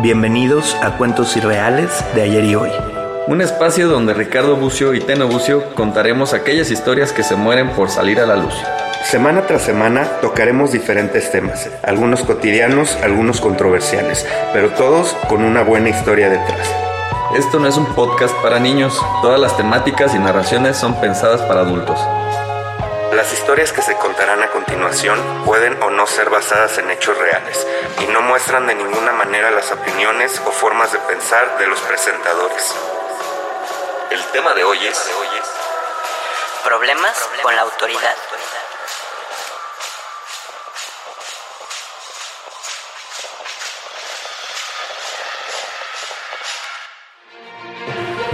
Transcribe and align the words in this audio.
Bienvenidos 0.00 0.76
a 0.80 0.96
Cuentos 0.96 1.36
Irreales 1.36 2.04
de 2.14 2.22
ayer 2.22 2.44
y 2.44 2.54
hoy. 2.54 2.70
Un 3.26 3.40
espacio 3.40 3.88
donde 3.88 4.14
Ricardo 4.14 4.54
Bucio 4.54 4.94
y 4.94 5.00
Teno 5.00 5.26
Bucio 5.26 5.74
contaremos 5.74 6.34
aquellas 6.34 6.70
historias 6.70 7.12
que 7.12 7.24
se 7.24 7.34
mueren 7.34 7.70
por 7.70 7.90
salir 7.90 8.20
a 8.20 8.26
la 8.26 8.36
luz. 8.36 8.54
Semana 9.02 9.48
tras 9.48 9.62
semana 9.62 10.04
tocaremos 10.20 10.70
diferentes 10.70 11.32
temas, 11.32 11.68
algunos 11.82 12.22
cotidianos, 12.22 12.96
algunos 13.02 13.40
controversiales, 13.40 14.24
pero 14.52 14.70
todos 14.70 15.16
con 15.28 15.42
una 15.42 15.62
buena 15.62 15.88
historia 15.88 16.30
detrás. 16.30 16.72
Esto 17.36 17.58
no 17.58 17.66
es 17.66 17.76
un 17.76 17.86
podcast 17.96 18.34
para 18.40 18.60
niños, 18.60 18.96
todas 19.20 19.40
las 19.40 19.56
temáticas 19.56 20.14
y 20.14 20.20
narraciones 20.20 20.76
son 20.76 20.94
pensadas 21.00 21.40
para 21.42 21.62
adultos. 21.62 21.98
Las 23.12 23.32
historias 23.32 23.72
que 23.72 23.80
se 23.80 23.96
contarán 23.96 24.42
a 24.42 24.50
continuación 24.50 25.44
pueden 25.44 25.82
o 25.82 25.90
no 25.90 26.06
ser 26.06 26.28
basadas 26.28 26.76
en 26.76 26.90
hechos 26.90 27.16
reales 27.16 27.66
y 28.00 28.06
no 28.06 28.20
muestran 28.20 28.66
de 28.66 28.74
ninguna 28.74 29.12
manera 29.12 29.50
las 29.50 29.72
opiniones 29.72 30.40
o 30.44 30.52
formas 30.52 30.92
de 30.92 30.98
pensar 31.00 31.58
de 31.58 31.66
los 31.66 31.80
presentadores. 31.80 32.74
El 34.10 34.22
tema 34.26 34.52
de 34.52 34.64
hoy 34.64 34.86
es... 34.86 35.10
Problemas 36.64 37.30
con 37.42 37.56
la 37.56 37.62
autoridad. 37.62 38.14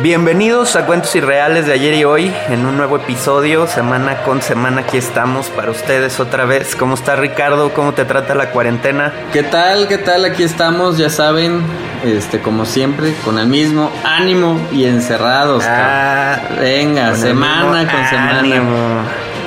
Bienvenidos 0.04 0.76
a 0.76 0.84
Cuentos 0.84 1.16
Irreales 1.16 1.64
de 1.64 1.72
ayer 1.72 1.94
y 1.94 2.04
hoy 2.04 2.30
en 2.50 2.66
un 2.66 2.76
nuevo 2.76 2.96
episodio, 2.96 3.66
semana 3.66 4.18
con 4.22 4.42
semana 4.42 4.82
aquí 4.82 4.98
estamos 4.98 5.46
para 5.46 5.70
ustedes 5.70 6.20
otra 6.20 6.45
vez. 6.45 6.76
¿Cómo 6.76 6.92
está 6.92 7.16
Ricardo? 7.16 7.72
¿Cómo 7.72 7.95
te 7.95 8.04
trata 8.04 8.34
la 8.34 8.50
cuarentena? 8.50 9.14
¿Qué 9.32 9.42
tal? 9.42 9.88
¿Qué 9.88 9.96
tal? 9.96 10.26
Aquí 10.26 10.42
estamos, 10.42 10.98
ya 10.98 11.09
saben, 11.09 11.62
este 12.04 12.42
como 12.42 12.66
siempre, 12.66 13.14
con 13.24 13.38
el 13.38 13.46
mismo 13.46 13.90
ánimo 14.04 14.60
y 14.73 14.84
encerrados. 14.84 15.64
Ah, 15.66 16.36
cabrón. 16.38 16.59
Venga, 16.60 17.09
con 17.12 17.20
semana 17.20 17.90
con 17.90 18.04
semana. 18.10 18.38
ánimo. 18.40 18.76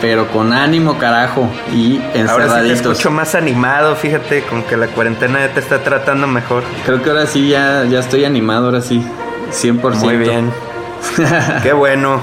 Pero 0.01 0.27
con 0.29 0.53
ánimo, 0.53 0.97
carajo. 0.97 1.51
Y 1.71 1.97
Ahora 1.97 2.07
sí 2.07 2.13
te 2.13 2.19
encerraditos. 2.19 2.79
escucho 2.93 3.11
más 3.11 3.35
animado, 3.35 3.95
fíjate, 3.95 4.41
como 4.41 4.65
que 4.65 4.75
la 4.75 4.87
cuarentena 4.87 5.37
ya 5.37 5.53
te 5.53 5.59
está 5.59 5.83
tratando 5.83 6.25
mejor. 6.25 6.63
Creo 6.83 7.03
que 7.03 7.11
ahora 7.11 7.27
sí 7.27 7.47
ya, 7.47 7.83
ya 7.85 7.99
estoy 7.99 8.25
animado, 8.25 8.65
ahora 8.65 8.81
sí. 8.81 9.05
100%. 9.51 9.95
Muy 9.95 10.17
bien. 10.17 10.51
Qué 11.63 11.73
bueno. 11.73 12.21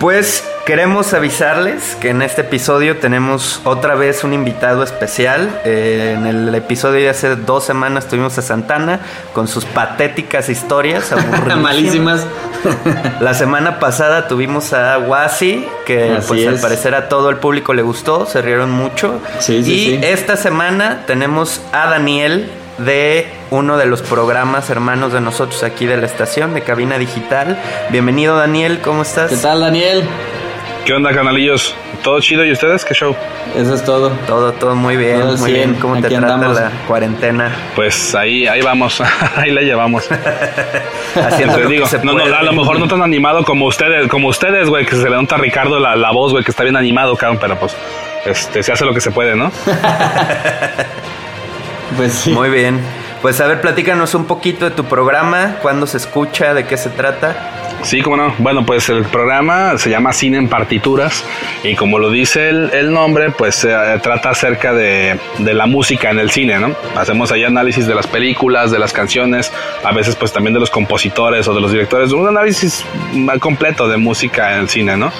Pues 0.00 0.44
queremos 0.66 1.12
avisarles 1.14 1.96
que 2.00 2.10
en 2.10 2.22
este 2.22 2.40
episodio 2.40 2.96
tenemos 2.96 3.60
otra 3.64 3.94
vez 3.94 4.24
un 4.24 4.32
invitado 4.32 4.82
especial. 4.82 5.60
Eh, 5.64 6.14
en 6.18 6.26
el 6.26 6.54
episodio 6.54 7.00
de 7.00 7.10
hace 7.10 7.36
dos 7.36 7.64
semanas 7.64 8.08
tuvimos 8.08 8.36
a 8.38 8.42
Santana 8.42 9.00
con 9.32 9.46
sus 9.46 9.64
patéticas 9.64 10.48
historias. 10.48 11.12
Malísimas. 11.56 12.26
La 13.20 13.34
semana 13.34 13.78
pasada 13.78 14.26
tuvimos 14.26 14.72
a 14.72 14.98
Wasi, 14.98 15.66
que 15.86 16.12
Así 16.12 16.28
pues 16.28 16.46
al 16.46 16.58
parecer 16.58 16.94
a 16.94 17.08
todo 17.08 17.30
el 17.30 17.36
público 17.36 17.74
le 17.74 17.82
gustó, 17.82 18.26
se 18.26 18.42
rieron 18.42 18.70
mucho. 18.70 19.20
Sí, 19.38 19.62
sí, 19.62 19.72
y 19.72 19.86
sí. 19.86 20.00
esta 20.02 20.36
semana 20.36 21.04
tenemos 21.06 21.60
a 21.72 21.88
Daniel 21.88 22.50
de 22.78 23.26
uno 23.50 23.76
de 23.76 23.86
los 23.86 24.02
programas 24.02 24.70
hermanos 24.70 25.12
de 25.12 25.20
nosotros 25.20 25.62
aquí 25.62 25.86
de 25.86 25.96
la 25.96 26.06
estación, 26.06 26.54
de 26.54 26.62
Cabina 26.62 26.98
Digital. 26.98 27.58
Bienvenido 27.90 28.36
Daniel, 28.36 28.80
¿cómo 28.82 29.02
estás? 29.02 29.30
¿Qué 29.30 29.36
tal, 29.36 29.60
Daniel? 29.60 30.04
¿Qué 30.84 30.92
onda, 30.92 31.14
canalillos? 31.14 31.74
¿Todo 32.02 32.20
chido 32.20 32.44
y 32.44 32.52
ustedes? 32.52 32.84
¿Qué 32.84 32.92
show? 32.92 33.16
Eso 33.56 33.74
es 33.74 33.82
todo. 33.84 34.10
Todo, 34.26 34.52
todo 34.52 34.74
muy 34.74 34.96
bien, 34.96 35.20
Todo 35.20 35.38
muy 35.38 35.52
bien. 35.52 35.70
100, 35.70 35.80
¿Cómo 35.80 35.94
te 35.94 36.08
trata 36.08 36.34
andamos. 36.34 36.60
la 36.60 36.70
cuarentena? 36.86 37.50
Pues 37.74 38.14
ahí, 38.14 38.46
ahí 38.46 38.60
vamos, 38.60 39.00
ahí 39.36 39.50
la 39.50 39.62
llevamos. 39.62 40.06
Haciendo 41.14 41.58
lo 41.58 41.68
digo, 41.70 41.84
que 41.84 41.90
se 41.90 42.04
no, 42.04 42.12
no, 42.12 42.24
a 42.24 42.42
lo 42.42 42.52
mejor 42.52 42.78
no 42.78 42.86
tan 42.86 43.02
animado 43.02 43.44
como 43.44 43.66
ustedes, 43.66 44.08
como 44.08 44.28
ustedes, 44.28 44.68
güey, 44.68 44.84
que 44.84 44.96
se 44.96 45.08
le 45.08 45.16
nota 45.16 45.36
a 45.36 45.38
Ricardo 45.38 45.80
la, 45.80 45.96
la 45.96 46.10
voz, 46.10 46.32
güey, 46.32 46.44
que 46.44 46.50
está 46.50 46.64
bien 46.64 46.76
animado, 46.76 47.16
cabrón, 47.16 47.38
pero 47.40 47.58
pues 47.58 47.74
este, 48.26 48.62
se 48.62 48.72
hace 48.72 48.84
lo 48.84 48.92
que 48.92 49.00
se 49.00 49.10
puede, 49.10 49.34
¿no? 49.36 49.50
Pues 51.96 52.12
sí. 52.12 52.30
Muy 52.30 52.50
bien. 52.50 52.80
Pues 53.24 53.40
a 53.40 53.46
ver, 53.46 53.62
platícanos 53.62 54.14
un 54.14 54.26
poquito 54.26 54.66
de 54.66 54.70
tu 54.72 54.84
programa, 54.84 55.56
cuándo 55.62 55.86
se 55.86 55.96
escucha, 55.96 56.52
de 56.52 56.66
qué 56.66 56.76
se 56.76 56.90
trata. 56.90 57.34
Sí, 57.82 58.02
cómo 58.02 58.18
no. 58.18 58.34
Bueno, 58.38 58.66
pues 58.66 58.90
el 58.90 59.04
programa 59.04 59.78
se 59.78 59.88
llama 59.88 60.12
Cine 60.12 60.36
en 60.36 60.48
Partituras 60.48 61.24
y 61.62 61.74
como 61.74 61.98
lo 61.98 62.10
dice 62.10 62.50
el, 62.50 62.70
el 62.74 62.92
nombre, 62.92 63.30
pues 63.30 63.64
eh, 63.64 63.74
trata 64.02 64.28
acerca 64.28 64.74
de, 64.74 65.18
de 65.38 65.54
la 65.54 65.64
música 65.64 66.10
en 66.10 66.18
el 66.18 66.30
cine, 66.30 66.58
¿no? 66.58 66.74
Hacemos 66.96 67.32
ahí 67.32 67.44
análisis 67.44 67.86
de 67.86 67.94
las 67.94 68.06
películas, 68.06 68.70
de 68.70 68.78
las 68.78 68.92
canciones, 68.92 69.50
a 69.82 69.92
veces 69.92 70.16
pues 70.16 70.30
también 70.30 70.52
de 70.52 70.60
los 70.60 70.70
compositores 70.70 71.48
o 71.48 71.54
de 71.54 71.62
los 71.62 71.72
directores, 71.72 72.12
un 72.12 72.28
análisis 72.28 72.84
más 73.14 73.38
completo 73.38 73.88
de 73.88 73.96
música 73.96 74.54
en 74.54 74.60
el 74.60 74.68
cine, 74.68 74.98
¿no? 74.98 75.10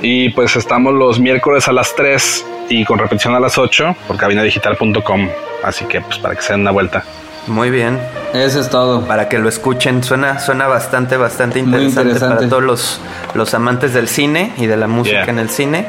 Y 0.00 0.30
pues 0.30 0.56
estamos 0.56 0.94
los 0.94 1.20
miércoles 1.20 1.68
a 1.68 1.72
las 1.72 1.94
3 1.94 2.46
y 2.68 2.84
con 2.84 2.98
repetición 2.98 3.34
a 3.34 3.40
las 3.40 3.58
8 3.58 3.96
por 4.06 4.16
cabinadigital.com, 4.16 5.28
así 5.62 5.84
que 5.86 6.00
pues 6.00 6.18
para 6.18 6.34
que 6.34 6.42
se 6.42 6.52
den 6.52 6.62
una 6.62 6.70
vuelta. 6.70 7.04
Muy 7.46 7.70
bien. 7.70 8.00
Eso 8.32 8.58
es 8.60 8.70
todo. 8.70 9.06
Para 9.06 9.28
que 9.28 9.38
lo 9.38 9.48
escuchen, 9.48 10.02
suena, 10.02 10.38
suena 10.40 10.66
bastante, 10.66 11.16
bastante 11.18 11.58
interesante, 11.58 12.00
interesante. 12.02 12.36
para 12.36 12.48
todos 12.48 12.62
los, 12.62 13.00
los 13.34 13.52
amantes 13.54 13.92
del 13.92 14.08
cine 14.08 14.52
y 14.56 14.66
de 14.66 14.76
la 14.76 14.86
música 14.88 15.24
Yeah. 15.24 15.30
en 15.30 15.38
el 15.38 15.50
cine, 15.50 15.86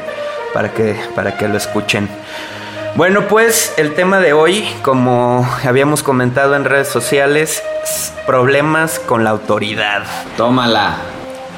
para 0.52 0.72
que, 0.74 0.96
para 1.14 1.36
que 1.38 1.48
lo 1.48 1.56
escuchen. 1.56 2.08
Bueno, 2.94 3.22
pues 3.28 3.74
el 3.78 3.94
tema 3.94 4.20
de 4.20 4.32
hoy, 4.32 4.66
como 4.82 5.48
habíamos 5.66 6.02
comentado 6.02 6.56
en 6.56 6.64
redes 6.64 6.88
sociales, 6.88 7.62
es 7.82 8.12
problemas 8.26 8.98
con 8.98 9.24
la 9.24 9.30
autoridad. 9.30 10.04
Tómala. 10.36 10.96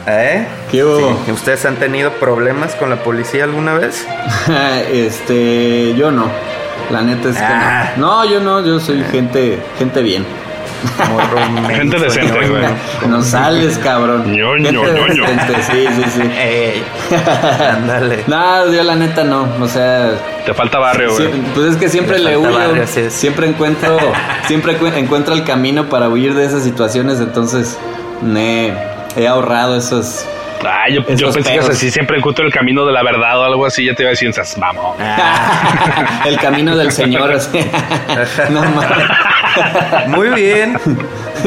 ¿Eh? 0.06 0.46
¿Qué 0.70 0.84
hubo? 0.84 1.20
Sí. 1.26 1.32
¿Ustedes 1.32 1.64
han 1.66 1.76
tenido 1.76 2.12
problemas 2.12 2.74
con 2.74 2.88
la 2.90 2.96
policía 2.96 3.44
alguna 3.44 3.74
vez? 3.74 4.06
este, 4.92 5.94
yo 5.96 6.10
no. 6.10 6.26
La 6.90 7.02
neta 7.02 7.28
es 7.28 7.36
que 7.36 7.42
Ah. 7.44 7.92
no. 7.96 8.24
No, 8.24 8.30
yo 8.30 8.40
no, 8.40 8.64
yo 8.64 8.80
soy 8.80 9.02
gente, 9.10 9.58
gente 9.78 10.02
bien. 10.02 10.24
Morro 11.10 11.68
Gente 11.74 11.98
decente, 11.98 12.48
güey. 12.48 12.62
No 13.08 13.20
sales, 13.20 13.78
cabrón. 13.78 14.32
Ñoño, 14.32 14.70
ñoño. 14.70 15.24
Sí, 15.70 15.86
sí, 15.96 16.02
sí. 16.14 16.22
Ey, 16.38 16.82
ándale. 17.72 18.24
No, 18.28 18.72
yo 18.72 18.82
la 18.84 18.94
neta 18.94 19.24
no. 19.24 19.46
O 19.60 19.66
sea, 19.68 20.12
Te 20.46 20.54
falta 20.54 20.78
barrio, 20.78 21.12
güey. 21.14 21.28
pues 21.54 21.72
es 21.72 21.76
que 21.76 21.88
siempre 21.88 22.18
Le 22.20 22.36
huyo. 22.36 22.52
barrio. 22.56 22.86
Siempre 23.10 23.48
encuentro, 23.48 23.98
siempre 24.46 24.78
encu- 24.78 24.94
encuentro 24.96 25.34
el 25.34 25.42
camino 25.44 25.88
para 25.88 26.08
huir 26.08 26.34
de 26.34 26.44
esas 26.44 26.62
situaciones. 26.62 27.18
Entonces, 27.20 27.76
me 28.22 28.72
he 29.18 29.28
ahorrado 29.28 29.76
esos. 29.76 30.26
Ay, 30.66 30.94
yo, 30.94 31.04
pensé 31.04 31.52
que 31.52 31.58
así 31.58 31.90
siempre 31.90 32.18
encuentro 32.18 32.44
el 32.44 32.52
camino 32.52 32.84
de 32.84 32.92
la 32.92 33.02
verdad 33.04 33.38
o 33.40 33.44
algo 33.44 33.64
así, 33.64 33.84
ya 33.84 33.94
te 33.94 34.02
iba 34.02 34.08
a 34.08 34.10
decir, 34.10 34.32
"Sas, 34.32 34.56
vamos. 34.58 34.96
el 36.26 36.36
camino 36.38 36.76
del 36.76 36.90
Señor. 36.90 37.32
así. 37.32 37.58
no 38.50 38.62
mames. 38.62 40.08
Muy 40.08 40.28
bien. 40.30 40.78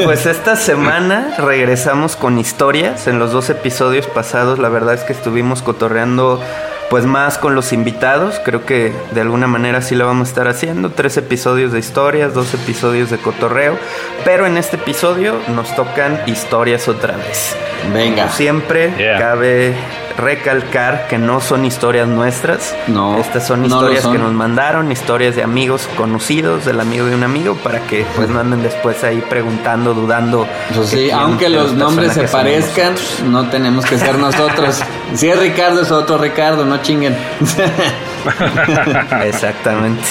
Pues 0.02 0.24
esta 0.26 0.56
semana 0.56 1.34
regresamos 1.38 2.16
con 2.16 2.38
historias. 2.38 3.06
En 3.06 3.18
los 3.18 3.32
dos 3.32 3.50
episodios 3.50 4.06
pasados, 4.06 4.58
la 4.58 4.70
verdad 4.70 4.94
es 4.94 5.02
que 5.02 5.12
estuvimos 5.12 5.62
cotorreando 5.62 6.42
pues 6.92 7.06
más 7.06 7.38
con 7.38 7.54
los 7.54 7.72
invitados. 7.72 8.38
Creo 8.44 8.66
que 8.66 8.92
de 9.12 9.22
alguna 9.22 9.46
manera 9.46 9.80
sí 9.80 9.94
lo 9.94 10.04
vamos 10.04 10.28
a 10.28 10.30
estar 10.30 10.46
haciendo. 10.46 10.90
Tres 10.90 11.16
episodios 11.16 11.72
de 11.72 11.78
historias, 11.78 12.34
dos 12.34 12.52
episodios 12.52 13.08
de 13.08 13.16
cotorreo. 13.16 13.78
Pero 14.26 14.44
en 14.44 14.58
este 14.58 14.76
episodio 14.76 15.36
nos 15.54 15.74
tocan 15.74 16.20
historias 16.26 16.88
otra 16.88 17.16
vez. 17.16 17.56
Venga. 17.94 18.24
Como 18.24 18.34
siempre, 18.36 18.92
Yeah. 18.98 19.18
cabe 19.18 19.74
recalcar 20.18 21.08
que 21.08 21.16
no 21.16 21.40
son 21.40 21.64
historias 21.64 22.06
nuestras. 22.06 22.74
No, 22.86 23.18
Estas 23.18 23.46
son 23.46 23.60
no 23.62 23.66
historias 23.68 24.02
son. 24.02 24.12
que 24.12 24.18
nos 24.18 24.32
mandaron, 24.32 24.92
historias 24.92 25.34
de 25.34 25.42
amigos 25.42 25.88
conocidos, 25.96 26.66
del 26.66 26.80
amigo 26.80 27.06
de 27.06 27.14
un 27.14 27.22
amigo, 27.22 27.54
para 27.56 27.80
que 27.86 28.04
pues 28.14 28.28
no 28.28 28.38
anden 28.40 28.62
después 28.62 29.02
ahí 29.04 29.22
preguntando, 29.28 29.94
dudando. 29.94 30.46
Pues 30.74 30.90
sí, 30.90 30.96
quién 31.06 31.14
aunque 31.18 31.48
los 31.48 31.72
nombres 31.72 32.08
se 32.12 32.28
somos 32.28 32.30
parezcan, 32.30 32.94
no 33.30 33.48
tenemos 33.48 33.86
que 33.86 33.98
ser 33.98 34.18
nosotros. 34.18 34.80
Si 35.14 35.28
es 35.28 35.38
Ricardo, 35.38 35.82
es 35.82 35.90
otro 35.90 36.16
Ricardo, 36.16 36.64
no 36.64 36.80
chinguen. 36.82 37.16
Exactamente. 39.24 40.02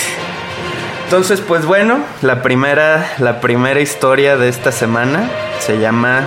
Entonces, 1.06 1.42
pues 1.42 1.66
bueno, 1.66 2.00
la 2.22 2.42
primera, 2.42 3.06
la 3.20 3.42
primera 3.42 3.82
historia 3.82 4.38
de 4.38 4.48
esta 4.48 4.72
semana 4.72 5.30
se 5.60 5.78
llama 5.78 6.26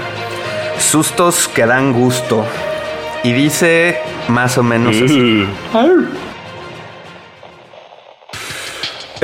Sustos 0.79 1.49
que 1.49 1.65
dan 1.65 1.93
gusto. 1.93 2.45
Y 3.23 3.33
dice 3.33 3.99
más 4.29 4.59
o 4.59 4.63
menos 4.63 4.95
así. 4.97 5.47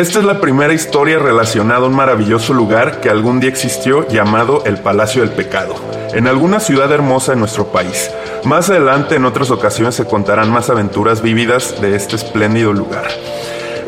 Esta 0.00 0.20
es 0.20 0.24
la 0.24 0.40
primera 0.40 0.72
historia 0.72 1.18
relacionada 1.18 1.84
a 1.84 1.88
un 1.88 1.94
maravilloso 1.94 2.54
lugar 2.54 3.02
que 3.02 3.10
algún 3.10 3.38
día 3.38 3.50
existió 3.50 4.08
llamado 4.08 4.62
el 4.64 4.78
Palacio 4.78 5.20
del 5.20 5.30
Pecado, 5.30 5.74
en 6.14 6.26
alguna 6.26 6.58
ciudad 6.58 6.90
hermosa 6.90 7.34
en 7.34 7.40
nuestro 7.40 7.66
país. 7.66 8.10
Más 8.44 8.70
adelante, 8.70 9.16
en 9.16 9.26
otras 9.26 9.50
ocasiones, 9.50 9.96
se 9.96 10.06
contarán 10.06 10.50
más 10.50 10.70
aventuras 10.70 11.20
vívidas 11.20 11.82
de 11.82 11.96
este 11.96 12.16
espléndido 12.16 12.72
lugar. 12.72 13.08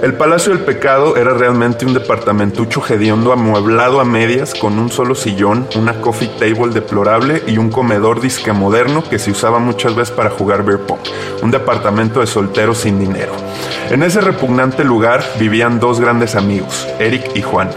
El 0.02 0.14
Palacio 0.14 0.52
del 0.52 0.64
Pecado 0.64 1.16
era 1.16 1.32
realmente 1.32 1.87
un 1.87 1.94
departamentucho 1.94 2.82
hediondo 2.90 3.32
amueblado 3.32 4.00
a 4.00 4.04
medias 4.04 4.52
con 4.52 4.81
un 4.81 4.90
solo 4.90 5.14
sillón, 5.14 5.69
una 5.76 6.00
coffee 6.00 6.26
table 6.40 6.75
deplorable 6.75 7.40
y 7.46 7.56
un 7.56 7.70
comedor 7.70 8.20
disque 8.20 8.52
moderno 8.52 9.04
que 9.08 9.20
se 9.20 9.31
usaba 9.31 9.60
muchas 9.60 9.94
veces 9.94 10.12
para 10.12 10.31
jugar 10.31 10.64
beer 10.64 10.81
pong. 10.81 10.99
Un 11.40 11.52
departamento 11.52 12.19
de 12.19 12.26
solteros 12.26 12.78
sin 12.78 12.99
dinero. 12.99 13.31
En 13.90 14.02
ese 14.02 14.20
repugnante 14.20 14.82
lugar 14.82 15.22
vivían 15.38 15.78
dos 15.78 16.00
grandes 16.00 16.34
amigos, 16.34 16.84
Eric 16.98 17.37
y 17.37 17.43
Juan. 17.43 17.70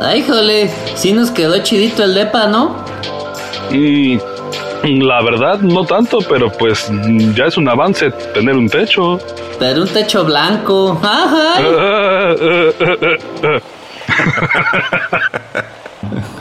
Ay, 0.00 0.24
jole, 0.24 0.70
sí 0.94 1.12
nos 1.12 1.32
quedó 1.32 1.60
chidito 1.64 2.04
el 2.04 2.14
depa, 2.14 2.46
¿no? 2.46 2.76
Mm, 3.72 4.18
la 5.00 5.20
verdad, 5.20 5.58
no 5.58 5.84
tanto, 5.84 6.18
pero 6.28 6.52
pues 6.52 6.88
ya 7.34 7.46
es 7.46 7.56
un 7.56 7.68
avance 7.68 8.12
tener 8.32 8.54
un 8.54 8.68
techo. 8.68 9.18
Pero 9.58 9.82
un 9.82 9.88
techo 9.88 10.24
blanco. 10.24 10.98
Ajá. 11.02 12.34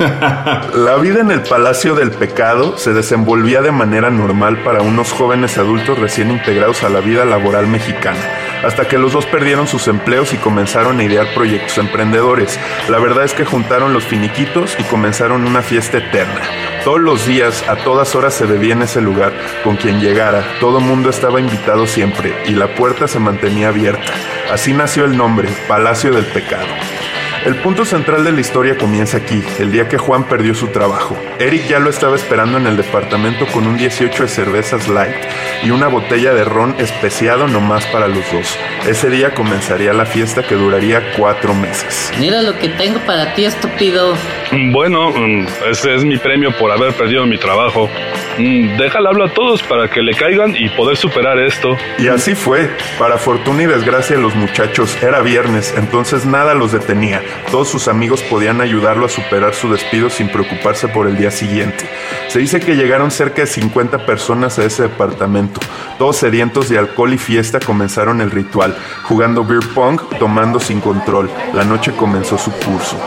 La 0.74 0.98
vida 0.98 1.22
en 1.22 1.32
el 1.32 1.42
Palacio 1.42 1.96
del 1.96 2.12
Pecado 2.12 2.78
se 2.78 2.94
desenvolvía 2.94 3.62
de 3.62 3.72
manera 3.72 4.10
normal 4.10 4.62
para 4.64 4.82
unos 4.82 5.12
jóvenes 5.12 5.58
adultos 5.58 5.98
recién 5.98 6.32
integrados 6.32 6.84
a 6.84 6.90
la 6.90 7.00
vida 7.00 7.24
laboral 7.26 7.68
mexicana, 7.68 8.20
hasta 8.66 8.88
que 8.88 8.98
los 8.98 9.14
dos 9.14 9.26
perdieron 9.26 9.68
sus 9.68 9.88
empleos 9.88 10.34
y 10.34 10.38
comenzaron 10.38 11.00
a 11.00 11.04
idear 11.04 11.28
proyectos 11.34 11.78
emprendedores. 11.78 12.60
La 12.90 13.00
verdad 13.00 13.24
es 13.24 13.34
que 13.34 13.46
juntaron 13.46 13.94
los 13.94 14.04
finiquitos 14.04 14.76
y 14.78 14.84
comenzaron 14.84 15.48
una 15.48 15.62
fiesta 15.62 16.00
eterna. 16.00 16.42
Todos 16.84 17.00
los 17.00 17.26
días, 17.26 17.64
a 17.70 17.78
todas 17.78 18.14
horas 18.16 18.34
se 18.34 18.46
bebía 18.46 18.74
en 18.74 18.82
ese 18.82 19.00
lugar, 19.00 19.32
con 19.64 19.78
quien 19.78 20.02
llegara, 20.02 20.44
todo 20.60 20.82
mundo 20.82 21.10
estaba 21.10 21.40
invitado 21.40 21.88
siempre 21.88 22.34
y 22.46 22.52
la 22.52 22.76
puerta 22.76 23.08
se 23.08 23.20
mantenía 23.20 23.70
abierta. 23.70 24.12
Así 24.52 24.74
nació 24.74 25.06
el 25.06 25.16
nombre, 25.16 25.48
Palacio 25.68 26.12
del 26.12 26.26
Pecado. 26.26 26.68
El 27.46 27.56
punto 27.58 27.84
central 27.84 28.24
de 28.24 28.32
la 28.32 28.40
historia 28.40 28.78
comienza 28.78 29.18
aquí, 29.18 29.44
el 29.60 29.70
día 29.70 29.90
que 29.90 29.98
Juan 29.98 30.24
perdió 30.30 30.56
su 30.56 30.68
trabajo. 30.68 31.18
Eric 31.40 31.68
ya 31.68 31.80
lo 31.80 31.90
estaba 31.90 32.16
esperando 32.16 32.58
en 32.58 32.68
el 32.68 32.78
departamento 32.78 33.46
con 33.48 33.68
un 33.68 33.78
18 33.78 34.24
de 34.24 34.30
cervezas 34.30 34.88
light 34.88 35.14
y 35.62 35.70
una 35.72 35.90
botella 35.90 36.34
de 36.34 36.46
ron 36.46 36.74
especiado 36.80 37.48
nomás 37.50 37.86
para 37.88 38.08
los 38.08 38.24
dos. 38.32 38.58
Ese 38.88 39.10
día 39.10 39.34
comenzaría 39.34 39.92
la 39.92 40.06
fiesta 40.06 40.44
que 40.44 40.56
duraría 40.56 41.02
cuatro 41.18 41.54
meses. 41.54 42.14
Mira 42.18 42.42
lo 42.42 42.58
que 42.58 42.70
tengo 42.70 43.00
para 43.00 43.34
ti, 43.34 43.44
estúpido. 43.44 44.16
Mm, 44.52 44.72
Bueno, 44.72 45.12
mm, 45.12 45.48
ese 45.70 45.96
es 45.96 46.06
mi 46.06 46.18
premio 46.18 46.52
por 46.58 46.72
haber 46.72 46.94
perdido 46.94 47.26
mi 47.26 47.38
trabajo. 47.38 47.90
Mm, 48.38 48.78
Déjale 48.78 49.10
hablar 49.10 49.30
a 49.30 49.34
todos 49.34 49.62
para 49.64 49.90
que 49.90 50.02
le 50.02 50.14
caigan 50.14 50.56
y 50.58 50.70
poder 50.70 50.96
superar 50.96 51.38
esto. 51.40 51.78
Y 52.00 52.08
así 52.08 52.36
fue. 52.36 52.70
Para 52.98 53.18
fortuna 53.18 53.64
y 53.64 53.66
desgracia 53.66 54.16
de 54.16 54.22
los 54.22 54.34
muchachos, 54.36 54.98
era 55.04 55.20
viernes, 55.22 55.74
entonces 55.78 56.26
nada 56.26 56.54
los 56.54 56.72
detenía. 56.72 57.22
Todos 57.52 57.68
sus 57.68 57.88
amigos 57.88 58.22
podían 58.24 58.62
ayudarlo 58.62 59.06
a 59.06 59.10
superar 59.10 59.54
su 59.54 59.72
despido 59.72 60.10
sin 60.10 60.30
preocuparse 60.30 60.88
por 60.88 61.08
el 61.08 61.18
día 61.18 61.32
siguiente. 61.32 61.90
Se 62.28 62.40
dice 62.40 62.60
que 62.60 62.76
llegaron 62.76 63.12
cerca 63.12 63.42
de 63.42 63.48
50 63.48 64.06
personas 64.06 64.58
a 64.60 64.66
ese 64.66 64.84
departamento. 64.84 65.60
Todos 65.98 66.18
sedientos 66.18 66.70
de 66.70 66.80
alcohol 66.80 67.14
y 67.14 67.18
fiesta 67.18 67.60
comenzaron 67.60 68.22
el 68.22 68.32
ritual, 68.32 68.76
jugando 69.04 69.44
beer 69.44 69.64
pong, 69.74 70.02
tomando 70.20 70.60
sin 70.60 70.82
control. 70.82 71.30
La 71.54 71.64
noche 71.64 71.92
comenzó 71.96 72.38
su 72.38 72.52
curso. 72.52 72.98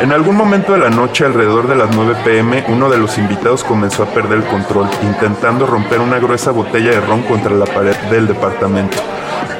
En 0.00 0.12
algún 0.12 0.36
momento 0.36 0.72
de 0.72 0.78
la 0.78 0.90
noche, 0.90 1.24
alrededor 1.24 1.68
de 1.68 1.76
las 1.76 1.94
9 1.94 2.16
pm, 2.24 2.64
uno 2.68 2.90
de 2.90 2.98
los 2.98 3.16
invitados 3.16 3.62
comenzó 3.62 4.02
a 4.02 4.06
perder 4.06 4.38
el 4.38 4.44
control, 4.44 4.88
intentando 5.02 5.66
romper 5.66 6.00
una 6.00 6.18
gruesa 6.18 6.50
botella 6.50 6.90
de 6.90 7.00
ron 7.00 7.22
contra 7.22 7.54
la 7.54 7.64
pared 7.64 7.96
del 8.10 8.26
departamento. 8.26 8.96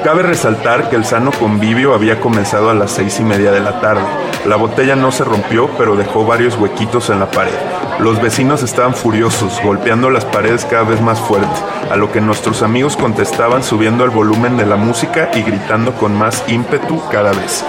Cabe 0.03 0.23
resaltar 0.23 0.89
que 0.89 0.95
el 0.95 1.05
sano 1.05 1.31
convivio 1.31 1.93
había 1.93 2.19
comenzado 2.19 2.69
a 2.69 2.73
las 2.73 2.91
seis 2.91 3.19
y 3.19 3.23
media 3.23 3.51
de 3.51 3.59
la 3.59 3.81
tarde. 3.81 4.05
La 4.45 4.55
botella 4.55 4.95
no 4.95 5.11
se 5.11 5.23
rompió, 5.23 5.69
pero 5.77 5.95
dejó 5.95 6.25
varios 6.25 6.57
huequitos 6.57 7.09
en 7.09 7.19
la 7.19 7.31
pared. 7.31 7.55
Los 7.99 8.21
vecinos 8.21 8.61
estaban 8.61 8.93
furiosos, 8.93 9.59
golpeando 9.63 10.09
las 10.09 10.25
paredes 10.25 10.65
cada 10.65 10.83
vez 10.83 11.01
más 11.01 11.19
fuerte, 11.19 11.59
a 11.89 11.95
lo 11.95 12.11
que 12.11 12.21
nuestros 12.21 12.61
amigos 12.61 12.97
contestaban 12.97 13.63
subiendo 13.63 14.03
el 14.03 14.11
volumen 14.11 14.57
de 14.57 14.65
la 14.65 14.75
música 14.75 15.31
y 15.33 15.41
gritando 15.41 15.93
con 15.93 16.15
más 16.15 16.43
ímpetu 16.47 17.01
cada 17.09 17.31
vez. 17.31 17.63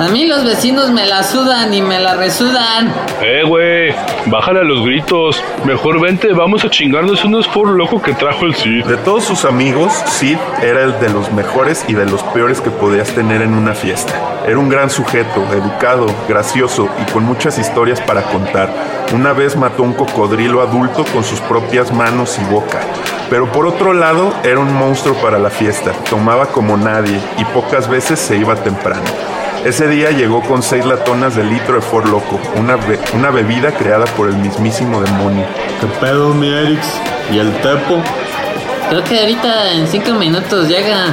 A 0.00 0.08
mí 0.08 0.26
los 0.26 0.44
vecinos 0.44 0.90
me 0.92 1.04
la 1.04 1.22
sudan 1.22 1.74
y 1.74 1.82
me 1.82 2.00
la 2.00 2.16
resudan. 2.16 2.90
Eh, 3.20 3.42
güey, 3.46 3.94
bájale 4.30 4.60
a 4.60 4.64
los 4.64 4.82
gritos. 4.82 5.44
Mejor 5.66 6.00
vente, 6.00 6.32
vamos 6.32 6.64
a 6.64 6.70
chingarnos 6.70 7.22
unos 7.22 7.46
por 7.46 7.68
loco 7.68 8.00
que 8.00 8.14
trajo 8.14 8.46
el 8.46 8.54
Cid. 8.54 8.86
De 8.86 8.96
todos 8.96 9.24
sus 9.24 9.44
amigos, 9.44 9.92
Sid 10.06 10.38
era 10.62 10.84
el 10.84 10.98
de 11.00 11.10
los 11.10 11.30
mejores 11.32 11.84
y 11.86 11.92
de 11.92 12.06
los 12.06 12.22
peores 12.22 12.62
que 12.62 12.70
podías 12.70 13.10
tener 13.10 13.42
en 13.42 13.52
una 13.52 13.74
fiesta. 13.74 14.14
Era 14.46 14.58
un 14.58 14.70
gran 14.70 14.88
sujeto, 14.88 15.44
educado, 15.52 16.06
gracioso 16.26 16.88
y 17.06 17.12
con 17.12 17.24
muchas 17.24 17.58
historias 17.58 18.00
para 18.00 18.22
contar. 18.22 18.72
Una 19.12 19.34
vez 19.34 19.54
mató 19.54 19.82
un 19.82 19.92
cocodrilo 19.92 20.62
adulto 20.62 21.04
con 21.12 21.24
sus 21.24 21.42
propias 21.42 21.92
manos 21.92 22.38
y 22.38 22.50
boca. 22.50 22.80
Pero 23.28 23.52
por 23.52 23.66
otro 23.66 23.92
lado, 23.92 24.32
era 24.44 24.60
un 24.60 24.72
monstruo 24.72 25.14
para 25.16 25.38
la 25.38 25.50
fiesta. 25.50 25.92
Tomaba 26.08 26.46
como 26.46 26.78
nadie 26.78 27.20
y 27.36 27.44
pocas 27.44 27.86
veces 27.86 28.18
se 28.18 28.38
iba 28.38 28.54
temprano. 28.54 29.04
Ese 29.64 29.88
día 29.88 30.10
llegó 30.10 30.40
con 30.42 30.62
seis 30.62 30.84
latonas 30.86 31.36
de 31.36 31.44
litro 31.44 31.74
de 31.74 31.80
For 31.82 32.08
Loco, 32.08 32.40
una, 32.56 32.76
be- 32.76 32.98
una 33.14 33.30
bebida 33.30 33.72
creada 33.72 34.06
por 34.16 34.28
el 34.28 34.36
mismísimo 34.36 35.00
demonio. 35.02 35.44
¿Qué 35.80 35.86
pedo, 36.00 36.32
mi 36.32 36.48
Erix? 36.50 36.86
¿Y 37.30 37.38
el 37.38 37.52
Tepo? 37.58 38.02
Creo 38.88 39.04
que 39.04 39.20
ahorita 39.20 39.72
en 39.72 39.86
cinco 39.86 40.12
minutos 40.14 40.66
llega. 40.66 41.06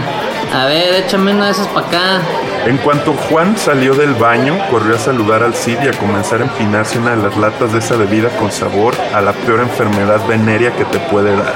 A 0.53 0.65
ver, 0.65 0.95
échame 1.05 1.31
uno 1.33 1.44
de 1.44 1.51
esos 1.51 1.67
para 1.67 1.88
acá. 1.88 2.21
En 2.65 2.77
cuanto 2.77 3.13
Juan 3.29 3.57
salió 3.57 3.94
del 3.95 4.13
baño, 4.13 4.57
corrió 4.71 4.95
a 4.95 4.99
saludar 4.99 5.44
al 5.44 5.53
Cid 5.53 5.77
y 5.83 5.88
a 5.89 5.91
comenzar 5.91 6.39
a 6.41 6.45
empinarse 6.45 6.97
una 6.99 7.15
de 7.17 7.23
las 7.23 7.35
latas 7.38 7.73
de 7.73 7.79
esa 7.79 7.95
bebida 7.97 8.29
con 8.39 8.51
sabor 8.51 8.94
a 9.13 9.19
la 9.21 9.33
peor 9.33 9.59
enfermedad 9.59 10.25
venérea 10.25 10.71
que 10.71 10.85
te 10.85 10.99
puede 11.11 11.35
dar. 11.35 11.53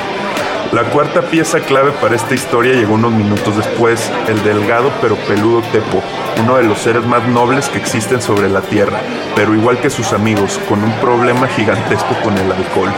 La 0.72 0.84
cuarta 0.86 1.22
pieza 1.22 1.60
clave 1.60 1.92
para 2.00 2.16
esta 2.16 2.34
historia 2.34 2.74
llegó 2.74 2.94
unos 2.94 3.12
minutos 3.12 3.58
después, 3.58 4.10
el 4.30 4.42
delgado 4.44 4.90
pero 5.02 5.18
peludo 5.18 5.62
Tepo, 5.64 6.02
uno 6.42 6.56
de 6.56 6.64
los 6.64 6.80
seres 6.80 7.06
más 7.06 7.28
nobles 7.28 7.68
que 7.68 7.78
existen 7.78 8.22
sobre 8.22 8.48
la 8.48 8.62
tierra, 8.62 9.02
pero 9.36 9.54
igual 9.54 9.82
que 9.82 9.90
sus 9.90 10.14
amigos, 10.14 10.60
con 10.70 10.82
un 10.82 10.94
problema 11.02 11.48
gigantesco 11.50 12.16
con 12.24 12.38
el 12.38 12.50
alcohol. 12.50 12.94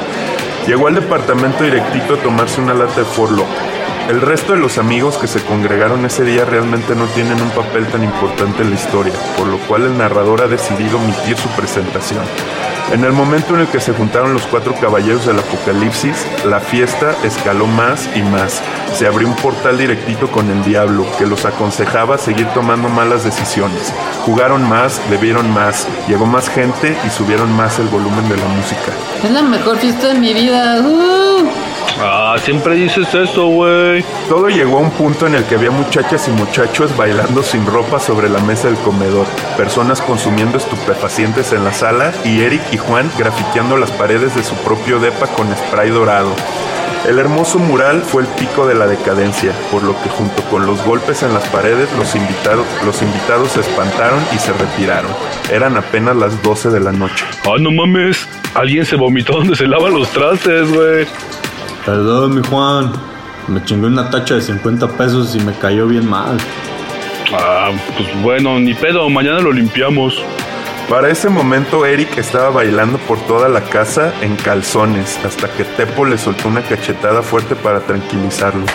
Llegó 0.67 0.87
al 0.87 0.95
departamento 0.95 1.63
directito 1.63 2.13
a 2.13 2.17
tomarse 2.17 2.61
una 2.61 2.75
lata 2.75 2.99
de 2.99 3.05
Forlo. 3.05 3.43
El 4.09 4.19
resto 4.19 4.51
de 4.51 4.59
los 4.59 4.77
amigos 4.77 5.17
que 5.17 5.27
se 5.27 5.41
congregaron 5.41 6.05
ese 6.05 6.25
día 6.25 6.43
realmente 6.43 6.93
no 6.93 7.05
tienen 7.07 7.41
un 7.41 7.49
papel 7.51 7.87
tan 7.87 8.03
importante 8.03 8.61
en 8.61 8.69
la 8.69 8.75
historia, 8.75 9.13
por 9.37 9.47
lo 9.47 9.57
cual 9.59 9.83
el 9.83 9.97
narrador 9.97 10.41
ha 10.41 10.47
decidido 10.47 10.97
omitir 10.97 11.37
su 11.37 11.47
presentación. 11.49 12.21
En 12.91 13.05
el 13.05 13.13
momento 13.13 13.55
en 13.55 13.61
el 13.61 13.67
que 13.67 13.79
se 13.79 13.93
juntaron 13.93 14.33
los 14.33 14.45
cuatro 14.45 14.75
caballeros 14.75 15.25
del 15.25 15.39
apocalipsis, 15.39 16.27
la 16.45 16.59
fiesta 16.59 17.15
escaló 17.23 17.65
más 17.65 18.09
y 18.13 18.21
más. 18.21 18.61
Se 18.93 19.07
abrió 19.07 19.25
un 19.25 19.37
portal 19.37 19.77
directito 19.77 20.29
con 20.29 20.49
el 20.51 20.63
diablo, 20.65 21.05
que 21.17 21.25
los 21.25 21.45
aconsejaba 21.45 22.17
seguir 22.17 22.47
tomando 22.47 22.89
malas 22.89 23.23
decisiones. 23.23 23.93
Jugaron 24.25 24.67
más, 24.67 25.01
bebieron 25.09 25.49
más, 25.51 25.87
llegó 26.09 26.25
más 26.25 26.49
gente 26.49 26.95
y 27.07 27.09
subieron 27.09 27.51
más 27.55 27.79
el 27.79 27.87
volumen 27.87 28.27
de 28.27 28.35
la 28.35 28.47
música. 28.47 28.91
Es 29.23 29.31
la 29.31 29.41
mejor 29.41 29.77
fiesta 29.77 30.09
de 30.09 30.19
mi 30.19 30.33
vida. 30.33 30.81
¡Uh! 30.81 31.72
Ah, 31.99 32.35
siempre 32.39 32.75
dices 32.75 33.13
eso, 33.13 33.47
güey. 33.47 34.03
Todo 34.27 34.49
llegó 34.49 34.77
a 34.77 34.81
un 34.81 34.91
punto 34.91 35.27
en 35.27 35.35
el 35.35 35.43
que 35.45 35.55
había 35.55 35.71
muchachas 35.71 36.27
y 36.27 36.31
muchachos 36.31 36.95
bailando 36.97 37.43
sin 37.43 37.65
ropa 37.65 37.99
sobre 37.99 38.29
la 38.29 38.39
mesa 38.39 38.67
del 38.67 38.77
comedor, 38.77 39.25
personas 39.57 40.01
consumiendo 40.01 40.57
estupefacientes 40.57 41.53
en 41.53 41.63
la 41.63 41.73
sala 41.73 42.11
y 42.25 42.41
Eric 42.41 42.61
y 42.71 42.77
Juan 42.77 43.09
grafiteando 43.17 43.77
las 43.77 43.91
paredes 43.91 44.35
de 44.35 44.43
su 44.43 44.55
propio 44.55 44.99
depa 44.99 45.27
con 45.27 45.47
spray 45.55 45.89
dorado. 45.89 46.35
El 47.07 47.19
hermoso 47.19 47.59
mural 47.59 48.01
fue 48.01 48.21
el 48.21 48.29
pico 48.29 48.65
de 48.65 48.75
la 48.75 48.87
decadencia, 48.87 49.51
por 49.71 49.83
lo 49.83 49.93
que 50.01 50.09
junto 50.09 50.41
con 50.43 50.65
los 50.65 50.81
golpes 50.85 51.21
en 51.21 51.33
las 51.33 51.45
paredes 51.49 51.89
los 51.97 52.15
invitados, 52.15 52.65
los 52.85 53.01
invitados 53.01 53.51
se 53.51 53.59
espantaron 53.59 54.23
y 54.33 54.37
se 54.37 54.53
retiraron. 54.53 55.11
Eran 55.51 55.75
apenas 55.75 56.15
las 56.15 56.41
12 56.41 56.69
de 56.69 56.79
la 56.79 56.93
noche. 56.93 57.25
Ah, 57.43 57.57
no 57.59 57.71
mames. 57.71 58.25
Alguien 58.53 58.85
se 58.85 58.95
vomitó 58.95 59.33
donde 59.33 59.57
se 59.57 59.67
lavan 59.67 59.93
los 59.93 60.07
trastes, 60.09 60.71
güey. 60.71 61.05
Perdón, 61.85 62.35
mi 62.35 62.47
Juan. 62.47 62.91
Me 63.47 63.63
chingué 63.65 63.87
una 63.87 64.09
tacha 64.09 64.35
de 64.35 64.41
50 64.41 64.87
pesos 64.89 65.35
y 65.35 65.39
me 65.39 65.53
cayó 65.53 65.85
bien 65.85 66.09
mal. 66.09 66.37
Ah, 67.33 67.71
pues 67.97 68.21
bueno, 68.21 68.57
ni 68.59 68.73
pedo, 68.73 69.09
mañana 69.09 69.39
lo 69.41 69.51
limpiamos. 69.51 70.23
Para 70.89 71.09
ese 71.09 71.29
momento 71.29 71.85
Eric 71.85 72.17
estaba 72.17 72.51
bailando 72.51 72.97
por 72.99 73.19
toda 73.21 73.49
la 73.49 73.61
casa 73.61 74.13
en 74.21 74.35
calzones, 74.35 75.19
hasta 75.25 75.49
que 75.51 75.63
Tepo 75.63 76.05
le 76.05 76.17
soltó 76.17 76.49
una 76.49 76.61
cachetada 76.61 77.21
fuerte 77.21 77.55
para 77.55 77.79
tranquilizarlo. 77.81 78.65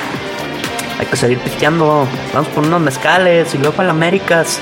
Hay 0.98 1.06
que 1.06 1.16
seguir 1.16 1.38
pisteando. 1.38 2.06
Vamos 2.34 2.48
por 2.48 2.64
unos 2.64 2.80
mezcales 2.80 3.54
y 3.54 3.58
luego 3.58 3.74
para 3.74 3.88
las 3.88 3.96
Américas. 3.96 4.60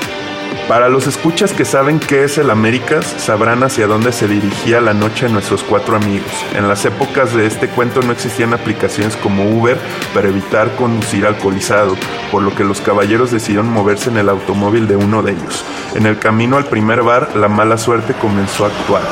Para 0.68 0.88
los 0.88 1.06
escuchas 1.06 1.52
que 1.52 1.64
saben 1.64 2.00
qué 2.00 2.25
es 2.25 2.38
el 2.38 2.50
Américas, 2.50 3.06
sabrán 3.18 3.62
hacia 3.62 3.87
dónde 3.87 4.11
se 4.11 4.26
dirigía 4.26 4.80
la 4.80 4.94
noche 4.94 5.28
nuestros 5.28 5.62
cuatro 5.62 5.94
amigos. 5.94 6.28
En 6.56 6.66
las 6.66 6.85
épocas 6.85 7.32
de 7.32 7.46
este 7.46 7.68
cuento 7.68 8.02
no 8.02 8.11
existían 8.11 8.52
aplicaciones 8.52 9.14
como 9.14 9.49
Uber 9.49 9.78
para 10.12 10.26
evitar 10.26 10.75
conducir 10.75 11.25
alcoholizado, 11.25 11.96
por 12.32 12.42
lo 12.42 12.52
que 12.52 12.64
los 12.64 12.80
caballeros 12.80 13.30
decidieron 13.30 13.70
moverse 13.70 14.11
en 14.11 14.16
el 14.16 14.28
automóvil 14.28 14.88
de 14.88 14.96
uno 14.96 15.23
de 15.23 15.32
ellos. 15.32 15.64
En 15.94 16.04
el 16.04 16.18
camino 16.18 16.56
al 16.56 16.64
primer 16.64 17.02
bar, 17.02 17.37
la 17.37 17.46
mala 17.46 17.78
suerte 17.78 18.14
comenzó 18.14 18.64
a 18.64 18.68
actuar. 18.68 19.02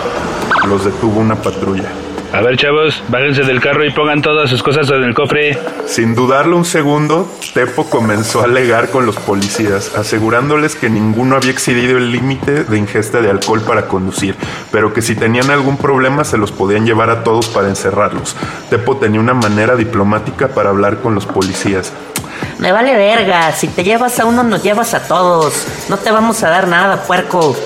Los 0.67 0.85
detuvo 0.85 1.21
una 1.21 1.37
patrulla. 1.37 2.04
A 2.35 2.41
ver, 2.41 2.57
chavos, 2.57 3.01
bájense 3.07 3.45
del 3.45 3.61
carro 3.61 3.85
y 3.85 3.93
pongan 3.93 4.21
todas 4.21 4.51
sus 4.51 4.61
cosas 4.61 4.91
en 4.91 5.05
el 5.05 5.15
cofre. 5.15 5.57
Sin 5.87 6.17
dudarlo 6.17 6.57
un 6.57 6.65
segundo, 6.65 7.31
Tepo 7.55 7.89
comenzó 7.89 8.41
a 8.41 8.45
alegar 8.47 8.91
con 8.91 9.07
los 9.07 9.15
policías, 9.15 9.95
asegurándoles 9.95 10.75
que 10.75 10.91
ninguno 10.91 11.37
había 11.37 11.53
excedido 11.53 11.97
el 11.97 12.11
límite 12.11 12.65
de 12.65 12.77
ingesta 12.77 13.21
de 13.21 13.31
alcohol 13.31 13.61
para 13.61 13.87
conducir, 13.87 14.35
pero 14.73 14.93
que 14.93 15.01
si 15.01 15.15
tenían 15.15 15.49
algún 15.51 15.77
problema 15.77 16.25
se 16.25 16.37
los 16.37 16.51
podían 16.51 16.85
llevar 16.85 17.09
a 17.09 17.23
todos 17.23 17.47
para 17.47 17.69
encerrarlos. 17.69 18.35
Tepo 18.69 18.97
tenía 18.97 19.21
una 19.21 19.35
manera 19.35 19.77
diplomática 19.77 20.49
para 20.49 20.71
hablar 20.71 20.99
con 20.99 21.15
los 21.15 21.27
policías. 21.27 21.93
Me 22.59 22.73
vale 22.73 22.97
verga, 22.97 23.53
si 23.53 23.69
te 23.69 23.85
llevas 23.85 24.19
a 24.19 24.27
uno 24.27 24.43
nos 24.43 24.61
llevas 24.61 24.93
a 24.95 25.07
todos. 25.07 25.69
No 25.89 25.99
te 25.99 26.11
vamos 26.11 26.43
a 26.43 26.51
dar 26.51 26.67
nada, 26.67 27.01
puerco. 27.05 27.57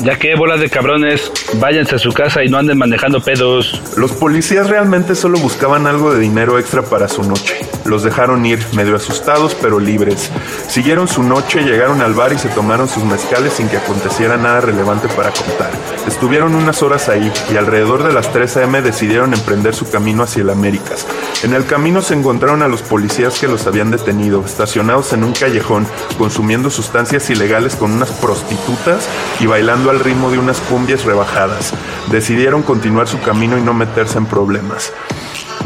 Ya 0.00 0.16
que, 0.16 0.36
bolas 0.36 0.60
de 0.60 0.70
cabrones, 0.70 1.32
váyanse 1.54 1.96
a 1.96 1.98
su 1.98 2.12
casa 2.12 2.44
y 2.44 2.48
no 2.48 2.58
anden 2.58 2.78
manejando 2.78 3.20
pedos. 3.20 3.82
Los 3.96 4.12
policías 4.12 4.68
realmente 4.68 5.14
solo 5.14 5.38
buscaban 5.38 5.86
algo 5.86 6.14
de 6.14 6.20
dinero 6.20 6.58
extra 6.58 6.82
para 6.82 7.08
su 7.08 7.22
noche. 7.24 7.56
Los 7.88 8.02
dejaron 8.02 8.44
ir, 8.44 8.62
medio 8.74 8.96
asustados 8.96 9.54
pero 9.54 9.80
libres. 9.80 10.30
Siguieron 10.68 11.08
su 11.08 11.22
noche, 11.22 11.62
llegaron 11.62 12.02
al 12.02 12.12
bar 12.12 12.34
y 12.34 12.38
se 12.38 12.50
tomaron 12.50 12.86
sus 12.86 13.02
mezcales 13.02 13.54
sin 13.54 13.66
que 13.70 13.78
aconteciera 13.78 14.36
nada 14.36 14.60
relevante 14.60 15.08
para 15.08 15.30
contar. 15.30 15.70
Estuvieron 16.06 16.54
unas 16.54 16.82
horas 16.82 17.08
ahí 17.08 17.32
y 17.50 17.56
alrededor 17.56 18.02
de 18.02 18.12
las 18.12 18.30
3 18.30 18.58
a.m. 18.58 18.82
decidieron 18.82 19.32
emprender 19.32 19.74
su 19.74 19.90
camino 19.90 20.24
hacia 20.24 20.42
el 20.42 20.50
Américas. 20.50 21.06
En 21.42 21.54
el 21.54 21.64
camino 21.64 22.02
se 22.02 22.12
encontraron 22.12 22.60
a 22.60 22.68
los 22.68 22.82
policías 22.82 23.38
que 23.38 23.48
los 23.48 23.66
habían 23.66 23.90
detenido, 23.90 24.44
estacionados 24.44 25.14
en 25.14 25.24
un 25.24 25.32
callejón, 25.32 25.86
consumiendo 26.18 26.68
sustancias 26.68 27.30
ilegales 27.30 27.74
con 27.74 27.92
unas 27.92 28.10
prostitutas 28.12 29.08
y 29.40 29.46
bailando 29.46 29.88
al 29.88 30.00
ritmo 30.00 30.30
de 30.30 30.38
unas 30.38 30.60
cumbias 30.60 31.04
rebajadas. 31.04 31.72
Decidieron 32.10 32.62
continuar 32.62 33.08
su 33.08 33.18
camino 33.20 33.56
y 33.56 33.62
no 33.62 33.72
meterse 33.72 34.18
en 34.18 34.26
problemas. 34.26 34.92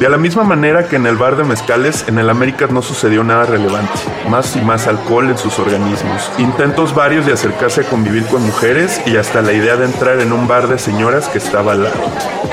De 0.03 0.09
la 0.09 0.19
misma 0.19 0.43
manera 0.43 0.89
que 0.89 0.97
en 0.97 1.07
el 1.07 1.17
bar 1.17 1.37
de 1.37 1.45
mezcales, 1.45 2.07
en 2.09 2.19
el 2.19 2.29
Américas 2.29 2.73
no 2.73 2.83
sucedió 2.83 3.23
nada 3.23 3.47
relevante. 3.47 3.93
Más 4.29 4.57
y 4.57 4.61
más 4.61 4.89
alcohol 4.89 5.31
en 5.31 5.39
sus 5.39 5.61
organismos. 5.61 6.29
Intentos 6.39 6.93
varios 6.93 7.25
de 7.25 7.33
acercarse 7.33 7.83
a 7.83 7.85
convivir 7.85 8.27
con 8.27 8.43
mujeres 8.43 9.01
y 9.07 9.17
hasta 9.17 9.43
la 9.43 9.53
idea 9.53 9.77
de 9.77 9.85
entrar 9.85 10.19
en 10.19 10.33
un 10.33 10.49
bar 10.49 10.67
de 10.67 10.81
señoras 10.81 11.29
que 11.29 11.39
estaba 11.39 11.71
al 11.71 11.85
lado. 11.85 12.01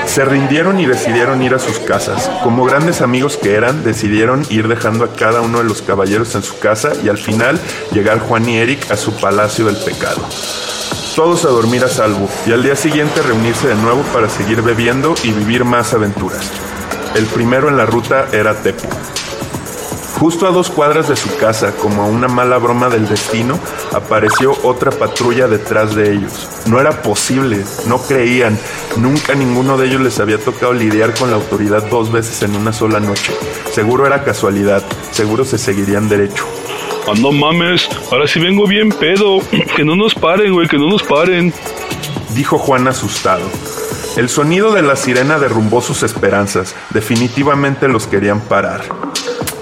Se 0.06 0.24
rindieron 0.24 0.78
y 0.78 0.86
decidieron 0.86 1.42
ir 1.42 1.52
a 1.52 1.58
sus 1.58 1.80
casas. 1.80 2.30
Como 2.44 2.64
grandes 2.64 3.00
amigos 3.00 3.36
que 3.36 3.54
eran, 3.54 3.82
decidieron 3.82 4.46
ir 4.48 4.68
dejando 4.68 5.02
a 5.02 5.12
cada 5.12 5.40
uno 5.40 5.58
de 5.58 5.64
los 5.64 5.82
caballeros 5.82 6.36
en 6.36 6.44
su 6.44 6.56
casa 6.60 6.92
y 7.02 7.08
al 7.08 7.18
final 7.18 7.58
llegar 7.90 8.20
Juan 8.20 8.48
y 8.48 8.58
Eric 8.58 8.88
a 8.92 8.96
su 8.96 9.16
palacio 9.16 9.64
del 9.64 9.76
pecado. 9.78 10.24
Todos 11.16 11.44
a 11.46 11.48
dormir 11.48 11.82
a 11.82 11.88
salvo 11.88 12.28
y 12.46 12.52
al 12.52 12.62
día 12.62 12.76
siguiente 12.76 13.20
reunirse 13.22 13.66
de 13.66 13.74
nuevo 13.74 14.02
para 14.12 14.28
seguir 14.28 14.62
bebiendo 14.62 15.16
y 15.24 15.32
vivir 15.32 15.64
más 15.64 15.92
aventuras. 15.94 16.48
El 17.14 17.26
primero 17.26 17.68
en 17.68 17.76
la 17.76 17.86
ruta 17.86 18.28
era 18.32 18.54
Tepo. 18.54 18.88
Justo 20.20 20.46
a 20.46 20.50
dos 20.50 20.68
cuadras 20.68 21.08
de 21.08 21.16
su 21.16 21.34
casa, 21.38 21.72
como 21.76 22.02
a 22.02 22.06
una 22.06 22.28
mala 22.28 22.58
broma 22.58 22.90
del 22.90 23.08
destino, 23.08 23.58
apareció 23.92 24.54
otra 24.64 24.90
patrulla 24.90 25.48
detrás 25.48 25.94
de 25.94 26.12
ellos. 26.12 26.46
No 26.66 26.78
era 26.78 27.00
posible, 27.02 27.64
no 27.86 27.98
creían, 28.02 28.58
nunca 28.98 29.34
ninguno 29.34 29.78
de 29.78 29.86
ellos 29.86 30.02
les 30.02 30.20
había 30.20 30.36
tocado 30.36 30.74
lidiar 30.74 31.14
con 31.14 31.30
la 31.30 31.36
autoridad 31.36 31.88
dos 31.88 32.12
veces 32.12 32.42
en 32.42 32.54
una 32.54 32.70
sola 32.72 33.00
noche. 33.00 33.32
Seguro 33.72 34.06
era 34.06 34.22
casualidad, 34.22 34.84
seguro 35.10 35.46
se 35.46 35.56
seguirían 35.56 36.08
derecho. 36.10 36.44
Ah, 37.08 37.14
no 37.18 37.32
mames, 37.32 37.88
ahora 38.12 38.28
sí 38.28 38.40
vengo 38.40 38.66
bien 38.66 38.90
pedo. 38.90 39.40
Que 39.74 39.84
no 39.86 39.96
nos 39.96 40.14
paren, 40.14 40.52
güey, 40.52 40.68
que 40.68 40.76
no 40.76 40.88
nos 40.88 41.02
paren. 41.02 41.54
Dijo 42.34 42.58
Juan 42.58 42.86
asustado. 42.88 43.48
El 44.16 44.28
sonido 44.28 44.72
de 44.72 44.82
la 44.82 44.96
sirena 44.96 45.38
derrumbó 45.38 45.80
sus 45.80 46.02
esperanzas. 46.02 46.74
Definitivamente 46.90 47.88
los 47.88 48.06
querían 48.06 48.40
parar. 48.40 48.82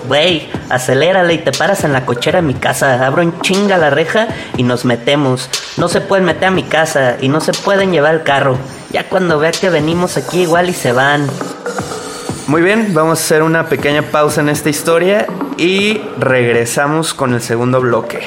Güey, 0.06 0.48
acelérale 0.70 1.34
y 1.34 1.38
te 1.38 1.52
paras 1.52 1.84
en 1.84 1.92
la 1.92 2.06
cochera 2.06 2.40
de 2.40 2.46
mi 2.46 2.54
casa. 2.54 3.06
Abro 3.06 3.20
en 3.20 3.38
chinga 3.42 3.76
la 3.76 3.90
reja 3.90 4.28
y 4.56 4.62
nos 4.62 4.86
metemos. 4.86 5.50
No 5.76 5.88
se 5.88 6.00
pueden 6.00 6.24
meter 6.24 6.48
a 6.48 6.50
mi 6.50 6.62
casa 6.62 7.18
y 7.20 7.28
no 7.28 7.40
se 7.40 7.52
pueden 7.52 7.92
llevar 7.92 8.14
el 8.14 8.22
carro. 8.22 8.56
Ya 8.90 9.04
cuando 9.04 9.38
vea 9.38 9.52
que 9.52 9.68
venimos 9.68 10.16
aquí 10.16 10.40
igual 10.40 10.70
y 10.70 10.74
se 10.74 10.92
van. 10.92 11.26
Muy 12.46 12.62
bien, 12.62 12.94
vamos 12.94 13.20
a 13.20 13.22
hacer 13.22 13.42
una 13.42 13.68
pequeña 13.68 14.00
pausa 14.00 14.40
en 14.40 14.48
esta 14.48 14.70
historia 14.70 15.26
y 15.58 16.00
regresamos 16.18 17.12
con 17.12 17.34
el 17.34 17.42
segundo 17.42 17.82
bloque. 17.82 18.26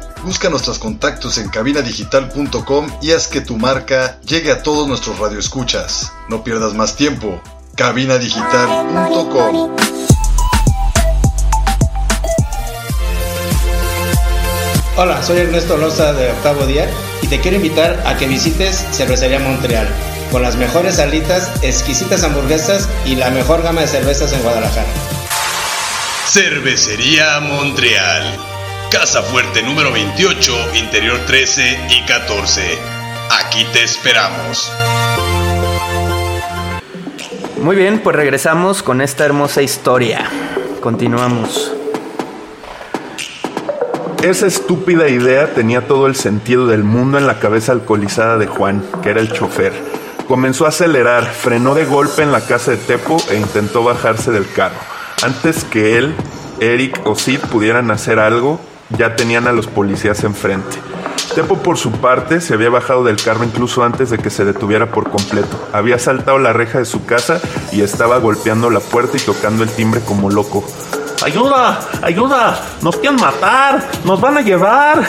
Busca 0.23 0.49
nuestros 0.49 0.77
contactos 0.77 1.39
en 1.39 1.49
cabinadigital.com 1.49 2.87
y 3.01 3.11
haz 3.11 3.27
que 3.27 3.41
tu 3.41 3.57
marca 3.57 4.19
llegue 4.21 4.51
a 4.51 4.61
todos 4.61 4.87
nuestros 4.87 5.17
radioescuchas. 5.17 6.11
No 6.29 6.43
pierdas 6.43 6.75
más 6.75 6.95
tiempo. 6.95 7.41
cabinadigital.com 7.75 9.75
Hola, 14.97 15.23
soy 15.23 15.39
Ernesto 15.39 15.77
Loza 15.77 16.13
de 16.13 16.29
Octavo 16.29 16.67
Día 16.67 16.87
y 17.23 17.27
te 17.27 17.39
quiero 17.39 17.57
invitar 17.57 18.03
a 18.05 18.15
que 18.17 18.27
visites 18.27 18.85
Cervecería 18.91 19.39
Montreal 19.39 19.87
con 20.31 20.43
las 20.43 20.55
mejores 20.55 20.99
alitas, 20.99 21.51
exquisitas 21.63 22.23
hamburguesas 22.23 22.87
y 23.05 23.15
la 23.15 23.31
mejor 23.31 23.63
gama 23.63 23.81
de 23.81 23.87
cervezas 23.87 24.31
en 24.33 24.43
Guadalajara. 24.43 24.87
Cervecería 26.27 27.39
Montreal. 27.39 28.50
Casa 28.91 29.21
Fuerte 29.21 29.63
número 29.63 29.89
28, 29.93 30.51
Interior 30.75 31.17
13 31.25 31.87
y 31.91 32.05
14. 32.05 32.61
Aquí 33.39 33.65
te 33.71 33.83
esperamos. 33.83 34.69
Muy 37.61 37.77
bien, 37.77 38.01
pues 38.03 38.17
regresamos 38.17 38.83
con 38.83 38.99
esta 38.99 39.23
hermosa 39.23 39.61
historia. 39.61 40.29
Continuamos. 40.81 41.71
Esa 44.21 44.45
estúpida 44.45 45.07
idea 45.07 45.53
tenía 45.53 45.87
todo 45.87 46.07
el 46.07 46.17
sentido 46.17 46.67
del 46.67 46.83
mundo 46.83 47.17
en 47.17 47.27
la 47.27 47.39
cabeza 47.39 47.71
alcoholizada 47.71 48.37
de 48.37 48.47
Juan, 48.47 48.83
que 49.01 49.11
era 49.11 49.21
el 49.21 49.31
chofer. 49.31 49.71
Comenzó 50.27 50.65
a 50.65 50.69
acelerar, 50.69 51.23
frenó 51.27 51.75
de 51.75 51.85
golpe 51.85 52.23
en 52.23 52.33
la 52.33 52.41
casa 52.41 52.71
de 52.71 52.77
Tepo 52.77 53.23
e 53.31 53.37
intentó 53.37 53.85
bajarse 53.85 54.31
del 54.31 54.51
carro. 54.51 54.75
Antes 55.23 55.63
que 55.63 55.97
él, 55.97 56.13
Eric 56.59 56.99
o 57.05 57.15
Sid 57.15 57.39
pudieran 57.39 57.89
hacer 57.89 58.19
algo, 58.19 58.59
ya 58.97 59.15
tenían 59.15 59.47
a 59.47 59.51
los 59.51 59.67
policías 59.67 60.23
enfrente. 60.23 60.77
Tepo 61.35 61.57
por 61.59 61.77
su 61.77 61.91
parte 61.91 62.41
se 62.41 62.55
había 62.55 62.69
bajado 62.69 63.05
del 63.05 63.15
carro 63.15 63.45
incluso 63.45 63.83
antes 63.83 64.09
de 64.09 64.17
que 64.17 64.29
se 64.29 64.43
detuviera 64.43 64.91
por 64.91 65.09
completo. 65.09 65.69
Había 65.71 65.97
saltado 65.97 66.37
la 66.39 66.51
reja 66.51 66.79
de 66.79 66.85
su 66.85 67.05
casa 67.05 67.39
y 67.71 67.81
estaba 67.81 68.17
golpeando 68.17 68.69
la 68.69 68.81
puerta 68.81 69.17
y 69.17 69.21
tocando 69.21 69.63
el 69.63 69.69
timbre 69.69 70.01
como 70.01 70.29
loco. 70.29 70.63
¡Ayuda! 71.23 71.79
¡Ayuda! 72.01 72.59
¡Nos 72.81 72.97
quieren 72.97 73.19
matar! 73.19 73.87
¡Nos 74.03 74.19
van 74.19 74.37
a 74.37 74.41
llevar! 74.41 75.07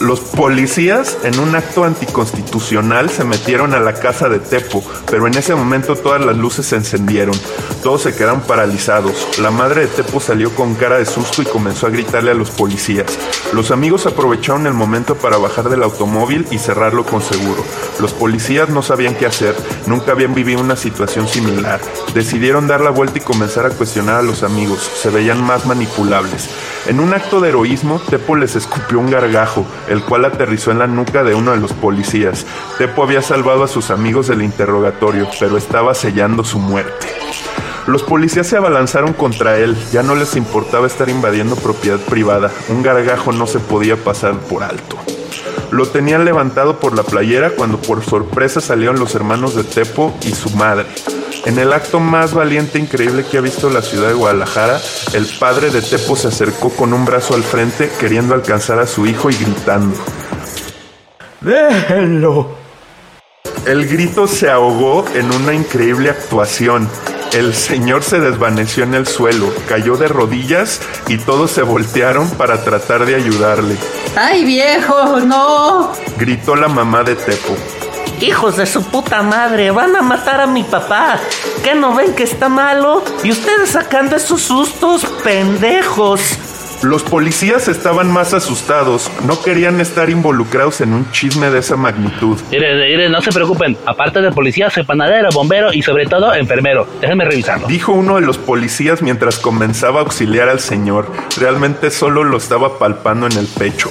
Los 0.00 0.20
policías, 0.20 1.16
en 1.24 1.38
un 1.38 1.54
acto 1.54 1.84
anticonstitucional, 1.84 3.08
se 3.08 3.24
metieron 3.24 3.72
a 3.72 3.80
la 3.80 3.94
casa 3.94 4.28
de 4.28 4.38
Tepo, 4.38 4.84
pero 5.10 5.26
en 5.26 5.34
ese 5.38 5.54
momento 5.54 5.96
todas 5.96 6.22
las 6.22 6.36
luces 6.36 6.66
se 6.66 6.76
encendieron. 6.76 7.34
Todos 7.82 8.02
se 8.02 8.14
quedaron 8.14 8.42
paralizados. 8.42 9.38
La 9.38 9.50
madre 9.50 9.82
de 9.82 9.86
Tepo 9.86 10.20
salió 10.20 10.54
con 10.54 10.74
cara 10.74 10.98
de 10.98 11.06
susto 11.06 11.40
y 11.40 11.46
comenzó 11.46 11.86
a 11.86 11.90
gritarle 11.90 12.32
a 12.32 12.34
los 12.34 12.50
policías. 12.50 13.18
Los 13.54 13.70
amigos 13.70 14.04
aprovecharon 14.04 14.66
el 14.66 14.74
momento 14.74 15.14
para 15.14 15.38
bajar 15.38 15.70
del 15.70 15.82
automóvil 15.82 16.46
y 16.50 16.58
cerrarlo 16.58 17.04
con 17.06 17.22
seguro. 17.22 17.64
Los 17.98 18.12
policías 18.12 18.68
no 18.68 18.82
sabían 18.82 19.14
qué 19.14 19.24
hacer, 19.24 19.56
nunca 19.86 20.12
habían 20.12 20.34
vivido 20.34 20.60
una 20.60 20.76
situación 20.76 21.26
similar. 21.26 21.80
Decidieron 22.12 22.66
dar 22.66 22.82
la 22.82 22.90
vuelta 22.90 23.18
y 23.18 23.22
comenzar 23.22 23.64
a 23.64 23.70
cuestionar 23.70 24.16
a 24.16 24.22
los 24.22 24.42
amigos. 24.42 24.90
Se 25.00 25.08
veían 25.08 25.42
más 25.42 25.64
manipulables. 25.64 26.50
En 26.86 27.00
un 27.00 27.14
acto 27.14 27.40
de 27.40 27.48
heroísmo, 27.48 28.00
Tepo 28.00 28.36
les 28.36 28.54
escupió 28.54 29.00
un 29.00 29.10
gargajo, 29.10 29.66
el 29.88 30.02
cual 30.02 30.24
aterrizó 30.24 30.70
en 30.70 30.78
la 30.78 30.86
nuca 30.86 31.24
de 31.24 31.34
uno 31.34 31.52
de 31.52 31.58
los 31.58 31.72
policías. 31.72 32.46
Tepo 32.78 33.02
había 33.02 33.22
salvado 33.22 33.64
a 33.64 33.68
sus 33.68 33.90
amigos 33.90 34.28
del 34.28 34.42
interrogatorio, 34.42 35.28
pero 35.38 35.56
estaba 35.56 35.94
sellando 35.94 36.44
su 36.44 36.58
muerte. 36.58 37.06
Los 37.86 38.02
policías 38.02 38.48
se 38.48 38.56
abalanzaron 38.56 39.12
contra 39.12 39.58
él, 39.58 39.76
ya 39.92 40.02
no 40.02 40.16
les 40.16 40.34
importaba 40.34 40.86
estar 40.88 41.08
invadiendo 41.08 41.54
propiedad 41.54 42.00
privada, 42.00 42.50
un 42.68 42.82
gargajo 42.82 43.30
no 43.30 43.46
se 43.46 43.60
podía 43.60 43.96
pasar 43.96 44.34
por 44.40 44.64
alto. 44.64 44.96
Lo 45.70 45.86
tenían 45.86 46.24
levantado 46.24 46.80
por 46.80 46.96
la 46.96 47.02
playera 47.02 47.50
cuando 47.50 47.78
por 47.78 48.04
sorpresa 48.04 48.60
salieron 48.60 48.98
los 48.98 49.14
hermanos 49.14 49.54
de 49.54 49.62
Tepo 49.62 50.16
y 50.22 50.30
su 50.30 50.50
madre. 50.50 50.86
En 51.46 51.60
el 51.60 51.72
acto 51.72 52.00
más 52.00 52.34
valiente 52.34 52.76
e 52.76 52.80
increíble 52.80 53.24
que 53.24 53.38
ha 53.38 53.40
visto 53.40 53.70
la 53.70 53.80
ciudad 53.80 54.08
de 54.08 54.14
Guadalajara, 54.14 54.80
el 55.12 55.26
padre 55.38 55.70
de 55.70 55.80
Tepo 55.80 56.16
se 56.16 56.26
acercó 56.26 56.70
con 56.70 56.92
un 56.92 57.04
brazo 57.04 57.34
al 57.34 57.44
frente 57.44 57.88
queriendo 58.00 58.34
alcanzar 58.34 58.80
a 58.80 58.86
su 58.86 59.06
hijo 59.06 59.30
y 59.30 59.36
gritando. 59.36 59.96
¡Déjenlo! 61.40 62.48
El 63.64 63.86
grito 63.86 64.26
se 64.26 64.50
ahogó 64.50 65.04
en 65.14 65.32
una 65.32 65.54
increíble 65.54 66.10
actuación. 66.10 66.88
El 67.32 67.54
señor 67.54 68.02
se 68.02 68.18
desvaneció 68.18 68.82
en 68.82 68.94
el 68.94 69.06
suelo, 69.06 69.52
cayó 69.68 69.96
de 69.96 70.08
rodillas 70.08 70.80
y 71.06 71.18
todos 71.18 71.52
se 71.52 71.62
voltearon 71.62 72.28
para 72.30 72.64
tratar 72.64 73.06
de 73.06 73.14
ayudarle. 73.14 73.76
¡Ay, 74.16 74.44
viejo! 74.44 75.20
¡No! 75.20 75.92
Gritó 76.18 76.56
la 76.56 76.66
mamá 76.66 77.04
de 77.04 77.14
Tepo. 77.14 77.56
Hijos 78.20 78.56
de 78.56 78.64
su 78.66 78.82
puta 78.82 79.22
madre, 79.22 79.70
van 79.70 79.94
a 79.94 80.02
matar 80.02 80.40
a 80.40 80.46
mi 80.46 80.64
papá. 80.64 81.18
¿Qué 81.62 81.74
no 81.74 81.94
ven 81.94 82.14
que 82.14 82.22
está 82.22 82.48
malo? 82.48 83.04
Y 83.22 83.30
ustedes 83.30 83.70
sacando 83.70 84.16
esos 84.16 84.40
sustos, 84.40 85.04
pendejos. 85.22 86.38
Los 86.86 87.02
policías 87.02 87.66
estaban 87.66 88.12
más 88.12 88.32
asustados, 88.32 89.10
no 89.26 89.42
querían 89.42 89.80
estar 89.80 90.08
involucrados 90.08 90.80
en 90.80 90.92
un 90.92 91.10
chisme 91.10 91.50
de 91.50 91.58
esa 91.58 91.74
magnitud. 91.74 92.38
Miren, 92.52 92.78
miren, 92.78 93.10
no 93.10 93.20
se 93.20 93.32
preocupen. 93.32 93.76
Aparte 93.86 94.20
de 94.20 94.30
policía, 94.30 94.70
soy 94.70 94.84
panadero, 94.84 95.30
bombero 95.32 95.72
y 95.72 95.82
sobre 95.82 96.06
todo 96.06 96.32
enfermero. 96.32 96.86
Déjenme 97.00 97.24
revisarlo. 97.24 97.66
Dijo 97.66 97.90
uno 97.90 98.14
de 98.14 98.20
los 98.20 98.38
policías 98.38 99.02
mientras 99.02 99.40
comenzaba 99.40 99.98
a 99.98 100.02
auxiliar 100.04 100.48
al 100.48 100.60
señor. 100.60 101.10
Realmente 101.36 101.90
solo 101.90 102.22
lo 102.22 102.36
estaba 102.36 102.78
palpando 102.78 103.26
en 103.26 103.36
el 103.36 103.48
pecho. 103.48 103.90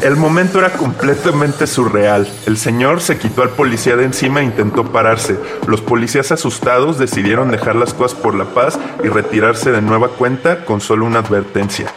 El 0.00 0.16
momento 0.16 0.58
era 0.58 0.70
completamente 0.70 1.68
surreal. 1.68 2.26
El 2.46 2.56
señor 2.56 3.02
se 3.02 3.18
quitó 3.18 3.42
al 3.42 3.50
policía 3.50 3.94
de 3.94 4.02
encima 4.02 4.40
e 4.40 4.44
intentó 4.44 4.90
pararse. 4.90 5.38
Los 5.68 5.80
policías 5.80 6.32
asustados 6.32 6.98
decidieron 6.98 7.52
dejar 7.52 7.76
las 7.76 7.94
cosas 7.94 8.18
por 8.18 8.34
la 8.34 8.46
paz 8.46 8.80
y 9.04 9.06
retirarse 9.06 9.70
de 9.70 9.80
nueva 9.80 10.08
cuenta 10.08 10.64
con 10.64 10.80
solo 10.80 11.06
una 11.06 11.20
advertencia. 11.20 11.94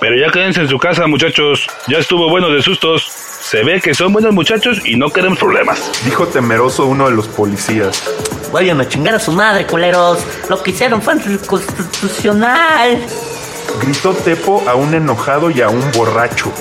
Pero 0.00 0.16
ya 0.16 0.30
quédense 0.30 0.60
en 0.60 0.68
su 0.68 0.78
casa, 0.78 1.06
muchachos. 1.06 1.66
Ya 1.88 1.98
estuvo 1.98 2.28
bueno 2.30 2.50
de 2.50 2.62
sustos. 2.62 3.02
Se 3.04 3.64
ve 3.64 3.80
que 3.80 3.94
son 3.94 4.12
buenos 4.12 4.32
muchachos 4.32 4.80
y 4.84 4.96
no 4.96 5.10
queremos 5.10 5.38
problemas. 5.38 5.90
Dijo 6.04 6.26
temeroso 6.26 6.86
uno 6.86 7.08
de 7.08 7.16
los 7.16 7.26
policías. 7.28 8.02
Vayan 8.52 8.80
a 8.80 8.88
chingar 8.88 9.14
a 9.14 9.18
su 9.18 9.32
madre, 9.32 9.66
culeros. 9.66 10.20
Lo 10.48 10.62
que 10.62 10.70
hicieron 10.70 11.02
fue 11.02 11.14
anticonstitucional. 11.14 12.98
Gritó 13.80 14.12
Tepo 14.14 14.62
a 14.68 14.74
un 14.74 14.94
enojado 14.94 15.50
y 15.50 15.60
a 15.62 15.68
un 15.68 15.82
borracho. 15.92 16.52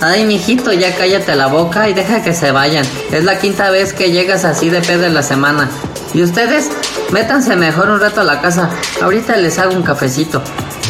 Ay, 0.00 0.26
mijito, 0.26 0.72
ya 0.72 0.94
cállate 0.96 1.34
la 1.34 1.48
boca 1.48 1.88
y 1.88 1.94
deja 1.94 2.22
que 2.22 2.32
se 2.32 2.52
vayan. 2.52 2.86
Es 3.10 3.24
la 3.24 3.38
quinta 3.38 3.70
vez 3.70 3.92
que 3.92 4.12
llegas 4.12 4.44
así 4.44 4.70
de 4.70 4.80
pedo 4.80 5.04
en 5.04 5.14
la 5.14 5.24
semana. 5.24 5.68
Y 6.14 6.22
ustedes, 6.22 6.70
métanse 7.10 7.56
mejor 7.56 7.90
un 7.90 7.98
rato 7.98 8.20
a 8.20 8.24
la 8.24 8.40
casa. 8.40 8.70
Ahorita 9.02 9.36
les 9.36 9.58
hago 9.58 9.74
un 9.74 9.82
cafecito. 9.82 10.40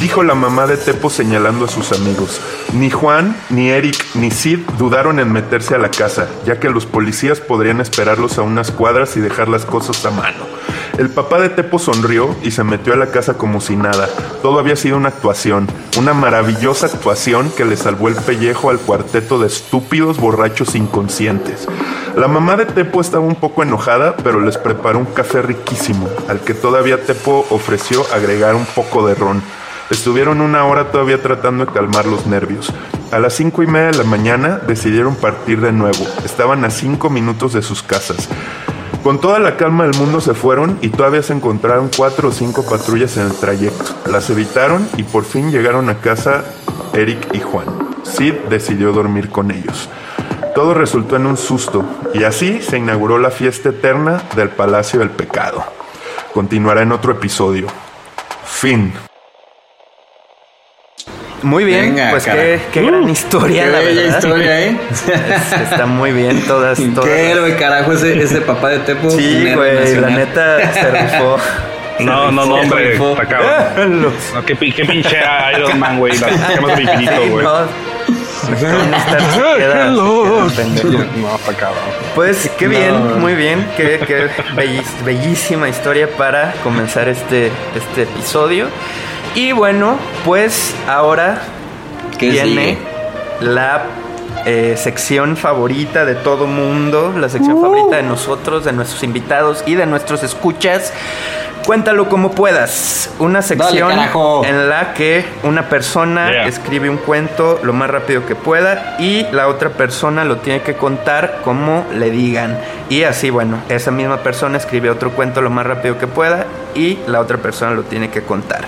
Dijo 0.00 0.22
la 0.22 0.34
mamá 0.34 0.66
de 0.66 0.76
Tepo 0.76 1.08
señalando 1.08 1.64
a 1.64 1.68
sus 1.68 1.90
amigos. 1.92 2.40
Ni 2.74 2.90
Juan, 2.90 3.34
ni 3.48 3.70
Eric, 3.70 3.96
ni 4.14 4.30
Sid 4.30 4.60
dudaron 4.78 5.18
en 5.20 5.32
meterse 5.32 5.74
a 5.74 5.78
la 5.78 5.90
casa, 5.90 6.28
ya 6.44 6.60
que 6.60 6.68
los 6.68 6.84
policías 6.84 7.40
podrían 7.40 7.80
esperarlos 7.80 8.38
a 8.38 8.42
unas 8.42 8.70
cuadras 8.70 9.16
y 9.16 9.20
dejar 9.20 9.48
las 9.48 9.64
cosas 9.64 10.04
a 10.04 10.10
mano. 10.10 10.57
El 10.98 11.10
papá 11.10 11.38
de 11.38 11.48
Tepo 11.48 11.78
sonrió 11.78 12.34
y 12.42 12.50
se 12.50 12.64
metió 12.64 12.92
a 12.92 12.96
la 12.96 13.06
casa 13.06 13.34
como 13.34 13.60
si 13.60 13.76
nada. 13.76 14.08
Todo 14.42 14.58
había 14.58 14.74
sido 14.74 14.96
una 14.96 15.10
actuación, 15.10 15.68
una 15.96 16.12
maravillosa 16.12 16.86
actuación 16.86 17.52
que 17.56 17.64
le 17.64 17.76
salvó 17.76 18.08
el 18.08 18.16
pellejo 18.16 18.68
al 18.68 18.80
cuarteto 18.80 19.38
de 19.38 19.46
estúpidos 19.46 20.18
borrachos 20.18 20.74
inconscientes. 20.74 21.68
La 22.16 22.26
mamá 22.26 22.56
de 22.56 22.66
Tepo 22.66 23.00
estaba 23.00 23.24
un 23.24 23.36
poco 23.36 23.62
enojada, 23.62 24.16
pero 24.16 24.40
les 24.40 24.58
preparó 24.58 24.98
un 24.98 25.04
café 25.04 25.40
riquísimo, 25.40 26.08
al 26.26 26.40
que 26.40 26.54
todavía 26.54 27.00
Tepo 27.00 27.46
ofreció 27.50 28.04
agregar 28.12 28.56
un 28.56 28.66
poco 28.66 29.06
de 29.06 29.14
ron. 29.14 29.40
Estuvieron 29.90 30.40
una 30.40 30.64
hora 30.64 30.90
todavía 30.90 31.22
tratando 31.22 31.64
de 31.64 31.72
calmar 31.72 32.06
los 32.06 32.26
nervios. 32.26 32.72
A 33.12 33.20
las 33.20 33.34
cinco 33.34 33.62
y 33.62 33.68
media 33.68 33.92
de 33.92 33.98
la 33.98 34.04
mañana 34.04 34.60
decidieron 34.66 35.14
partir 35.14 35.60
de 35.60 35.70
nuevo. 35.70 36.04
Estaban 36.24 36.64
a 36.64 36.70
cinco 36.70 37.08
minutos 37.08 37.52
de 37.52 37.62
sus 37.62 37.84
casas. 37.84 38.28
Con 39.08 39.22
toda 39.22 39.38
la 39.38 39.56
calma 39.56 39.84
del 39.84 39.96
mundo 39.96 40.20
se 40.20 40.34
fueron 40.34 40.78
y 40.82 40.90
todavía 40.90 41.22
se 41.22 41.32
encontraron 41.32 41.88
cuatro 41.96 42.28
o 42.28 42.30
cinco 42.30 42.62
patrullas 42.66 43.16
en 43.16 43.24
el 43.24 43.32
trayecto. 43.32 43.94
Las 44.04 44.28
evitaron 44.28 44.86
y 44.98 45.02
por 45.02 45.24
fin 45.24 45.50
llegaron 45.50 45.88
a 45.88 46.00
casa 46.00 46.44
Eric 46.92 47.32
y 47.32 47.40
Juan. 47.40 47.64
Sid 48.02 48.34
decidió 48.50 48.92
dormir 48.92 49.30
con 49.30 49.50
ellos. 49.50 49.88
Todo 50.54 50.74
resultó 50.74 51.16
en 51.16 51.24
un 51.24 51.38
susto 51.38 51.86
y 52.12 52.24
así 52.24 52.60
se 52.60 52.76
inauguró 52.76 53.16
la 53.16 53.30
fiesta 53.30 53.70
eterna 53.70 54.20
del 54.36 54.50
Palacio 54.50 55.00
del 55.00 55.08
Pecado. 55.08 55.64
Continuará 56.34 56.82
en 56.82 56.92
otro 56.92 57.12
episodio. 57.12 57.66
Fin. 58.44 58.92
Muy 61.42 61.64
bien, 61.64 61.94
Venga, 61.94 62.10
pues 62.10 62.24
cara. 62.24 62.42
qué, 62.42 62.60
qué 62.72 62.82
gran 62.82 63.08
historia, 63.08 63.64
Qué 63.64 63.70
la 63.70 63.78
bella 63.78 64.02
verdad. 64.02 64.18
historia, 64.18 64.60
¿eh? 64.60 64.76
Es- 64.90 65.52
está 65.72 65.86
muy 65.86 66.10
bien, 66.12 66.42
todas, 66.46 66.78
todas. 66.94 67.08
Qué 67.08 67.30
héroe, 67.30 67.54
carajo, 67.56 67.92
ese, 67.92 68.20
ese 68.20 68.40
papá 68.40 68.70
de 68.70 68.78
Tepo. 68.80 69.08
Sí, 69.10 69.52
güey, 69.54 69.94
la 69.96 70.10
neta 70.10 70.72
se 70.72 70.90
rifó. 70.90 71.38
No, 72.00 72.30
no, 72.32 72.44
no, 72.46 72.54
Se 72.56 72.62
hombre. 72.62 72.90
rifó. 72.92 73.12
Está 73.12 73.26
cabrón. 73.26 74.02
No, 74.34 74.44
qué, 74.44 74.56
qué 74.56 74.84
pinche 74.84 75.16
Iron 75.56 75.78
Man, 75.78 75.98
güey. 75.98 76.12
Gemas 76.16 76.76
del 76.76 76.80
infinito, 76.82 77.26
güey. 77.30 77.46
Pues 82.14 82.50
qué 82.58 82.68
bien, 82.68 83.20
muy 83.20 83.34
bien, 83.34 83.66
qué, 83.76 84.00
qué 84.06 84.28
bellis- 84.56 85.04
bellísima 85.04 85.68
historia 85.68 86.08
para 86.16 86.52
comenzar 86.62 87.08
este, 87.08 87.50
este 87.74 88.02
episodio. 88.02 88.66
Y 89.34 89.52
bueno, 89.52 89.98
pues 90.24 90.74
ahora 90.88 91.42
¿Qué 92.18 92.30
viene 92.30 92.48
sigue? 92.50 92.78
la 93.40 93.84
eh, 94.46 94.74
sección 94.78 95.36
favorita 95.36 96.04
de 96.04 96.14
todo 96.14 96.46
mundo, 96.46 97.12
la 97.16 97.28
sección 97.28 97.60
favorita 97.60 97.96
de 97.96 98.02
nosotros, 98.04 98.64
de 98.64 98.72
nuestros 98.72 99.02
invitados 99.02 99.62
y 99.66 99.74
de 99.74 99.86
nuestros 99.86 100.22
escuchas. 100.22 100.92
Cuéntalo 101.68 102.08
como 102.08 102.30
puedas. 102.30 103.10
Una 103.18 103.42
sección 103.42 103.92
en 104.46 104.68
la 104.70 104.94
que 104.94 105.22
una 105.42 105.68
persona 105.68 106.30
Yeah. 106.30 106.46
escribe 106.46 106.88
un 106.88 106.96
cuento 106.96 107.60
lo 107.62 107.74
más 107.74 107.90
rápido 107.90 108.24
que 108.24 108.34
pueda 108.34 108.96
y 108.98 109.26
la 109.32 109.48
otra 109.48 109.68
persona 109.68 110.24
lo 110.24 110.38
tiene 110.38 110.62
que 110.62 110.76
contar 110.76 111.40
como 111.44 111.84
le 111.94 112.08
digan. 112.10 112.58
Y 112.88 113.02
así, 113.02 113.28
bueno, 113.28 113.58
esa 113.68 113.90
misma 113.90 114.16
persona 114.22 114.56
escribe 114.56 114.88
otro 114.88 115.10
cuento 115.10 115.42
lo 115.42 115.50
más 115.50 115.66
rápido 115.66 115.98
que 115.98 116.06
pueda 116.06 116.46
y 116.74 117.00
la 117.06 117.20
otra 117.20 117.36
persona 117.36 117.72
lo 117.72 117.82
tiene 117.82 118.08
que 118.08 118.22
contar. 118.22 118.62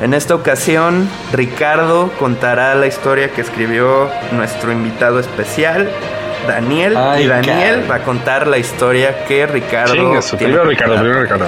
En 0.00 0.14
esta 0.14 0.36
ocasión, 0.36 1.08
Ricardo 1.32 2.12
contará 2.16 2.76
la 2.76 2.86
historia 2.86 3.30
que 3.30 3.40
escribió 3.40 4.08
nuestro 4.30 4.70
invitado 4.70 5.18
especial, 5.18 5.90
Daniel. 6.46 6.96
Ay, 6.96 7.24
y 7.24 7.26
Daniel 7.26 7.90
va 7.90 7.96
a 7.96 8.02
contar 8.04 8.46
la 8.46 8.58
historia 8.58 9.24
que 9.24 9.48
Ricardo. 9.48 9.94
Chinga, 9.94 10.22
su- 10.22 10.36
tiene 10.36 10.52
primero 10.52 10.68
que 10.70 10.76
Ricardo, 10.76 10.94
primero 11.00 11.22
Ricardo. 11.22 11.46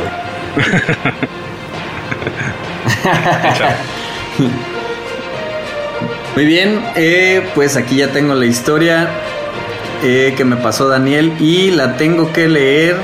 Muy 6.35 6.45
bien, 6.45 6.81
eh, 6.95 7.49
pues 7.55 7.77
aquí 7.77 7.97
ya 7.97 8.13
tengo 8.13 8.35
la 8.35 8.47
historia 8.47 9.09
eh, 10.05 10.35
que 10.37 10.45
me 10.45 10.57
pasó 10.57 10.89
Daniel 10.89 11.33
y 11.41 11.73
la 11.73 11.97
tengo 11.97 12.33
que 12.33 12.49
leer 12.49 12.97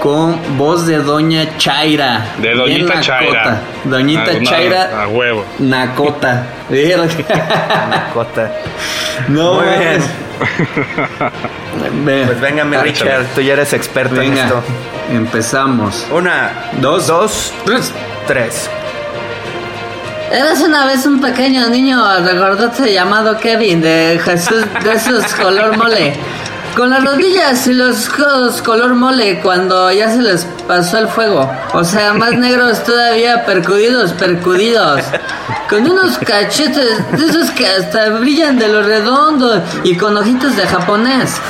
con 0.00 0.56
voz 0.58 0.86
de 0.86 0.98
Doña 0.98 1.56
Chaira. 1.58 2.24
De 2.38 2.48
Bien 2.54 2.58
Doñita 2.58 2.94
nacota. 2.94 3.02
Chaira. 3.02 3.60
Doñita 3.84 4.30
Ah, 4.30 4.44
Chaira 4.44 5.02
A 5.02 5.08
huevo. 5.08 5.44
Nacota. 5.58 6.42
Verga. 6.68 8.10
Cota. 8.14 8.52
No, 9.28 9.54
Muy 9.54 9.66
bien. 9.78 10.00
Pues 12.26 12.40
venga, 12.40 12.64
mi 12.64 12.76
Richard, 12.76 13.24
tú 13.34 13.40
ya 13.40 13.54
eres 13.54 13.72
experto 13.72 14.20
en 14.20 14.36
esto. 14.38 14.62
empezamos. 15.12 16.06
Una, 16.12 16.50
Dos. 16.80 17.06
dos, 17.06 17.52
Tres. 17.64 17.92
tres. 18.26 18.70
Eras 20.30 20.60
una 20.60 20.84
vez 20.86 21.06
un 21.06 21.20
pequeño 21.22 21.68
niño 21.70 22.02
regordote 22.22 22.92
llamado 22.92 23.38
Kevin 23.38 23.80
de 23.80 24.20
Jesús 24.22 24.62
de 24.84 24.92
esos 24.92 25.24
color 25.34 25.76
mole. 25.78 26.12
Con 26.78 26.90
las 26.90 27.02
rodillas 27.02 27.66
y 27.66 27.72
los 27.72 28.08
codos 28.08 28.62
color 28.62 28.94
mole 28.94 29.40
cuando 29.40 29.90
ya 29.90 30.08
se 30.12 30.22
les 30.22 30.44
pasó 30.68 30.98
el 30.98 31.08
fuego. 31.08 31.50
O 31.72 31.82
sea, 31.82 32.14
más 32.14 32.34
negros 32.38 32.84
todavía, 32.84 33.44
percudidos, 33.44 34.12
percudidos. 34.12 35.02
Con 35.68 35.90
unos 35.90 36.18
cachetes 36.18 37.10
de 37.18 37.26
esos 37.26 37.50
que 37.50 37.66
hasta 37.66 38.10
brillan 38.10 38.60
de 38.60 38.68
lo 38.68 38.84
redondo 38.84 39.60
y 39.82 39.96
con 39.96 40.16
ojitos 40.16 40.54
de 40.54 40.68
japonés. 40.68 41.40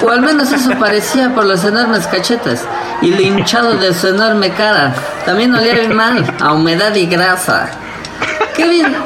O 0.00 0.08
al 0.08 0.22
menos 0.22 0.50
eso 0.50 0.70
parecía 0.80 1.34
por 1.34 1.44
los 1.44 1.62
enormes 1.62 2.06
cachetes 2.06 2.62
y 3.02 3.10
lo 3.10 3.20
hinchado 3.20 3.74
de 3.74 3.92
su 3.92 4.08
enorme 4.08 4.48
cara. 4.54 4.94
También 5.26 5.54
olía 5.54 5.74
bien 5.74 5.94
mal, 5.94 6.24
a 6.40 6.54
humedad 6.54 6.94
y 6.94 7.04
grasa. 7.04 7.68
Kevin, 8.56 8.96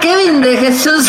Kevin 0.00 0.40
de 0.40 0.56
Jesús, 0.56 1.06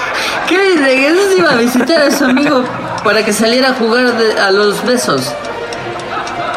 Kevin 0.48 0.84
de 0.84 0.96
Jesús 0.98 1.36
iba 1.36 1.50
a 1.50 1.56
visitar 1.56 2.02
a 2.02 2.10
su 2.12 2.26
amigo 2.26 2.64
para 3.04 3.24
que 3.24 3.32
saliera 3.32 3.70
a 3.70 3.74
jugar 3.74 4.12
a 4.42 4.50
los 4.50 4.84
besos. 4.84 5.32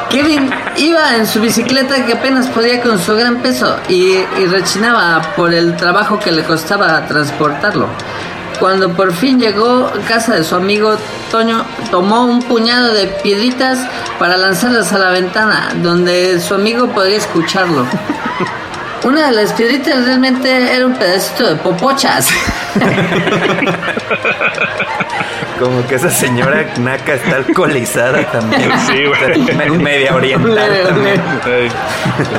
Kevin 0.09 0.51
iba 0.77 1.15
en 1.15 1.25
su 1.25 1.41
bicicleta 1.41 2.05
que 2.05 2.13
apenas 2.13 2.47
podía 2.47 2.81
con 2.81 2.99
su 2.99 3.15
gran 3.15 3.41
peso 3.41 3.77
y, 3.89 4.13
y 4.13 4.45
rechinaba 4.45 5.21
por 5.35 5.53
el 5.53 5.75
trabajo 5.75 6.19
que 6.19 6.31
le 6.31 6.43
costaba 6.43 7.05
transportarlo. 7.07 7.87
Cuando 8.59 8.93
por 8.93 9.13
fin 9.13 9.39
llegó 9.39 9.87
a 9.87 10.07
casa 10.07 10.35
de 10.35 10.43
su 10.43 10.55
amigo 10.55 10.95
Toño, 11.31 11.65
tomó 11.89 12.25
un 12.25 12.43
puñado 12.43 12.93
de 12.93 13.07
piedritas 13.07 13.79
para 14.19 14.37
lanzarlas 14.37 14.93
a 14.93 14.99
la 14.99 15.09
ventana, 15.09 15.69
donde 15.81 16.39
su 16.39 16.53
amigo 16.53 16.87
podría 16.89 17.17
escucharlo. 17.17 17.87
Una 19.03 19.27
de 19.27 19.31
las 19.33 19.51
piedritas 19.53 20.05
realmente 20.05 20.75
era 20.75 20.85
un 20.85 20.93
pedacito 20.93 21.49
de 21.49 21.55
popochas. 21.55 22.27
Como 25.63 25.85
que 25.87 25.95
esa 25.95 26.09
señora 26.09 26.65
Naka 26.79 27.13
está 27.13 27.37
alcoholizada 27.37 28.23
también. 28.31 28.71
Sí, 28.87 29.05
güey. 29.05 29.55
Me- 29.55 29.69
Media 29.77 30.13
oriental 30.15 30.55
Le- 30.55 30.83
también. 30.85 31.21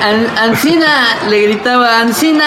An- 0.03 0.39
Ancina 0.51 0.87
le 1.29 1.43
gritaba 1.43 2.01
Ancina, 2.01 2.45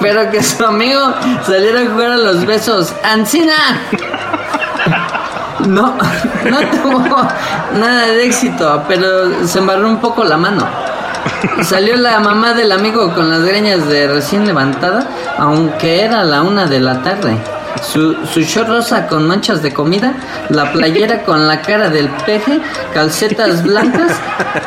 pero 0.00 0.30
que 0.30 0.42
su 0.42 0.64
amigo 0.64 1.14
saliera 1.46 1.80
a 1.80 1.86
jugar 1.86 2.12
a 2.12 2.16
los 2.16 2.44
besos. 2.46 2.94
Ancina. 3.04 3.54
No, 5.60 5.94
no 6.50 6.58
tuvo 6.82 7.28
nada 7.78 8.06
de 8.08 8.24
éxito, 8.26 8.82
pero 8.88 9.46
se 9.46 9.58
embarró 9.60 9.86
un 9.88 9.98
poco 9.98 10.24
la 10.24 10.36
mano. 10.36 10.66
Salió 11.62 11.96
la 11.96 12.18
mamá 12.18 12.52
del 12.52 12.72
amigo 12.72 13.12
con 13.14 13.28
las 13.30 13.42
greñas 13.44 13.86
de 13.86 14.08
recién 14.08 14.44
levantada, 14.44 15.06
aunque 15.38 16.04
era 16.04 16.24
la 16.24 16.42
una 16.42 16.66
de 16.66 16.80
la 16.80 17.00
tarde. 17.02 17.36
Su, 17.80 18.26
su 18.26 18.40
short 18.40 18.68
rosa 18.68 19.06
con 19.06 19.26
manchas 19.26 19.62
de 19.62 19.72
comida, 19.72 20.14
la 20.50 20.72
playera 20.72 21.22
con 21.22 21.46
la 21.46 21.60
cara 21.62 21.90
del 21.90 22.08
peje, 22.26 22.60
calcetas 22.94 23.62
blancas, 23.62 24.12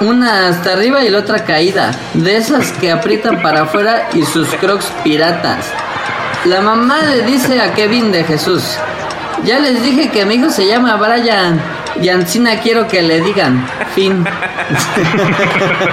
una 0.01 0.47
hasta 0.47 0.73
arriba 0.73 1.03
y 1.03 1.09
la 1.09 1.19
otra 1.19 1.43
caída, 1.43 1.91
de 2.13 2.37
esas 2.37 2.71
que 2.73 2.91
aprietan 2.91 3.41
para 3.41 3.63
afuera 3.63 4.09
y 4.13 4.23
sus 4.25 4.47
crocs 4.55 4.91
piratas. 5.03 5.65
La 6.45 6.61
mamá 6.61 7.01
le 7.01 7.23
dice 7.23 7.61
a 7.61 7.73
Kevin 7.73 8.11
de 8.11 8.23
Jesús, 8.23 8.77
ya 9.43 9.59
les 9.59 9.81
dije 9.83 10.09
que 10.09 10.25
mi 10.25 10.35
hijo 10.35 10.49
se 10.49 10.67
llama 10.67 10.95
Brian 10.95 11.59
y 12.01 12.09
Ancina 12.09 12.59
quiero 12.59 12.87
que 12.87 13.01
le 13.01 13.21
digan, 13.21 13.65
fin. 13.93 14.23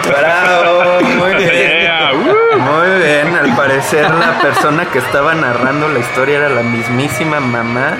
Bravo, 0.04 1.00
muy 1.18 1.34
bien. 1.34 1.50
yeah, 1.50 2.12
uh. 2.12 2.58
Muy 2.58 2.90
bien, 2.98 3.41
parecer 3.72 4.10
la 4.10 4.38
persona 4.40 4.84
que 4.90 4.98
estaba 4.98 5.34
narrando 5.34 5.88
la 5.88 5.98
historia 5.98 6.36
era 6.38 6.48
la 6.50 6.62
mismísima 6.62 7.40
mamá 7.40 7.96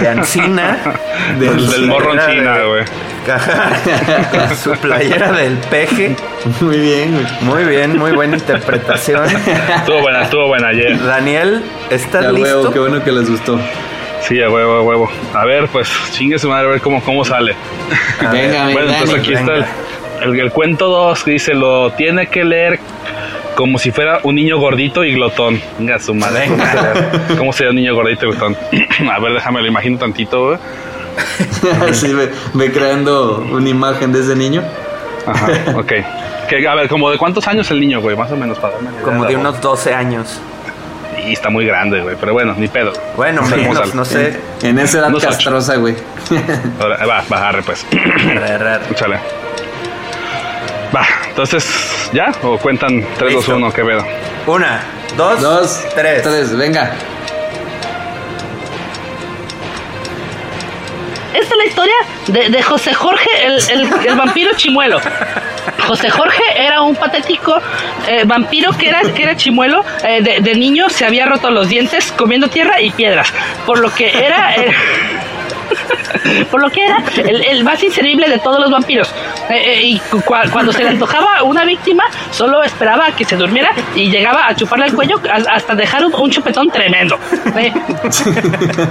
de 0.00 0.08
Ancina. 0.08 0.78
Del, 1.40 1.68
del 1.70 1.86
morro 1.88 2.14
de- 2.14 2.66
güey. 2.68 2.84
Con 4.30 4.56
su 4.56 4.70
playera 4.80 5.32
del 5.32 5.54
peje. 5.58 6.14
Muy 6.60 6.78
bien, 6.78 7.12
güey. 7.14 7.26
Muy 7.40 7.64
bien, 7.64 7.98
muy 7.98 8.12
buena 8.12 8.36
interpretación. 8.36 9.24
Estuvo 9.26 10.00
buena, 10.02 10.22
estuvo 10.22 10.46
buena 10.46 10.68
ayer. 10.68 11.04
Daniel, 11.04 11.64
¿estás 11.90 12.22
Ya, 12.22 12.30
listo? 12.32 12.58
huevo, 12.60 12.72
qué 12.72 12.78
bueno 12.78 13.02
que 13.02 13.10
les 13.10 13.28
gustó. 13.28 13.58
Sí, 14.20 14.40
a 14.40 14.48
huevo, 14.48 14.74
a 14.76 14.82
huevo. 14.82 15.10
A 15.34 15.44
ver, 15.44 15.66
pues, 15.66 15.90
chingue 16.12 16.38
su 16.38 16.48
madre, 16.48 16.68
a 16.68 16.70
ver 16.70 16.80
cómo, 16.80 17.02
cómo 17.02 17.24
sale. 17.24 17.56
A 18.24 18.30
Venga, 18.30 18.64
Bueno, 18.70 18.92
entonces 18.92 19.08
Dani, 19.10 19.18
aquí 19.20 19.32
está 19.34 19.52
el, 19.54 19.64
el, 20.34 20.40
el 20.40 20.52
cuento 20.52 20.86
2 20.88 21.24
que 21.24 21.30
dice, 21.32 21.54
lo 21.54 21.90
tiene 21.94 22.28
que 22.28 22.44
leer 22.44 22.78
como 23.56 23.78
si 23.78 23.90
fuera 23.90 24.20
un 24.22 24.36
niño 24.36 24.58
gordito 24.58 25.02
y 25.02 25.14
glotón. 25.14 25.60
Venga, 25.78 25.98
su 25.98 26.14
madre. 26.14 26.48
¿Cómo 27.38 27.52
sería 27.52 27.70
un 27.70 27.76
niño 27.76 27.94
gordito 27.94 28.26
y 28.26 28.28
glotón? 28.28 28.56
a 29.10 29.18
ver, 29.18 29.32
déjame 29.32 29.62
lo 29.62 29.66
imagino 29.66 29.98
tantito, 29.98 30.48
güey. 30.48 30.58
Así 31.90 32.12
ve, 32.12 32.30
ve 32.52 32.70
creando 32.70 33.38
una 33.50 33.68
imagen 33.68 34.12
de 34.12 34.20
ese 34.20 34.36
niño. 34.36 34.62
Ajá, 35.26 35.48
ok. 35.74 35.92
Que, 36.48 36.68
a 36.68 36.74
ver, 36.74 36.88
como 36.88 37.10
de 37.10 37.18
cuántos 37.18 37.48
años 37.48 37.68
el 37.70 37.80
niño, 37.80 38.00
güey, 38.00 38.14
más 38.14 38.30
o 38.30 38.36
menos 38.36 38.58
para 38.58 38.74
darme 38.74 38.90
Como 39.02 39.24
de 39.24 39.34
unos 39.34 39.60
12 39.60 39.94
años. 39.94 40.38
Y 41.26 41.32
está 41.32 41.48
muy 41.48 41.66
grande, 41.66 42.02
güey, 42.02 42.14
pero 42.20 42.34
bueno, 42.34 42.54
ni 42.56 42.68
pedo. 42.68 42.92
Bueno, 43.16 43.42
menos, 43.42 43.94
no 43.94 44.04
sé. 44.04 44.38
En 44.62 44.78
esa 44.78 44.98
edad 44.98 45.08
Unos 45.08 45.24
castrosa, 45.24 45.76
güey. 45.76 45.96
Ahora, 46.78 47.04
va, 47.06 47.24
va, 47.32 47.48
arre, 47.48 47.62
pues. 47.62 47.84
Arre, 47.90 48.80
Échale. 48.90 49.18
Va, 50.94 51.06
entonces, 51.28 51.68
¿ya? 52.12 52.32
¿O 52.42 52.58
cuentan 52.58 53.04
3, 53.18 53.18
2, 53.18 53.32
Listo. 53.32 53.56
1? 53.56 53.72
¿Qué 53.72 53.82
pedo? 53.84 54.06
Una, 54.46 54.80
dos, 55.16 55.40
Dos, 55.40 55.84
tres. 55.94 56.22
tres, 56.22 56.56
venga. 56.56 56.92
Esta 61.34 61.54
es 61.54 61.58
la 61.58 61.64
historia 61.66 61.94
de, 62.28 62.48
de 62.50 62.62
José 62.62 62.94
Jorge, 62.94 63.28
el, 63.44 63.58
el- 63.70 64.06
el 64.06 64.14
vampiro 64.16 64.52
chimuelo. 64.56 65.00
José 65.86 66.08
Jorge 66.08 66.42
era 66.56 66.80
un 66.80 66.96
patético 66.96 67.54
eh, 68.08 68.22
vampiro 68.24 68.70
que 68.72 68.88
era, 68.88 69.02
que 69.02 69.22
era 69.22 69.36
chimuelo. 69.36 69.84
eh, 70.02 70.22
de, 70.22 70.40
de 70.40 70.54
niño 70.54 70.88
se 70.88 71.04
había 71.04 71.26
roto 71.26 71.50
los 71.50 71.68
dientes 71.68 72.12
comiendo 72.16 72.48
tierra 72.48 72.80
y 72.80 72.90
piedras. 72.90 73.32
Por 73.66 73.80
lo 73.80 73.92
que 73.92 74.08
era. 74.24 74.54
eh, 74.56 74.72
por 76.50 76.60
lo 76.62 76.70
que 76.70 76.84
era 76.84 76.98
el, 77.16 77.44
el 77.44 77.64
más 77.64 77.82
inservible 77.82 78.28
de 78.28 78.38
todos 78.38 78.60
los 78.60 78.70
vampiros. 78.70 79.08
Eh, 79.48 79.54
eh, 79.54 79.80
y 79.82 79.98
cu- 80.00 80.20
cua- 80.22 80.48
cuando 80.50 80.72
se 80.72 80.82
le 80.82 80.90
antojaba 80.90 81.42
una 81.44 81.64
víctima, 81.64 82.04
solo 82.30 82.62
esperaba 82.62 83.06
a 83.06 83.12
que 83.12 83.24
se 83.24 83.36
durmiera 83.36 83.70
y 83.94 84.10
llegaba 84.10 84.46
a 84.48 84.54
chuparle 84.56 84.86
el 84.86 84.94
cuello 84.94 85.20
hasta 85.50 85.74
dejar 85.74 86.04
un, 86.04 86.14
un 86.14 86.30
chupetón 86.30 86.68
tremendo. 86.70 87.18
Eh, 87.56 87.72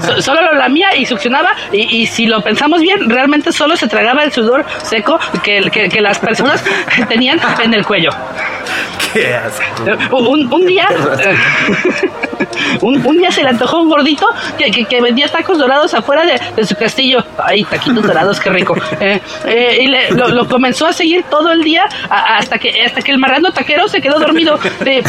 so- 0.01 0.21
solo 0.21 0.41
lo 0.41 0.53
lamía 0.53 0.95
y 0.95 1.05
succionaba 1.05 1.51
y, 1.71 2.01
y 2.01 2.07
si 2.07 2.25
lo 2.27 2.41
pensamos 2.41 2.81
bien, 2.81 3.09
realmente 3.09 3.51
solo 3.51 3.75
se 3.75 3.87
tragaba 3.87 4.23
el 4.23 4.31
sudor 4.31 4.65
seco 4.83 5.19
que, 5.43 5.69
que- 5.71 5.89
que 5.89 6.01
las 6.01 6.19
personas 6.19 6.63
tenían 7.09 7.39
en 7.63 7.73
el 7.73 7.85
cuello. 7.85 8.09
Qué 9.13 9.33
asco. 9.35 10.17
Un, 10.17 10.51
un 10.53 10.65
día, 10.65 10.87
un, 12.81 13.05
un 13.05 13.17
día 13.17 13.31
se 13.31 13.43
le 13.43 13.49
antojó 13.49 13.79
un 13.81 13.89
gordito 13.89 14.27
que, 14.57 14.71
que- 14.71 14.85
que 14.85 15.01
vendía 15.01 15.27
tacos 15.29 15.57
dorados 15.57 15.93
afuera 15.93 16.25
de, 16.25 16.39
de 16.55 16.65
su 16.65 16.75
castillo. 16.75 17.23
Ay, 17.37 17.63
taquitos 17.63 18.05
dorados, 18.05 18.39
qué 18.39 18.49
rico. 18.49 18.75
Eh, 18.99 19.21
eh, 19.45 19.77
y 19.81 19.87
le- 19.87 20.11
lo, 20.11 20.29
lo 20.29 20.47
comenzó 20.47 20.87
a 20.87 20.93
seguir 20.93 21.23
todo 21.29 21.51
el 21.51 21.63
día 21.63 21.83
a- 22.09 22.37
hasta 22.37 22.57
que 22.57 22.83
hasta 22.85 23.01
que 23.01 23.11
el 23.11 23.17
marrano 23.19 23.51
taquero 23.51 23.87
se 23.87 24.01
quedó 24.01 24.19
dormido. 24.19 24.57
Eh, 24.85 25.03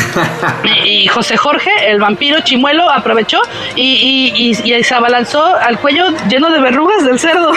y 0.84 1.06
José 1.08 1.36
Jorge, 1.36 1.70
el 1.88 1.98
vampiro 2.00 2.40
chimuelo, 2.40 2.90
aprovechó 2.90 3.40
y, 3.74 4.32
y- 4.34 4.52
y- 4.64 4.72
y 4.74 4.82
se 4.84 4.94
abalanzó 4.94 5.44
al 5.56 5.78
cuello 5.78 6.06
lleno 6.28 6.50
de 6.50 6.60
verrugas 6.60 7.04
del 7.04 7.18
cerdo. 7.18 7.52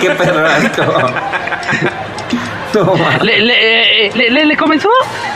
Qué 0.00 0.10
perro 0.10 0.46
asco. 0.46 1.06
Le, 3.22 3.40
le- 3.40 4.06
eh, 4.06 4.30
le- 4.30 4.56
comenzó 4.56 4.88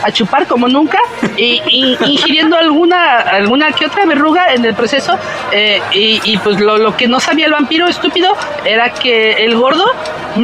a 0.03 0.11
chupar 0.11 0.47
como 0.47 0.67
nunca 0.67 0.99
y, 1.37 1.61
ingiriendo 2.05 2.57
alguna 2.57 3.17
alguna 3.19 3.71
que 3.71 3.85
otra 3.85 4.05
verruga 4.05 4.53
en 4.53 4.65
el 4.65 4.73
proceso 4.73 5.17
eh, 5.51 5.81
y, 5.91 6.37
pues 6.39 6.59
lo, 6.59 6.95
que 6.95 7.07
no 7.07 7.19
sabía 7.19 7.45
el 7.45 7.51
vampiro 7.51 7.87
estúpido 7.87 8.35
era 8.65 8.89
que 8.93 9.33
el 9.45 9.55
gordo 9.55 9.85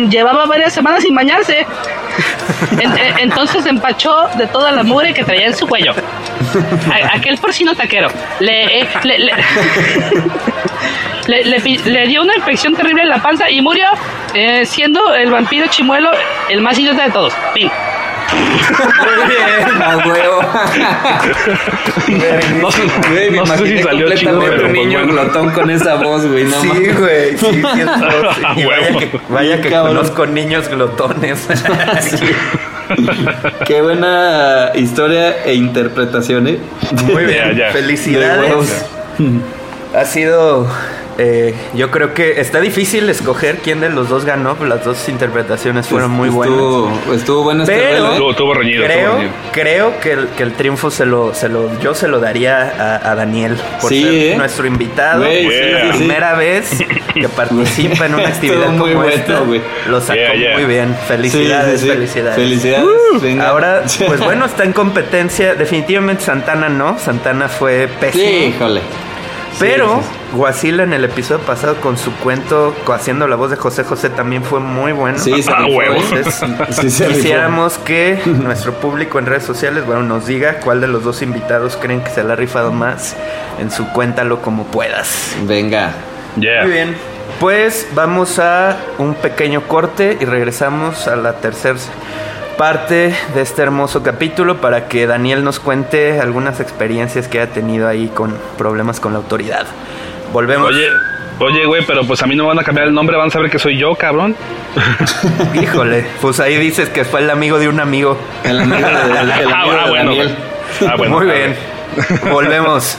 llevaba 0.09 0.45
varias 0.45 0.73
semanas 0.73 1.03
sin 1.03 1.15
bañarse. 1.15 1.65
En- 2.79 3.19
entonces 3.19 3.65
empachó 3.65 4.27
de 4.37 4.47
toda 4.47 4.71
la 4.71 4.83
mugre 4.83 5.13
que 5.13 5.23
traía 5.23 5.47
en 5.47 5.55
su 5.55 5.67
cuello. 5.67 5.93
Aquel 7.13 7.37
porcino 7.37 7.75
taquero. 7.75 8.07
Le, 8.39 8.81
eh, 8.81 8.87
le- 9.03 9.19
le- 9.19 9.33
le, 11.43 11.59
le 11.85 12.07
dio 12.07 12.21
una 12.21 12.35
infección 12.35 12.75
terrible 12.75 13.03
en 13.03 13.09
la 13.09 13.17
panza 13.17 13.49
y 13.49 13.61
murió, 13.61 13.87
eh, 14.35 14.65
siendo 14.65 15.15
el 15.15 15.31
vampiro 15.31 15.67
chimuelo 15.67 16.09
el 16.49 16.61
más 16.61 16.77
idiota 16.77 17.03
de 17.05 17.11
todos. 17.11 17.33
Fin. 17.53 17.71
Muy 18.33 19.29
bien. 19.29 19.81
A 19.81 19.97
huevo. 19.97 20.41
No, 22.61 22.71
sé- 22.71 22.81
Güey, 23.09 23.31
me 23.31 23.37
no 23.37 23.45
sé 23.45 23.57
si 23.57 23.63
imaginé 23.63 23.83
salió 23.83 24.15
chido, 24.15 24.31
completamente 24.33 24.57
pero 24.57 24.67
un 24.67 24.73
pues 24.73 24.85
niño 24.87 24.99
bueno. 24.99 25.13
glotón 25.23 25.49
con 25.51 25.69
esa 25.69 25.95
voz, 25.95 26.25
güey. 26.25 26.43
No 26.45 26.61
Sí, 26.61 26.67
güey. 26.69 27.37
Sí, 27.37 27.45
sí, 27.73 27.81
es 27.81 27.85
voz. 27.85 28.37
Y 28.57 28.65
vaya 28.65 28.81
Huevo. 28.87 28.99
que, 28.99 29.19
vaya 29.29 29.61
que 29.61 29.69
conozco 29.71 30.25
niños 30.25 30.67
glotones. 30.69 31.47
Qué 33.65 33.81
buena 33.81 34.71
historia 34.75 35.43
e 35.43 35.53
interpretación, 35.55 36.47
¿eh? 36.47 36.59
Muy 37.05 37.25
bien. 37.25 37.51
Ya, 37.51 37.53
ya. 37.53 37.65
De 37.67 37.71
Felicidades. 37.73 38.85
Ha 39.95 40.05
sido. 40.05 40.67
Eh, 41.17 41.53
yo 41.73 41.91
creo 41.91 42.13
que 42.13 42.39
está 42.41 42.59
difícil 42.59 43.09
escoger 43.09 43.57
quién 43.59 43.79
de 43.81 43.89
los 43.89 44.09
dos 44.09 44.25
ganó. 44.25 44.55
pero 44.55 44.67
Las 44.69 44.83
dos 44.83 45.07
interpretaciones 45.09 45.87
fueron 45.87 46.11
muy 46.11 46.29
buenas. 46.29 46.55
Estuvo, 46.57 47.13
estuvo 47.13 47.43
bueno 47.43 47.63
este 47.63 47.75
Pero- 47.75 48.05
¿eh? 48.07 48.11
Estuvo, 48.13 48.31
estuvo 48.31 48.53
reñido, 48.53 48.83
estuvo 48.85 48.93
Creo, 49.01 49.15
reñido. 49.17 49.31
creo 49.51 49.99
que 49.99 50.11
el, 50.11 50.27
que 50.29 50.43
el 50.43 50.53
triunfo 50.53 50.91
se 50.91 51.05
lo, 51.05 51.33
se 51.33 51.49
lo, 51.49 51.79
yo 51.79 51.93
se 51.95 52.07
lo 52.07 52.19
daría 52.19 52.73
a, 53.03 53.11
a 53.11 53.15
Daniel 53.15 53.55
por 53.81 53.89
Sí, 53.89 54.03
ser 54.03 54.13
¿eh? 54.13 54.35
nuestro 54.37 54.67
invitado. 54.67 55.23
Por 55.23 55.31
ser 55.31 55.41
sí, 55.65 55.71
la 55.71 55.81
sí, 55.81 55.87
sí. 55.91 55.97
primera 55.97 56.33
vez 56.35 56.69
que 57.13 57.29
participa 57.35 58.05
en 58.05 58.15
una 58.15 58.27
actividad 58.27 58.65
como 58.67 58.79
bueno, 58.79 59.03
esta. 59.05 59.41
Lo 59.89 60.01
sacó 60.01 60.15
Yeah, 60.19 60.33
yeah. 60.35 60.53
muy 60.57 60.65
bien. 60.65 60.95
Felicidades, 61.07 61.79
Sí, 61.81 61.85
sí, 61.87 61.91
sí. 61.91 61.95
felicidades. 61.97 62.35
Felicidades. 62.35 62.87
venga. 63.21 63.49
Ahora, 63.49 63.83
pues 64.07 64.19
bueno, 64.19 64.45
está 64.45 64.63
en 64.63 64.73
competencia. 64.73 65.55
Definitivamente 65.55 66.23
Santana 66.23 66.67
no. 66.69 66.97
Santana 66.99 67.47
fue 67.47 67.87
pésimo. 67.99 68.23
Sí, 68.23 68.53
híjole. 68.55 68.81
Pero 69.59 70.01
sí, 70.01 70.35
Guasila 70.35 70.83
en 70.83 70.93
el 70.93 71.05
episodio 71.05 71.41
pasado 71.45 71.75
con 71.81 71.97
su 71.97 72.11
cuento, 72.17 72.75
haciendo 72.93 73.27
la 73.27 73.35
voz 73.35 73.51
de 73.51 73.55
José 73.55 73.83
José, 73.83 74.09
también 74.09 74.43
fue 74.43 74.59
muy 74.59 74.91
bueno. 74.91 75.17
Sí, 75.17 75.41
se 75.41 75.51
Ah, 75.51 75.65
se 76.71 77.07
quisiéramos 77.07 77.77
que 77.77 78.19
nuestro 78.25 78.73
público 78.73 79.19
en 79.19 79.25
redes 79.25 79.43
sociales, 79.43 79.85
bueno, 79.85 80.03
nos 80.03 80.25
diga 80.25 80.59
cuál 80.59 80.81
de 80.81 80.87
los 80.87 81.03
dos 81.03 81.21
invitados 81.21 81.77
creen 81.77 82.01
que 82.01 82.09
se 82.09 82.23
le 82.23 82.33
ha 82.33 82.35
rifado 82.35 82.71
más 82.71 83.15
en 83.59 83.71
su 83.71 83.87
cuéntalo 83.91 84.41
como 84.41 84.65
puedas. 84.65 85.35
Venga. 85.43 85.93
Yeah. 86.39 86.63
Muy 86.63 86.71
bien. 86.71 86.95
Pues 87.39 87.87
vamos 87.93 88.39
a 88.39 88.77
un 88.97 89.15
pequeño 89.15 89.67
corte 89.67 90.17
y 90.19 90.25
regresamos 90.25 91.07
a 91.07 91.15
la 91.15 91.33
tercera 91.33 91.77
parte 92.57 93.13
de 93.33 93.41
este 93.41 93.61
hermoso 93.61 94.03
capítulo 94.03 94.61
para 94.61 94.87
que 94.87 95.07
Daniel 95.07 95.43
nos 95.43 95.59
cuente 95.59 96.19
algunas 96.19 96.59
experiencias 96.59 97.27
que 97.27 97.41
ha 97.41 97.47
tenido 97.47 97.87
ahí 97.87 98.07
con 98.07 98.35
problemas 98.57 98.99
con 98.99 99.13
la 99.13 99.19
autoridad. 99.19 99.65
Volvemos. 100.31 100.69
Oye, 100.69 100.87
oye, 101.39 101.65
güey, 101.65 101.85
pero 101.85 102.05
pues 102.05 102.21
a 102.21 102.27
mí 102.27 102.35
no 102.35 102.43
me 102.43 102.49
van 102.49 102.59
a 102.59 102.63
cambiar 102.63 102.87
el 102.87 102.93
nombre, 102.93 103.17
van 103.17 103.27
a 103.27 103.31
saber 103.31 103.49
que 103.49 103.59
soy 103.59 103.77
yo, 103.77 103.95
cabrón. 103.95 104.35
Híjole, 105.61 106.05
pues 106.21 106.39
ahí 106.39 106.57
dices 106.57 106.89
que 106.89 107.05
fue 107.05 107.21
el 107.21 107.29
amigo 107.29 107.59
de 107.59 107.67
un 107.67 107.79
amigo. 107.79 108.17
El 108.43 108.59
amigo 108.61 108.87
de, 108.87 108.93
el 108.93 109.17
amigo 109.17 109.33
Ah, 109.35 109.39
de 109.39 109.53
ah, 109.53 109.85
bueno, 109.89 110.09
Daniel. 110.11 110.35
Ah, 110.87 110.95
bueno. 110.97 111.17
Muy 111.17 111.25
bien. 111.25 111.55
Volvemos. 112.31 112.97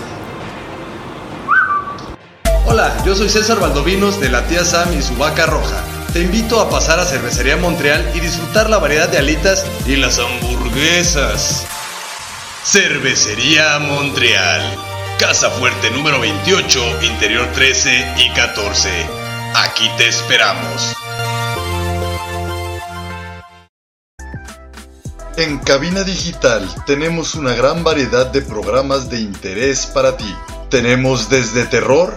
Hola, 2.66 2.92
yo 3.04 3.14
soy 3.14 3.28
César 3.28 3.60
Valdovinos 3.60 4.20
de 4.20 4.28
la 4.28 4.46
tía 4.46 4.64
Sam 4.64 4.88
y 4.98 5.02
su 5.02 5.16
vaca 5.16 5.46
roja. 5.46 5.95
Te 6.16 6.22
invito 6.22 6.62
a 6.62 6.70
pasar 6.70 6.98
a 6.98 7.04
Cervecería 7.04 7.58
Montreal 7.58 8.10
y 8.14 8.20
disfrutar 8.20 8.70
la 8.70 8.78
variedad 8.78 9.06
de 9.06 9.18
alitas 9.18 9.66
y 9.84 9.96
las 9.96 10.18
hamburguesas. 10.18 11.66
Cervecería 12.64 13.78
Montreal. 13.80 14.62
Casa 15.18 15.50
Fuerte 15.50 15.90
número 15.90 16.18
28, 16.18 17.02
interior 17.02 17.46
13 17.52 18.14
y 18.16 18.30
14. 18.30 18.88
Aquí 19.56 19.90
te 19.98 20.08
esperamos. 20.08 20.94
En 25.36 25.58
Cabina 25.58 26.02
Digital 26.02 26.66
tenemos 26.86 27.34
una 27.34 27.54
gran 27.54 27.84
variedad 27.84 28.24
de 28.24 28.40
programas 28.40 29.10
de 29.10 29.20
interés 29.20 29.84
para 29.84 30.16
ti. 30.16 30.34
Tenemos 30.70 31.28
desde 31.28 31.66
terror, 31.66 32.16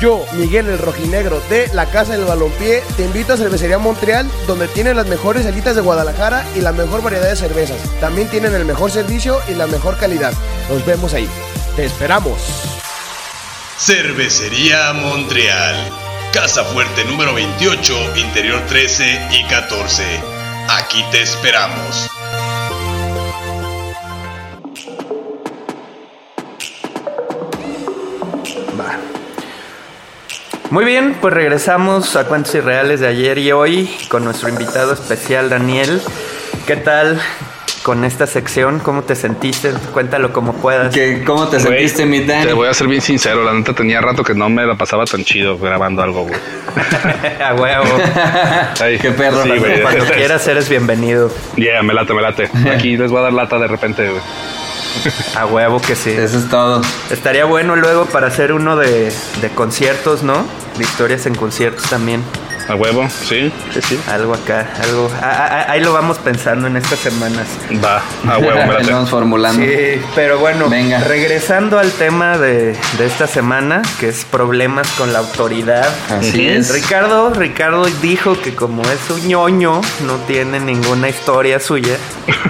Yo, 0.00 0.24
Miguel 0.32 0.66
el 0.68 0.78
Rojinegro 0.78 1.42
de 1.50 1.68
la 1.74 1.84
Casa 1.90 2.12
del 2.12 2.24
Balompié, 2.24 2.82
te 2.96 3.04
invito 3.04 3.34
a 3.34 3.36
Cervecería 3.36 3.76
Montreal, 3.76 4.26
donde 4.46 4.66
tienen 4.66 4.96
las 4.96 5.06
mejores 5.06 5.44
alitas 5.44 5.76
de 5.76 5.82
Guadalajara 5.82 6.46
y 6.56 6.62
la 6.62 6.72
mejor 6.72 7.02
variedad 7.02 7.28
de 7.28 7.36
cervezas. 7.36 7.76
También 8.00 8.28
tienen 8.30 8.54
el 8.54 8.64
mejor 8.64 8.90
servicio 8.90 9.38
y 9.46 9.54
la 9.54 9.66
mejor 9.66 9.98
calidad. 9.98 10.32
Nos 10.70 10.86
vemos 10.86 11.12
ahí. 11.12 11.28
Te 11.76 11.84
esperamos. 11.84 12.40
Cervecería 13.78 14.94
Montreal. 14.94 15.76
Casa 16.32 16.64
Fuerte 16.64 17.04
número 17.04 17.34
28, 17.34 18.16
interior 18.16 18.62
13 18.68 19.28
y 19.32 19.44
14. 19.48 20.02
Aquí 20.68 21.04
te 21.10 21.20
esperamos. 21.20 22.08
Muy 30.70 30.84
bien, 30.84 31.16
pues 31.20 31.34
regresamos 31.34 32.14
a 32.16 32.26
Cuentos 32.26 32.54
Irreales 32.54 33.00
de 33.00 33.08
ayer 33.08 33.38
y 33.38 33.50
hoy 33.50 33.90
con 34.08 34.24
nuestro 34.24 34.48
invitado 34.48 34.92
especial 34.92 35.50
Daniel. 35.50 36.00
¿Qué 36.66 36.76
tal 36.76 37.20
con 37.82 38.04
esta 38.04 38.26
sección? 38.28 38.78
¿Cómo 38.78 39.02
te 39.02 39.16
sentiste? 39.16 39.72
Cuéntalo 39.92 40.32
como 40.32 40.52
puedas. 40.52 40.94
¿Qué- 40.94 41.24
¿Cómo 41.24 41.48
te 41.48 41.56
Güey, 41.58 41.88
sentiste, 41.88 42.06
mi 42.06 42.20
Dani? 42.24 42.46
Te 42.46 42.52
voy 42.52 42.68
a 42.68 42.74
ser 42.74 42.86
bien 42.86 43.00
sincero, 43.02 43.42
la 43.42 43.52
neta 43.52 43.72
tenía 43.72 44.00
rato 44.00 44.22
que 44.22 44.32
no 44.34 44.48
me 44.48 44.64
la 44.64 44.76
pasaba 44.76 45.04
tan 45.06 45.24
chido 45.24 45.58
grabando 45.58 46.02
algo, 46.02 46.22
güey. 46.22 46.38
a 47.44 47.54
huevo. 47.54 47.84
Ay, 48.80 48.96
Qué 48.98 49.10
perro, 49.10 49.42
Sí, 49.42 49.48
güey. 49.58 49.82
Cuando 49.82 50.04
quieras 50.14 50.46
eres 50.46 50.68
bienvenido. 50.68 51.32
Yeah, 51.56 51.82
me 51.82 51.94
late, 51.94 52.14
me 52.14 52.22
late. 52.22 52.48
Aquí 52.72 52.96
les 52.96 53.10
voy 53.10 53.18
a 53.18 53.22
dar 53.24 53.32
lata 53.32 53.58
de 53.58 53.66
repente, 53.66 54.08
güey. 54.08 54.22
A 55.36 55.46
huevo 55.46 55.80
que 55.80 55.94
sí. 55.94 56.10
Eso 56.10 56.38
es 56.38 56.48
todo. 56.48 56.82
Estaría 57.10 57.44
bueno 57.44 57.76
luego 57.76 58.06
para 58.06 58.26
hacer 58.28 58.52
uno 58.52 58.76
de, 58.76 59.12
de 59.40 59.50
conciertos, 59.50 60.22
¿no? 60.22 60.44
De 60.76 60.84
historias 60.84 61.26
en 61.26 61.34
conciertos 61.34 61.88
también. 61.88 62.22
A 62.70 62.76
huevo, 62.76 63.08
sí, 63.10 63.50
sí, 63.74 63.80
sí. 63.82 64.00
Algo 64.08 64.32
acá, 64.34 64.64
algo. 64.80 65.10
ah, 65.20 65.48
ah, 65.66 65.72
ahí 65.72 65.80
lo 65.80 65.92
vamos 65.92 66.18
pensando 66.18 66.68
en 66.68 66.76
estas 66.76 67.00
semanas. 67.00 67.48
Va, 67.84 68.00
a 68.32 68.38
huevo, 68.38 68.60
me 68.84 68.92
vamos 68.92 69.10
formulando. 69.10 69.60
Sí, 69.60 70.00
pero 70.14 70.38
bueno, 70.38 70.68
Venga. 70.68 71.00
regresando 71.00 71.80
al 71.80 71.90
tema 71.90 72.38
de, 72.38 72.76
de 72.98 73.06
esta 73.06 73.26
semana, 73.26 73.82
que 73.98 74.08
es 74.10 74.24
problemas 74.24 74.86
con 74.92 75.12
la 75.12 75.18
autoridad. 75.18 75.88
Así 76.16 76.46
es. 76.46 76.72
Ricardo, 76.72 77.30
Ricardo 77.34 77.86
dijo 78.00 78.40
que 78.40 78.54
como 78.54 78.82
es 78.82 79.10
un 79.10 79.26
ñoño, 79.26 79.80
no 80.06 80.14
tiene 80.28 80.60
ninguna 80.60 81.08
historia 81.08 81.58
suya. 81.58 81.96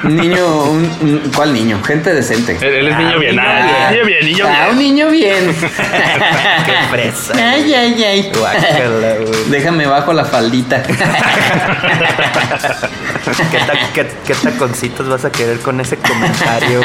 Un 0.05 0.17
niño, 0.17 0.47
un, 0.65 0.83
un- 1.01 1.33
¿cuál 1.35 1.55
niño? 1.55 1.81
Gente 1.83 2.13
decente. 2.13 2.59
Él, 2.61 2.75
él 2.75 2.89
es 2.89 2.95
Ah, 2.95 2.99
niño 2.99 3.19
bien, 3.21 3.37
niño 3.37 3.43
ah, 3.49 3.63
bien. 3.63 3.91
niño 3.91 4.05
bien, 4.07 4.27
niño 4.27 4.45
Ah, 4.47 4.69
un 4.71 4.79
niño 4.79 5.11
bien. 5.11 5.57
Qué 6.67 6.75
fresa. 6.91 7.33
ay, 7.37 7.73
ay, 7.73 8.05
ay. 8.05 8.33
Guácala, 8.37 9.15
güey. 9.27 9.45
Déjame 9.49 9.87
bajo 9.87 10.10
la 10.13 10.25
faldita. 10.25 10.83
¿Qué, 10.83 10.95
ta- 13.59 13.73
qué- 13.95 14.11
qué 14.27 14.35
taconcitos 14.35 15.09
vas 15.09 15.25
a 15.25 15.31
querer 15.33 15.59
con 15.61 15.81
ese 15.81 15.97
comentario? 15.97 16.81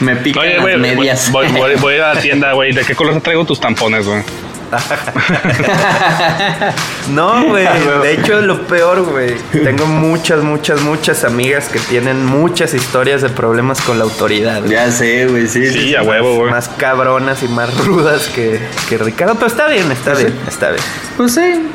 Me 0.00 0.16
pican 0.16 0.42
Oye, 0.42 0.54
las 0.54 0.62
voy, 0.62 0.76
medias. 0.76 1.30
voy, 1.30 1.46
voy- 1.48 1.74
voy 1.76 1.94
a 1.96 2.14
la 2.14 2.20
tienda, 2.20 2.52
güey. 2.52 2.72
¿De 2.72 2.84
qué 2.84 2.94
color 2.94 3.20
traigo 3.20 3.44
tus 3.44 3.60
tampones, 3.60 4.06
güey? 4.06 4.22
No, 7.10 7.44
güey. 7.46 7.66
De 8.02 8.12
hecho, 8.14 8.40
lo 8.40 8.66
peor, 8.66 9.02
güey. 9.02 9.34
Tengo 9.52 9.86
muchas, 9.86 10.42
muchas, 10.42 10.80
muchas 10.82 11.24
amigas 11.24 11.68
que 11.68 11.78
tienen 11.78 12.24
muchas 12.24 12.74
historias 12.74 13.22
de 13.22 13.28
problemas 13.28 13.80
con 13.82 13.98
la 13.98 14.04
autoridad. 14.04 14.64
ya 14.64 14.90
sé, 14.90 15.26
güey, 15.26 15.46
sí. 15.48 15.66
Sí, 15.70 15.80
sí. 15.88 15.94
a 15.94 16.02
huevo, 16.02 16.36
güey. 16.36 16.50
Más 16.50 16.68
cabronas 16.68 17.42
y 17.42 17.48
más 17.48 17.74
rudas 17.86 18.28
que, 18.34 18.58
que 18.88 18.98
Ricardo. 18.98 19.34
Pero 19.34 19.46
está 19.46 19.68
bien, 19.68 19.90
está 19.92 20.14
bien, 20.14 20.34
está 20.48 20.70
bien. 20.70 20.82
Pues 21.16 21.34
sí. 21.34 21.68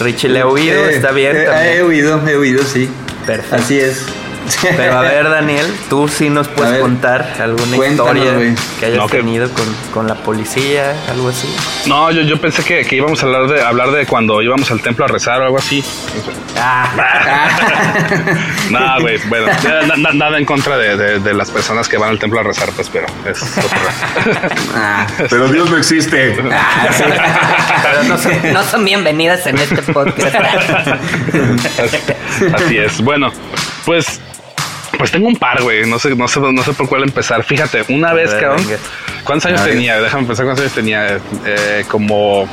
Richie 0.00 0.28
le 0.28 0.40
ha 0.40 0.46
oído, 0.46 0.88
Eh, 0.88 0.96
está 0.96 1.10
bien. 1.12 1.36
eh, 1.36 1.44
también. 1.46 1.76
he 1.76 1.82
oído, 1.82 2.20
he 2.28 2.36
oído, 2.36 2.62
sí. 2.64 2.88
Perfecto. 3.26 3.56
Así 3.56 3.78
es. 3.80 4.04
Pero 4.76 4.98
a 4.98 5.02
ver, 5.02 5.28
Daniel, 5.28 5.66
tú 5.88 6.08
sí 6.08 6.30
nos 6.30 6.48
puedes 6.48 6.72
ver, 6.72 6.80
contar 6.82 7.34
alguna 7.40 7.76
historia 7.76 8.32
que 8.80 8.86
hayas 8.86 8.98
No, 8.98 9.06
que- 9.08 9.18
tenido 9.18 9.48
con, 9.50 9.64
con 9.92 10.06
la 10.06 10.14
policía, 10.14 10.94
algo 11.10 11.28
así. 11.28 11.48
No, 11.86 12.10
yo, 12.10 12.22
yo 12.22 12.40
pensé 12.40 12.62
que, 12.64 12.84
que 12.84 12.96
íbamos 12.96 13.22
a 13.22 13.26
hablar 13.26 13.46
de 13.48 13.62
hablar 13.62 13.90
de 13.90 14.06
cuando 14.06 14.40
íbamos 14.42 14.70
al 14.70 14.80
templo 14.80 15.04
a 15.04 15.08
rezar 15.08 15.40
o 15.40 15.44
algo 15.44 15.58
así. 15.58 15.84
no, 18.70 19.00
güey, 19.00 19.18
bueno, 19.28 19.46
na- 19.86 19.96
na- 19.96 20.12
nada 20.12 20.38
en 20.38 20.44
contra 20.44 20.76
de, 20.78 20.96
de- 20.96 21.18
de 21.20 21.34
las 21.34 21.50
personas 21.50 21.88
que 21.88 21.96
van 21.98 22.10
al 22.10 22.18
templo 22.18 22.40
a 22.40 22.42
rezar, 22.42 22.70
pues, 22.74 22.88
pero 22.90 23.06
es 23.26 23.42
otra. 23.42 24.24
Ah, 24.76 25.06
Pero 25.30 25.48
Dios 25.48 25.70
no 25.70 25.76
existe. 25.76 26.36
Pero 26.36 28.02
no 28.08 28.18
son, 28.18 28.52
no 28.52 28.62
son 28.64 28.84
bienvenidas 28.84 29.46
en 29.46 29.58
este 29.58 29.82
podcast. 29.82 30.34
Así 32.54 32.78
es. 32.78 33.00
Bueno, 33.00 33.30
pues 33.84 34.20
pues 35.04 35.12
tengo 35.12 35.28
un 35.28 35.36
par, 35.36 35.62
güey. 35.62 35.86
No 35.86 35.98
sé, 35.98 36.16
no 36.16 36.26
sé, 36.26 36.40
no 36.40 36.62
sé 36.62 36.72
por 36.72 36.88
cuál 36.88 37.02
empezar. 37.02 37.44
Fíjate, 37.44 37.84
una 37.90 38.14
vez, 38.14 38.32
ver, 38.32 38.40
cabrón. 38.40 38.66
venga. 38.66 38.78
¿Cuántos 39.22 39.50
años 39.50 39.62
tenía? 39.62 40.00
Déjame 40.00 40.26
pensar 40.26 40.46
cuántos 40.46 40.62
años 40.62 40.74
tenía. 40.74 41.20
Eh, 41.44 41.84
como 41.88 42.48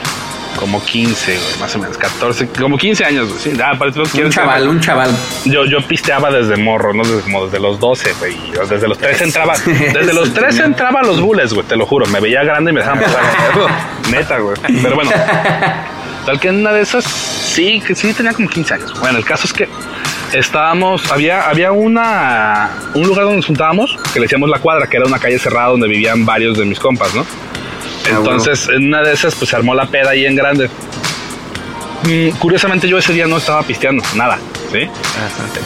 como 0.58 0.84
15, 0.84 1.38
güey, 1.38 1.60
más 1.62 1.74
o 1.78 1.80
menos, 1.80 1.98
14, 1.98 2.50
como 2.50 2.78
15 2.78 3.06
años, 3.06 3.30
güey. 3.30 3.40
Sí, 3.40 3.54
ah, 3.64 3.72
parece 3.80 4.02
que 4.04 4.26
un 4.26 4.32
chaval, 4.32 4.68
un 4.68 4.82
chaval. 4.82 5.10
Yo, 5.46 5.64
yo 5.64 5.80
pisteaba 5.88 6.30
desde 6.30 6.58
morro, 6.58 6.94
¿no? 6.94 7.04
Desde, 7.04 7.22
como 7.22 7.46
desde 7.46 7.58
los 7.62 7.80
12, 7.80 8.16
güey. 8.20 8.36
Desde 8.70 8.86
los 8.86 8.98
13 8.98 9.24
entraba. 9.24 9.54
Desde 9.66 10.14
los 10.14 10.34
13 10.34 10.64
entraba 10.64 11.00
a 11.00 11.04
los 11.04 11.22
bulles, 11.22 11.54
güey, 11.54 11.66
te 11.66 11.78
lo 11.78 11.86
juro. 11.86 12.06
Me 12.08 12.20
veía 12.20 12.44
grande 12.44 12.72
y 12.72 12.74
me 12.74 12.82
dejaban 12.82 13.00
pasar. 13.00 13.24
Neta, 14.12 14.40
güey. 14.40 14.58
Pero 14.84 14.96
bueno. 14.96 15.12
Tal 16.26 16.38
que 16.38 16.50
en 16.50 16.58
una 16.58 16.74
de 16.74 16.82
esas, 16.82 17.06
sí, 17.06 17.82
que 17.88 17.96
sí 17.96 18.12
tenía 18.12 18.34
como 18.34 18.50
15 18.50 18.74
años. 18.74 19.00
Bueno, 19.00 19.20
el 19.20 19.26
caso 19.26 19.48
es 19.48 19.54
que 19.54 19.70
estábamos, 20.34 21.12
había, 21.12 21.50
había 21.50 21.72
una, 21.72 22.70
un 22.94 23.08
lugar 23.08 23.24
donde 23.24 23.38
nos 23.38 23.46
juntábamos, 23.46 23.98
que 24.13 24.20
le 24.20 24.26
decíamos 24.26 24.50
la 24.50 24.60
cuadra, 24.60 24.88
que 24.88 24.98
era 24.98 25.06
una 25.06 25.20
calle 25.20 25.39
cerrada 25.39 25.70
donde 25.70 25.88
vivían 25.88 26.26
varios 26.26 26.58
de 26.58 26.65
mis 26.65 26.80
compas, 26.80 27.13
¿no? 27.13 27.26
Entonces, 28.10 28.67
en 28.70 28.88
una 28.88 29.02
de 29.02 29.13
esas, 29.13 29.36
pues 29.36 29.50
se 29.50 29.56
armó 29.56 29.76
la 29.76 29.86
peda 29.86 30.12
ahí 30.12 30.26
en 30.26 30.36
grande. 30.36 30.70
Mm, 32.04 32.30
Curiosamente, 32.39 32.88
yo 32.88 32.98
ese 32.98 33.13
día 33.13 33.28
no 33.28 33.38
estaba 33.38 33.62
pisteando, 33.63 34.04
nada, 34.15 34.39
¿sí? 34.72 34.90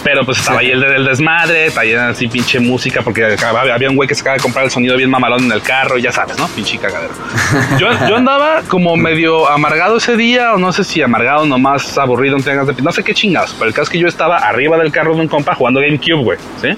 Pero 0.04 0.26
pues 0.26 0.40
estaba 0.40 0.60
ahí 0.60 0.72
el 0.72 0.82
del 0.82 1.06
desmadre, 1.06 1.72
traían 1.72 2.10
así 2.10 2.28
pinche 2.28 2.60
música, 2.60 3.02
porque 3.02 3.38
había 3.44 3.90
un 3.90 3.96
güey 3.96 4.08
que 4.08 4.16
se 4.16 4.22
acaba 4.22 4.36
de 4.38 4.42
comprar 4.42 4.66
el 4.66 4.72
sonido 4.72 4.98
bien 4.98 5.10
mamalón 5.10 5.46
en 5.46 5.52
el 5.52 5.62
carro, 5.62 5.98
ya 5.98 6.12
sabes, 6.12 6.38
¿no? 6.38 6.48
Pinche 6.50 6.78
cagadero. 6.78 7.14
Yo, 7.80 7.88
yo 8.08 8.16
andaba 8.16 8.62
como 8.68 8.96
medio 8.96 9.50
amargado 9.50 9.98
ese 9.98 10.16
día, 10.16 10.54
o 10.54 10.58
no 10.58 10.72
sé 10.72 10.84
si 10.84 11.02
amargado, 11.02 11.46
nomás 11.46 11.98
aburrido, 11.98 12.38
no 12.38 12.92
sé 12.92 13.04
qué 13.04 13.14
chingados, 13.14 13.54
pero 13.58 13.68
el 13.68 13.74
caso 13.74 13.84
es 13.84 13.90
que 13.90 14.00
yo 14.00 14.08
estaba 14.08 14.38
arriba 14.38 14.78
del 14.78 14.92
carro 14.92 15.16
de 15.16 15.22
un 15.22 15.28
compa 15.28 15.56
jugando 15.56 15.80
GameCube, 15.80 16.24
güey, 16.24 16.38
¿sí? 16.62 16.70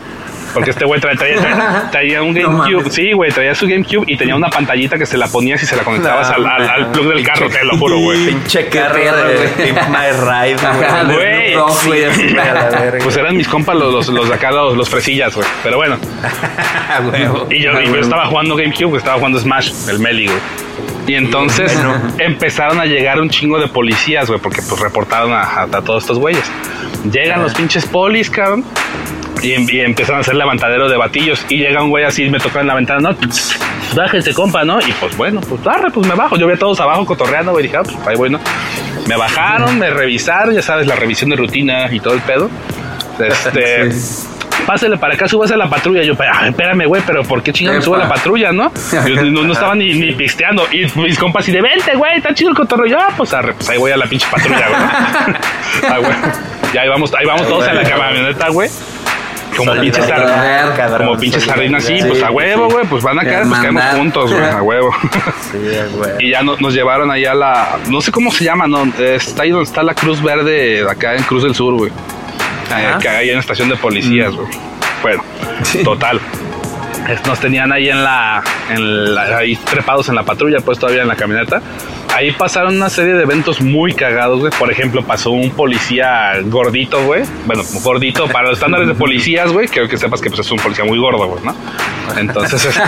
Porque 0.53 0.71
este 0.71 0.85
güey 0.85 0.99
traía, 0.99 1.89
traía- 1.91 2.21
un 2.23 2.33
GameCube, 2.33 2.89
sí, 2.89 3.11
güey, 3.13 3.31
traía 3.31 3.53
su 3.53 3.67
GameCube 3.67 4.05
y 4.07 4.17
tenía 4.17 4.35
una 4.35 4.49
pantallita 4.49 4.97
que 4.97 5.05
se 5.05 5.17
la 5.17 5.27
ponías 5.27 5.61
y 5.61 5.65
se 5.65 5.75
la 5.75 5.83
conectabas 5.83 6.29
al, 6.31 6.45
al, 6.45 6.67
al 6.69 6.91
plug 6.91 7.09
del 7.09 7.23
carro, 7.23 7.49
te 7.49 7.63
lo 7.63 7.77
juro, 7.77 7.99
güey. 7.99 8.25
Pinche 8.27 8.67
carro 8.67 8.93
perro, 8.95 9.27
de 9.27 9.73
My 9.73 10.11
Ride, 10.19 11.13
güey. 11.13 11.53
Pues 13.03 13.17
eran 13.17 13.37
mis 13.37 13.47
compas 13.47 13.75
los, 13.75 13.93
los, 13.93 14.07
los 14.09 14.27
de 14.29 14.35
acá, 14.35 14.51
los, 14.51 14.75
los 14.75 14.89
fresillas, 14.89 15.35
güey. 15.35 15.47
Pero 15.63 15.77
bueno. 15.77 15.97
Y 17.49 17.61
yo, 17.61 17.79
y 17.81 17.87
yo 17.87 17.95
estaba 17.99 18.25
jugando 18.25 18.55
GameCube, 18.55 18.85
güey, 18.85 18.97
estaba 18.97 19.17
jugando 19.17 19.39
Smash, 19.39 19.71
el 19.89 19.99
Melee, 19.99 20.25
güey. 20.27 20.37
Y 21.07 21.15
entonces 21.15 21.77
empezaron 22.17 22.79
a 22.79 22.85
llegar 22.85 23.19
un 23.21 23.29
chingo 23.29 23.59
de 23.59 23.67
policías, 23.67 24.27
güey, 24.27 24.39
porque 24.41 24.61
pues 24.67 24.81
reportaron 24.81 25.31
a, 25.31 25.41
a- 25.41 25.63
a 25.63 25.81
todos 25.81 26.03
estos 26.03 26.19
güeyes. 26.19 26.43
Llegan 27.11 27.41
los 27.43 27.53
pinches 27.53 27.85
polis, 27.85 28.29
cabrón. 28.29 28.65
Y, 29.41 29.75
y 29.75 29.79
empezaron 29.81 30.17
a 30.17 30.21
hacer 30.21 30.35
levantadero 30.35 30.89
de 30.89 30.97
batillos. 30.97 31.45
Y 31.49 31.57
llega 31.57 31.83
un 31.83 31.89
güey 31.89 32.03
así, 32.05 32.29
me 32.29 32.39
tocó 32.39 32.59
en 32.59 32.67
la 32.67 32.75
ventana, 32.75 33.11
no, 33.11 33.17
bájese, 33.95 34.33
compa, 34.33 34.63
¿no? 34.63 34.79
Y 34.79 34.91
pues 34.99 35.15
bueno, 35.17 35.41
pues 35.41 35.65
arre, 35.67 35.91
pues 35.91 36.07
me 36.07 36.15
bajo. 36.15 36.37
Yo 36.37 36.47
vi 36.47 36.53
a 36.53 36.57
todos 36.57 36.79
abajo 36.79 37.05
cotorreando, 37.05 37.51
güey, 37.51 37.63
dije, 37.63 37.77
ah, 37.77 37.83
pues 37.83 37.97
ahí 38.07 38.15
voy, 38.15 38.29
¿no? 38.29 38.39
Me 39.07 39.15
bajaron, 39.15 39.77
me 39.79 39.89
revisaron, 39.89 40.53
ya 40.53 40.61
sabes, 40.61 40.87
la 40.87 40.95
revisión 40.95 41.29
de 41.29 41.35
rutina 41.37 41.91
y 41.91 41.99
todo 41.99 42.13
el 42.13 42.21
pedo. 42.21 42.49
Este. 43.19 43.89
Pásale 44.65 44.97
para 44.97 45.13
acá, 45.13 45.27
súbase 45.29 45.53
a 45.53 45.57
la 45.57 45.69
patrulla. 45.69 46.01
Yo, 46.03 46.13
"Ah, 46.19 46.47
espérame, 46.47 46.87
güey, 46.87 47.01
pero 47.05 47.23
¿por 47.23 47.41
qué 47.43 47.53
chingados 47.53 47.77
me 47.79 47.85
subo 47.85 47.95
a 47.95 47.99
la 47.99 48.09
patrulla, 48.09 48.51
no? 48.51 48.71
Yo 48.91 49.23
no, 49.23 49.43
no 49.43 49.53
estaba 49.53 49.75
ni, 49.75 49.93
ni 49.93 50.11
pisteando. 50.15 50.67
Y 50.73 50.87
mis 50.99 51.17
compas, 51.17 51.47
y 51.47 51.51
de 51.53 51.61
vente, 51.61 51.95
güey, 51.95 52.17
está 52.17 52.33
chido 52.33 52.49
el 52.49 52.55
cotorreo. 52.55 52.87
Yo, 52.87 52.97
ah, 52.99 53.13
pues, 53.15 53.33
arre, 53.33 53.53
pues 53.53 53.69
ahí 53.69 53.77
voy 53.77 53.91
a 53.91 53.97
la 53.97 54.07
pinche 54.07 54.27
patrulla, 54.29 54.67
güey. 54.67 54.81
ah, 55.89 55.97
güey. 55.99 56.11
Y 56.73 56.77
ahí 56.77 56.89
vamos, 56.89 57.13
ahí 57.13 57.25
vamos 57.25 57.47
todos 57.47 57.65
en 57.67 57.75
la 57.75 57.83
camioneta, 57.83 58.49
güey. 58.49 58.69
Como 59.55 59.73
pinches 59.79 60.05
sardinas, 60.05 60.77
cabrón, 60.77 61.07
como 61.07 61.19
pinches 61.19 61.43
sardinas, 61.43 61.81
sí, 61.83 61.87
solidaridad. 61.99 62.09
pues 62.09 62.23
a 62.23 62.31
huevo, 62.31 62.69
güey, 62.69 62.85
pues 62.85 63.03
van 63.03 63.19
a 63.19 63.23
caer, 63.23 63.47
pues 63.47 63.59
caemos 63.61 63.83
juntos, 63.95 64.31
güey, 64.33 64.45
a 64.45 64.61
huevo. 64.61 64.91
Sí, 65.51 65.57
güey. 65.95 66.11
Y 66.19 66.31
ya 66.31 66.43
no- 66.43 66.57
nos 66.57 66.73
llevaron 66.73 67.09
allá 67.09 67.31
a 67.31 67.35
la. 67.35 67.79
No 67.89 68.01
sé 68.01 68.11
cómo 68.11 68.31
se 68.31 68.43
llama, 68.43 68.67
no. 68.67 68.83
Está 68.99 69.43
ahí 69.43 69.49
donde 69.51 69.63
está 69.63 69.81
la 69.83 69.93
Cruz 69.95 70.21
Verde, 70.21 70.85
acá 70.89 71.15
en 71.15 71.23
Cruz 71.23 71.43
del 71.43 71.55
Sur, 71.55 71.73
güey. 71.75 71.89
Eh, 71.91 72.85
Ajá. 72.89 72.99
que 72.99 73.07
hay 73.09 73.29
en 73.29 73.35
la 73.35 73.39
estación 73.41 73.69
de 73.69 73.77
policías, 73.77 74.33
güey. 74.35 74.47
Bueno, 75.01 75.23
total. 75.83 76.19
Nos 77.25 77.39
tenían 77.39 77.71
ahí 77.71 77.89
en 77.89 78.03
la, 78.03 78.43
en 78.69 79.15
la- 79.15 79.37
Ahí 79.37 79.55
trepados 79.55 80.09
en 80.09 80.15
la 80.15 80.23
patrulla, 80.23 80.59
pues 80.59 80.77
todavía 80.77 81.03
en 81.03 81.07
la 81.07 81.15
camioneta. 81.15 81.61
Ahí 82.15 82.31
pasaron 82.31 82.75
una 82.75 82.89
serie 82.89 83.13
de 83.13 83.23
eventos 83.23 83.61
muy 83.61 83.93
cagados, 83.93 84.39
güey. 84.39 84.51
Por 84.57 84.71
ejemplo, 84.71 85.03
pasó 85.03 85.31
un 85.31 85.51
policía 85.51 86.33
gordito, 86.45 87.03
güey. 87.03 87.23
Bueno, 87.45 87.63
gordito 87.83 88.27
para 88.27 88.49
los 88.49 88.57
estándares 88.57 88.87
de 88.87 88.95
policías, 88.95 89.51
güey. 89.51 89.67
Quiero 89.67 89.87
que 89.87 89.97
sepas 89.97 90.21
que 90.21 90.29
pues, 90.29 90.39
es 90.41 90.51
un 90.51 90.57
policía 90.57 90.85
muy 90.85 90.97
gordo, 90.97 91.27
güey, 91.27 91.43
¿no? 91.43 91.55
Entonces, 92.17 92.65
este. 92.65 92.81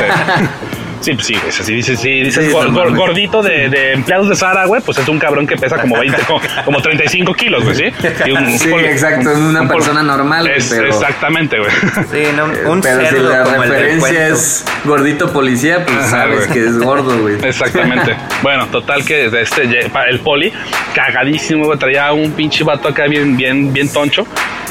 Sí, 1.01 1.13
pues 1.13 1.27
sí, 1.27 1.33
dices, 1.73 1.99
sí, 1.99 2.21
dices 2.23 2.45
Sí, 2.45 2.51
gor- 2.51 2.71
gor- 2.73 2.95
gordito 2.95 3.41
de, 3.41 3.69
de 3.69 3.93
empleados 3.93 4.27
de 4.27 4.35
Sara, 4.35 4.65
güey, 4.65 4.81
pues 4.81 4.97
es 4.97 5.07
un 5.07 5.17
cabrón 5.17 5.47
que 5.47 5.55
pesa 5.55 5.77
como 5.77 5.97
20, 5.97 6.21
como, 6.23 6.41
como 6.65 6.81
35 6.81 7.33
kilos, 7.33 7.63
güey, 7.63 7.75
¿sí? 7.75 7.83
Y 8.25 8.31
un- 8.31 8.59
Sí, 8.59 8.69
un 8.69 8.79
exacto, 8.81 9.29
un- 9.31 9.43
una 9.55 9.67
persona 9.67 10.03
normal, 10.03 10.45
güey, 10.45 10.57
Es- 10.57 10.69
pero- 10.69 10.87
Exactamente, 10.87 11.57
güey. 11.59 11.71
Sí, 12.11 12.23
no, 12.35 12.45
un 12.71 12.81
Pero 12.81 12.99
si 13.01 13.07
cerdo 13.07 13.29
la 13.29 13.43
como 13.43 13.61
referencia 13.63 14.27
es 14.27 14.65
gordito 14.83 15.31
policía, 15.31 15.85
pues 15.85 15.97
Ajá, 15.97 16.07
sabes 16.09 16.47
que 16.47 16.59
es 16.65 16.77
gordo, 16.77 17.17
güey. 17.19 17.35
Exactamente. 17.43 18.15
bueno, 18.43 18.67
total 18.67 19.05
que 19.05 19.25
este 19.27 19.69
el 20.09 20.19
poli, 20.19 20.51
cagadísimo, 20.93 21.65
güey, 21.65 21.79
traía 21.79 22.11
un 22.11 22.31
pinche 22.33 22.63
vato 22.63 22.89
acá 22.89 23.05
bien, 23.05 23.37
bien, 23.37 23.71
bien 23.71 23.87
toncho, 23.91 24.25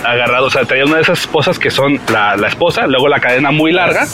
agarrado, 0.05 0.47
o 0.47 0.51
sea, 0.51 0.65
traía 0.65 0.85
una 0.85 0.97
de 0.97 1.03
esas 1.03 1.21
esposas 1.21 1.59
que 1.59 1.71
son 1.71 1.99
la, 2.13 2.37
la 2.37 2.49
esposa, 2.49 2.87
luego 2.87 3.09
la 3.09 3.19
cadena 3.19 3.51
muy 3.51 3.73
larga. 3.73 4.07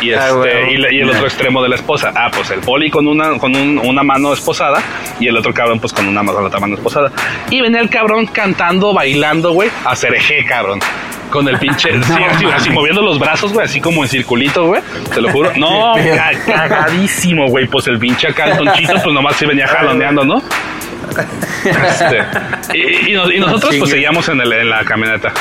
Y, 0.00 0.12
Ah, 0.12 0.28
este, 0.28 0.72
y, 0.72 0.76
la- 0.76 0.92
y 0.92 1.00
el 1.00 1.10
otro 1.10 1.24
extremo 1.26 1.62
de 1.62 1.68
la 1.68 1.74
esposa. 1.76 2.12
Ah, 2.14 2.30
pues 2.34 2.50
el 2.50 2.60
poli 2.60 2.90
con 2.90 3.06
una, 3.08 3.36
con 3.38 3.54
un- 3.56 3.78
una 3.78 4.02
mano 4.02 4.32
esposada 4.32 4.80
y 5.18 5.26
el 5.28 5.36
otro 5.36 5.52
cabrón 5.52 5.80
pues 5.80 5.92
con 5.92 6.06
una 6.06 6.22
mano, 6.22 6.40
la 6.40 6.46
otra 6.46 6.60
mano 6.60 6.74
esposada. 6.76 7.10
Y 7.50 7.60
venía 7.60 7.80
el 7.80 7.90
cabrón 7.90 8.26
cantando, 8.26 8.92
bailando, 8.92 9.52
güey, 9.52 9.70
a 9.84 9.96
cereje, 9.96 10.44
cabrón. 10.44 10.80
Con 11.30 11.46
el 11.46 11.58
pinche, 11.58 11.90
sí, 12.02 12.12
así, 12.30 12.44
así 12.46 12.70
moviendo 12.70 13.02
los 13.02 13.18
brazos, 13.18 13.52
güey, 13.52 13.66
así 13.66 13.80
como 13.80 14.02
en 14.02 14.08
circulito, 14.08 14.66
güey. 14.66 14.80
Te 15.12 15.20
lo 15.20 15.30
juro. 15.30 15.52
No, 15.56 15.94
cagadísimo, 16.46 17.48
güey. 17.48 17.66
Pues 17.66 17.86
el 17.88 17.98
pinche 17.98 18.28
acá, 18.28 18.46
el 18.46 18.56
tonchito, 18.58 18.94
pues 19.02 19.12
nomás 19.14 19.36
se 19.36 19.46
venía 19.46 19.66
jaloneando, 19.66 20.24
¿no? 20.24 20.42
Este, 21.64 22.24
y, 22.74 23.10
y 23.10 23.14
nos- 23.14 23.32
y 23.32 23.38
nosotros 23.38 23.74
pues 23.78 23.90
seguíamos 23.90 24.28
en, 24.28 24.40
el- 24.40 24.52
en 24.52 24.70
la 24.70 24.84
camioneta. 24.84 25.32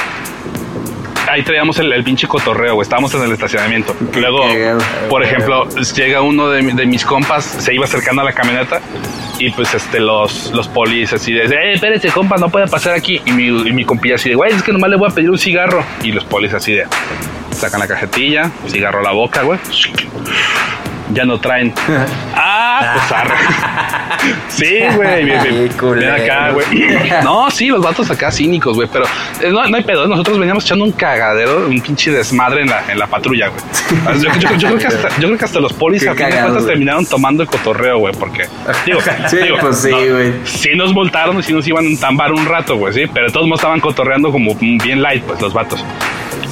Ahí 1.30 1.44
traíamos 1.44 1.78
el, 1.80 1.92
el 1.92 2.04
pinche 2.04 2.28
cotorreo, 2.28 2.76
güey. 2.76 2.84
Estábamos 2.84 3.14
en 3.14 3.24
el 3.24 3.32
estacionamiento. 3.32 3.96
Luego, 4.16 4.44
por 5.10 5.24
ejemplo, 5.24 5.68
llega 5.96 6.22
uno 6.22 6.50
de 6.50 6.86
mis 6.86 7.06
compas, 7.06 7.44
se 7.46 7.74
iba 7.74 7.86
acercando 7.86 8.22
a 8.22 8.26
la 8.26 8.34
camioneta 8.34 8.82
y 9.40 9.52
pues 9.52 9.74
este 9.74 10.00
los, 10.00 10.52
los 10.52 10.68
polis 10.68 11.14
así 11.14 11.32
de, 11.34 11.44
eh, 11.46 11.74
espérate, 11.74 12.10
compa, 12.10 12.38
no 12.38 12.50
puede 12.50 12.68
pasar 12.68 12.94
aquí. 12.94 13.22
Y 13.26 13.32
mi, 13.32 13.48
y 13.48 13.72
mi 13.72 13.86
compilla 13.86 14.16
así 14.16 14.30
de, 14.30 14.36
güey, 14.36 14.52
es 14.54 14.64
que 14.64 14.72
nomás 14.72 14.90
le 14.90 14.98
voy 14.98 15.10
a 15.12 15.14
pedir 15.14 15.30
un 15.30 15.38
cigarro. 15.38 15.84
Y 16.04 16.12
los 16.12 16.24
polis 16.24 16.54
así 16.54 16.74
de, 16.74 16.86
sacan 17.52 17.80
la 17.80 17.88
cajetilla, 17.88 18.52
cigarro 18.68 19.00
a 19.00 19.04
la 19.04 19.12
boca, 19.12 19.44
güey. 19.44 19.60
Ya 21.14 21.24
no 21.26 21.40
traen. 21.40 21.74
Ah, 22.36 22.94
pues 23.08 23.12
arre. 23.12 23.36
Sí, 24.50 24.80
güey. 24.96 25.26
Bien 25.26 26.12
acá, 26.12 26.52
güey. 26.52 26.66
No, 27.24 27.50
sí, 27.50 27.68
los 27.68 27.82
vatos 27.82 28.10
acá 28.12 28.32
cínicos, 28.32 28.76
güey. 28.76 28.88
Pero 28.92 29.06
eh, 29.42 29.50
no, 29.52 29.66
no 29.68 29.78
hay 29.78 29.84
pedo. 29.84 30.08
Nosotros 30.08 30.38
veníamos 30.40 30.66
echando 30.66 30.84
un 30.86 30.92
cagadero, 30.92 31.68
un 31.68 31.80
pinche 31.82 32.12
desmadre 32.12 32.62
en 32.62 32.70
la, 32.70 32.84
en 32.92 33.00
la 33.00 33.08
patrulla, 33.08 33.48
güey. 33.50 34.20
Yo, 34.22 34.30
yo- 34.40 34.56
yo 34.58 34.68
creo 34.70 34.78
que 34.80 34.88
hasta, 34.88 35.10
yo 35.20 35.28
creo 35.28 35.38
que 35.38 35.46
hasta 35.46 35.60
los 35.60 35.74
polis 35.74 36.04
Qué 36.04 36.10
a 36.10 36.14
fin 36.16 36.26
de 36.30 36.42
cuentas 36.42 36.66
terminaron 36.66 37.06
tomando 37.06 37.44
el 37.44 37.50
cotorreo, 37.50 38.00
güey. 38.00 38.14
Porque, 38.14 38.48
digo, 38.86 39.00
Sí, 39.28 39.38
digo, 39.38 39.58
pues 39.62 39.78
sí, 39.78 39.90
no, 39.92 39.98
güey. 39.98 40.34
sí 40.44 40.70
nos 40.76 40.94
voltaron 40.94 41.40
y 41.40 41.44
sí 41.44 41.54
nos 41.54 41.68
iban 41.68 41.86
a 41.86 41.88
entambar 41.88 42.34
un 42.34 42.46
rato, 42.46 42.76
güey, 42.78 42.94
sí. 42.94 43.04
Pero 43.14 43.32
todos 43.32 43.46
modos 43.48 43.60
estaban 43.60 43.80
cotorreando 43.80 44.32
como 44.32 44.56
bien 44.56 45.02
light, 45.02 45.24
pues, 45.24 45.40
los 45.42 45.54
vatos. 45.54 45.84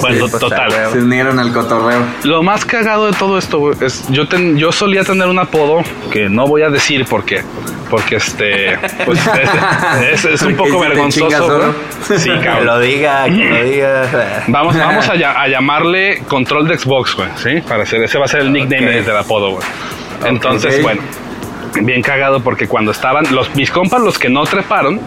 Bueno, 0.01 0.25
Sí, 0.25 0.31
pues, 0.31 0.39
total. 0.41 0.71
Se 0.91 0.99
unieron 0.99 1.39
al 1.39 1.51
cotorreo. 1.53 1.99
Lo 2.23 2.43
más 2.43 2.65
cagado 2.65 3.07
de 3.07 3.13
todo 3.13 3.37
esto, 3.37 3.59
güey, 3.59 3.75
es 3.81 4.05
yo 4.09 4.27
ten- 4.27 4.57
yo 4.57 4.71
solía 4.71 5.03
tener 5.03 5.27
un 5.27 5.39
apodo 5.39 5.81
que 6.11 6.29
no 6.29 6.45
voy 6.47 6.63
a 6.63 6.69
decir 6.69 7.05
porque 7.09 7.41
Porque 7.89 8.15
este, 8.15 8.77
pues 9.05 9.19
es, 10.11 10.25
es- 10.25 10.25
es 10.25 10.41
un 10.41 10.55
poco 10.55 10.79
vergonzoso. 10.79 11.73
Sí, 12.17 12.29
Que 12.39 12.39
cabrón. 12.39 12.65
lo 12.65 12.79
diga, 12.79 13.25
que 13.25 13.31
lo 13.31 13.63
diga. 13.63 14.43
Vamos, 14.47 14.77
vamos 14.79 15.07
a, 15.07 15.13
a 15.13 15.47
llamarle 15.47 16.23
control 16.27 16.67
de 16.67 16.77
Xbox, 16.79 17.15
güey, 17.15 17.29
¿sí? 17.37 17.61
Para 17.61 17.83
hacer, 17.83 18.03
ese 18.03 18.17
va 18.17 18.25
a 18.25 18.27
ser 18.27 18.41
el 18.41 18.51
nickname 18.51 18.99
Ok. 19.01 19.05
del 19.05 19.17
apodo, 19.17 19.51
güey. 19.51 19.63
Entonces, 20.25 20.75
Ok. 20.77 20.81
bueno, 20.81 21.01
bien 21.83 22.01
cagado 22.01 22.39
porque 22.41 22.67
cuando 22.67 22.91
estaban, 22.91 23.25
los, 23.33 23.53
mis 23.55 23.69
compas, 23.69 24.01
los 24.01 24.17
que 24.17 24.29
no 24.29 24.43
treparon, 24.45 24.99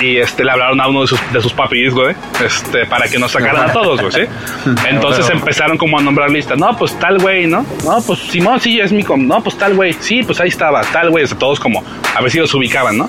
y 0.00 0.16
este, 0.16 0.44
le 0.44 0.52
hablaron 0.52 0.80
a 0.80 0.88
uno 0.88 1.02
de 1.02 1.06
sus, 1.06 1.20
de 1.32 1.40
sus 1.40 1.52
papis, 1.52 1.92
güey, 1.92 2.14
este, 2.44 2.86
para 2.86 3.08
que 3.08 3.18
nos 3.18 3.32
sacaran 3.32 3.70
a 3.70 3.72
todos, 3.72 4.00
güey, 4.00 4.12
¿sí? 4.12 4.32
Entonces 4.88 5.28
empezaron 5.30 5.76
como 5.76 5.98
a 5.98 6.02
nombrar 6.02 6.30
listas. 6.30 6.58
No, 6.58 6.76
pues 6.76 6.98
tal 6.98 7.18
güey, 7.18 7.46
¿no? 7.46 7.64
No, 7.84 8.00
pues 8.02 8.18
Simón, 8.20 8.60
sí, 8.60 8.80
es 8.80 8.92
mi 8.92 9.02
com. 9.02 9.26
No, 9.26 9.42
pues 9.42 9.56
tal 9.56 9.74
güey. 9.74 9.92
Sí, 9.92 10.22
pues 10.22 10.40
ahí 10.40 10.48
estaba, 10.48 10.80
tal 10.82 11.10
güey. 11.10 11.24
O 11.24 11.26
sea, 11.26 11.38
todos 11.38 11.60
como, 11.60 11.84
a 12.14 12.20
ver 12.20 12.30
si 12.30 12.38
los 12.38 12.52
ubicaban, 12.54 12.98
¿no? 12.98 13.08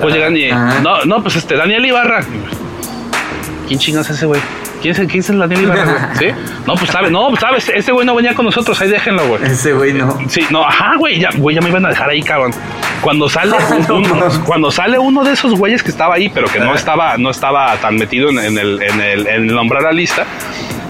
Pues 0.00 0.14
llegan 0.14 0.36
y, 0.36 0.50
no, 0.50 1.04
no, 1.04 1.22
pues 1.22 1.36
este, 1.36 1.56
Daniel 1.56 1.84
Ibarra. 1.84 2.24
¿Quién 3.68 3.78
chingas 3.78 4.10
es 4.10 4.16
ese 4.16 4.26
güey? 4.26 4.40
¿Quién 4.84 4.92
es, 4.92 4.98
el- 4.98 5.06
quién 5.06 5.38
Daniel 5.38 5.62
Ibarra, 5.62 6.10
güey? 6.14 6.30
¿Sí? 6.30 6.38
No, 6.66 6.74
pues 6.74 6.90
sabe, 6.90 7.10
no, 7.10 7.28
pues 7.28 7.40
sabes, 7.40 7.70
ese 7.74 7.90
güey 7.90 8.04
no 8.04 8.14
venía 8.14 8.34
con 8.34 8.44
nosotros, 8.44 8.78
ahí 8.82 8.90
déjenlo, 8.90 9.26
güey. 9.28 9.42
Ese 9.44 9.72
güey 9.72 9.94
no. 9.94 10.18
Sí, 10.28 10.42
no, 10.50 10.62
ajá, 10.62 10.96
güey, 10.98 11.18
ya, 11.18 11.30
güey, 11.36 11.56
ya 11.56 11.62
me 11.62 11.70
iban 11.70 11.86
a 11.86 11.88
dejar 11.88 12.10
ahí, 12.10 12.22
cabrón. 12.22 12.50
Cuando 13.00 13.26
sale, 13.30 13.56
un- 13.88 14.42
cuando 14.44 14.70
sale 14.70 14.98
uno 14.98 15.24
de 15.24 15.32
esos 15.32 15.54
güeyes 15.58 15.82
que 15.82 15.88
estaba 15.90 16.16
ahí, 16.16 16.28
pero 16.28 16.48
que 16.48 16.60
no 16.60 16.74
estaba, 16.74 17.16
no 17.16 17.30
estaba 17.30 17.74
tan 17.76 17.96
metido 17.96 18.28
en, 18.28 18.38
en 18.40 18.58
el, 18.58 18.82
en 18.82 19.00
el, 19.00 19.26
en 19.26 19.48
el 19.48 19.54
nombrar 19.54 19.84
la 19.84 19.92
lista, 19.92 20.26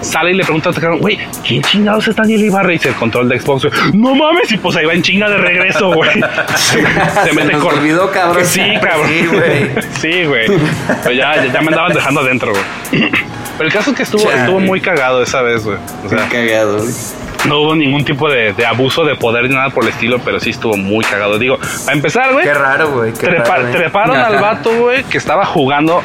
sale 0.05 0.31
y 0.31 0.33
le 0.35 0.43
pregunta 0.43 0.69
a 0.69 0.73
cabrón, 0.73 0.99
güey, 0.99 1.17
¿quién 1.45 1.61
chingados 1.63 2.07
es 2.07 2.15
Daniel 2.15 2.43
Ibarra? 2.43 2.69
Y 2.69 2.73
dice 2.77 2.89
el 2.89 2.95
control 2.95 3.27
de 3.29 3.39
Xbox, 3.39 3.67
no 3.93 4.15
mames, 4.15 4.51
y 4.51 4.57
pues 4.57 4.75
ahí 4.75 4.85
va 4.85 4.93
en 4.93 5.01
chinga 5.01 5.29
de 5.29 5.37
regreso, 5.37 5.91
güey. 5.91 6.09
Se, 6.55 6.81
se 6.85 7.23
Se 7.29 7.33
mete 7.33 7.53
nos 7.53 7.63
con- 7.63 7.77
olvidó, 7.79 8.11
cabrón. 8.11 8.45
Sí, 8.45 8.61
cabrón. 8.81 9.09
Sí, 9.09 9.25
güey. 9.27 9.69
Sí, 9.99 10.25
güey. 10.25 10.47
Pues 11.03 11.17
ya, 11.17 11.43
ya 11.45 11.61
me 11.61 11.67
andaban 11.69 11.93
dejando 11.93 12.21
adentro, 12.21 12.51
güey. 12.51 13.09
Pero 13.57 13.67
el 13.69 13.73
caso 13.73 13.91
es 13.91 13.97
que 13.97 14.03
estuvo, 14.03 14.23
Chale. 14.25 14.39
estuvo 14.41 14.59
muy 14.59 14.81
cagado 14.81 15.23
esa 15.23 15.41
vez, 15.41 15.63
güey. 15.63 15.77
O 16.05 16.09
sea, 16.09 16.27
Qué 16.29 16.47
cagado, 16.47 16.79
güey. 16.79 16.93
no 17.47 17.59
hubo 17.61 17.75
ningún 17.75 18.03
tipo 18.03 18.29
de, 18.29 18.51
de 18.51 18.65
abuso 18.65 19.05
de 19.05 19.15
poder 19.15 19.47
ni 19.49 19.55
nada 19.55 19.69
por 19.69 19.83
el 19.85 19.91
estilo, 19.91 20.19
pero 20.25 20.39
sí 20.41 20.49
estuvo 20.49 20.75
muy 20.75 21.05
cagado. 21.05 21.39
Digo, 21.39 21.57
a 21.87 21.91
empezar, 21.93 22.33
güey, 22.33 22.43
Qué 22.45 22.53
raro, 22.53 22.91
güey. 22.91 23.13
Treparon 23.13 24.17
Ajá. 24.17 24.27
al 24.27 24.41
vato, 24.41 24.71
güey, 24.77 25.03
que 25.05 25.17
estaba 25.17 25.45
jugando 25.45 26.03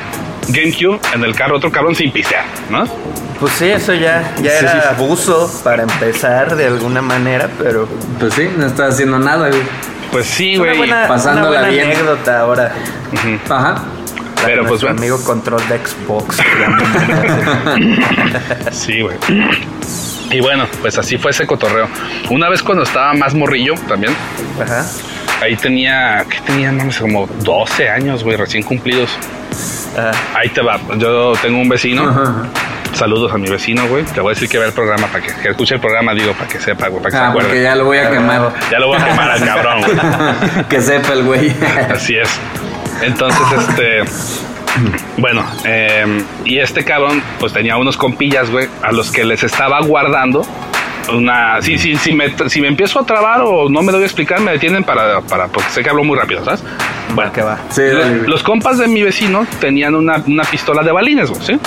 GameCube 0.49 1.01
en 1.13 1.25
el 1.25 1.35
carro, 1.35 1.57
otro 1.57 1.73
cabrón 1.73 1.95
sin 1.97 2.13
pistear, 2.13 2.45
¿no? 2.71 2.85
Pues 3.41 3.53
sí, 3.55 3.71
eso 3.71 3.95
ya, 3.95 4.35
ya 4.43 4.51
Sí, 4.59 4.65
era 4.67 4.73
sí, 4.73 4.79
abuso 4.91 5.51
para 5.65 5.85
empezar 5.85 6.55
de 6.57 6.67
alguna 6.67 7.01
manera, 7.01 7.49
pero 7.59 7.89
Pues 8.19 8.35
sí, 8.35 8.51
no 8.57 8.67
está 8.67 8.89
haciendo 8.89 9.19
nada, 9.19 9.49
güey. 9.49 9.63
Pues 10.13 10.27
sí, 10.27 10.57
güey. 10.57 10.91
pasándola 11.09 11.49
una 11.49 11.59
buena 11.61 11.69
bien. 11.69 11.87
anécdota 11.87 12.41
ahora. 12.41 12.73
Ujú. 13.13 13.55
Ajá. 13.55 13.75
La 14.41 14.47
Pero, 14.47 14.67
pues, 14.67 14.83
bueno. 14.83 14.99
amigo 14.99 15.23
control 15.25 15.63
de 15.69 15.79
Xbox. 15.79 16.37
Sí, 18.73 19.01
güey. 19.03 19.17
Y 20.31 20.41
bueno, 20.41 20.67
pues 20.81 20.97
así 20.99 21.19
fue 21.19 21.33
ese 21.33 21.47
cotorreo. 21.47 21.89
Una 22.31 22.49
vez 22.49 22.63
cuando 22.63 22.85
estaba 22.85 23.13
más 23.15 23.35
morrillo 23.35 23.75
también, 23.89 24.15
Ajá. 24.63 24.87
ahí 25.43 25.57
tenía, 25.57 26.25
¿qué 26.29 26.39
tenía? 26.47 26.71
No 26.73 26.91
sé, 26.93 27.01
como 27.01 27.27
12 27.27 27.89
años, 27.89 28.23
güey, 28.23 28.37
recién 28.37 28.63
cumplidos. 28.63 29.11
Ajá. 29.97 30.13
Ahí 30.35 30.49
te 30.51 30.61
va. 30.63 30.79
Yo 30.97 31.33
tengo 31.43 31.59
un 31.61 31.69
vecino. 31.69 32.09
Ajá. 32.09 32.45
Saludos 33.01 33.33
a 33.33 33.39
mi 33.39 33.49
vecino, 33.49 33.87
güey. 33.89 34.05
Te 34.05 34.21
voy 34.21 34.33
a 34.33 34.35
decir 34.35 34.47
que 34.47 34.59
vea 34.59 34.67
el 34.67 34.75
programa 34.75 35.07
para 35.07 35.25
que, 35.25 35.33
que 35.41 35.49
escuche 35.49 35.75
el 35.75 35.81
programa, 35.81 36.13
digo, 36.13 36.35
para 36.35 36.49
que 36.49 36.61
sepa, 36.61 36.89
güey, 36.89 37.03
para 37.03 37.11
que 37.11 37.17
se 37.17 37.23
Ah, 37.23 37.29
acuerde. 37.31 37.49
porque 37.49 37.63
ya 37.63 37.75
lo 37.75 37.87
voy 37.87 37.97
a 37.97 38.11
quemar. 38.11 38.53
Ya 38.71 38.79
lo 38.79 38.89
voy 38.89 38.99
a 39.01 39.05
quemar 39.07 39.31
al 39.31 39.43
cabrón, 39.43 39.81
güey. 39.81 40.65
que 40.69 40.81
sepa 40.83 41.15
el 41.15 41.23
güey. 41.25 41.51
Así 41.95 42.17
es. 42.17 42.29
Entonces, 43.01 43.41
este. 43.71 44.03
Bueno, 45.17 45.43
eh, 45.65 46.23
y 46.45 46.59
este 46.59 46.85
cabrón, 46.85 47.23
pues 47.39 47.55
tenía 47.55 47.79
unos 47.79 47.97
compillas, 47.97 48.51
güey, 48.51 48.69
a 48.83 48.93
los 48.93 49.11
que 49.11 49.25
les 49.25 49.43
estaba 49.45 49.81
guardando 49.81 50.43
una. 51.11 51.63
Sí, 51.63 51.79
sí, 51.79 51.97
sí, 51.97 52.13
me, 52.13 52.35
si 52.51 52.61
me 52.61 52.69
empiezo 52.69 53.01
a 53.01 53.07
trabar 53.07 53.41
o 53.41 53.71
no 53.71 53.81
me 53.81 53.93
doy 53.93 54.03
a 54.03 54.05
explicar, 54.05 54.41
me 54.41 54.53
detienen 54.53 54.85
para. 54.85 55.23
para 55.23 55.47
porque 55.49 55.71
sé 55.71 55.83
que 55.83 55.89
hablo 55.89 56.05
muy 56.05 56.19
rápido, 56.19 56.45
¿sabes? 56.45 56.63
Bueno, 57.15 57.33
que 57.33 57.41
va. 57.41 57.59
Sí, 57.71 57.81
los 58.27 58.43
compas 58.43 58.77
de 58.77 58.89
mi 58.89 59.03
vecino 59.03 59.47
tenían 59.59 59.95
una, 59.95 60.23
una 60.27 60.45
pistola 60.45 60.83
de 60.83 60.93
balines, 60.93 61.31
güey, 61.31 61.43
¿sí? 61.43 61.59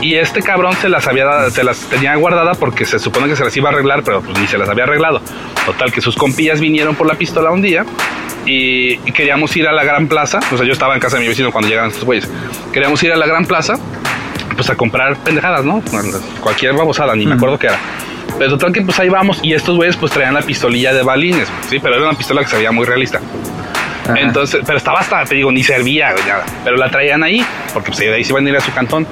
Y 0.00 0.14
este 0.16 0.42
cabrón 0.42 0.74
se 0.76 0.88
las 0.88 1.06
había 1.06 1.24
dado- 1.24 1.50
se 1.50 1.64
las 1.64 1.78
tenía 1.88 2.14
guardada 2.16 2.52
porque 2.54 2.84
se 2.84 2.98
supone 2.98 3.28
que 3.28 3.36
se 3.36 3.44
las 3.44 3.56
iba 3.56 3.70
a 3.70 3.72
arreglar, 3.72 4.02
pero 4.02 4.20
pues 4.20 4.38
ni 4.38 4.46
se 4.46 4.58
las 4.58 4.68
había 4.68 4.84
arreglado. 4.84 5.20
Total, 5.64 5.90
que 5.92 6.00
sus 6.00 6.14
compillas 6.16 6.60
vinieron 6.60 6.94
por 6.94 7.06
la 7.06 7.14
pistola 7.14 7.50
un 7.50 7.62
día 7.62 7.84
y, 8.44 8.98
queríamos 9.12 9.56
ir 9.56 9.66
a 9.66 9.72
la 9.72 9.84
gran 9.84 10.06
plaza. 10.06 10.38
O 10.52 10.56
sea, 10.56 10.66
yo 10.66 10.72
estaba 10.72 10.94
en 10.94 11.00
casa 11.00 11.16
de 11.16 11.22
mi 11.22 11.28
vecino 11.28 11.50
cuando 11.50 11.68
llegaron 11.68 11.90
estos 11.90 12.04
güeyes. 12.04 12.28
Queríamos 12.72 13.02
ir 13.02 13.12
a 13.12 13.16
la 13.16 13.26
gran 13.26 13.46
plaza, 13.46 13.74
pues 14.54 14.68
a 14.70 14.76
comprar 14.76 15.16
pendejadas, 15.16 15.64
¿no? 15.64 15.80
Cualquier 16.40 16.74
babosada, 16.74 17.16
ni 17.16 17.26
me 17.26 17.34
acuerdo 17.34 17.58
qué 17.58 17.68
era. 17.68 17.78
Pero 18.38 18.50
total 18.50 18.72
que 18.72 18.82
pues 18.82 18.98
ahí 19.00 19.08
vamos 19.08 19.40
y 19.42 19.54
estos 19.54 19.76
güeyes 19.76 19.96
pues 19.96 20.12
traían 20.12 20.34
la 20.34 20.42
pistolilla 20.42 20.92
de 20.92 21.02
balines, 21.02 21.48
sí, 21.70 21.78
pero 21.80 21.94
era 21.94 22.06
una 22.08 22.18
pistola 22.18 22.42
que 22.42 22.48
se 22.48 22.56
veía 22.56 22.70
muy 22.70 22.84
realista. 22.84 23.18
Ajá. 24.04 24.20
Entonces, 24.20 24.60
pero 24.64 24.76
estaba 24.78 25.00
hasta, 25.00 25.24
te 25.24 25.34
digo, 25.36 25.50
ni 25.50 25.64
servía, 25.64 26.12
nada. 26.28 26.44
Pero 26.62 26.76
la 26.76 26.90
traían 26.90 27.22
ahí, 27.24 27.44
porque 27.72 27.88
pues 27.88 27.98
de 27.98 28.14
ahí 28.14 28.22
se 28.24 28.32
iban 28.32 28.46
a 28.46 28.50
ir 28.50 28.56
a 28.56 28.60
su 28.60 28.72
cantón. 28.72 29.06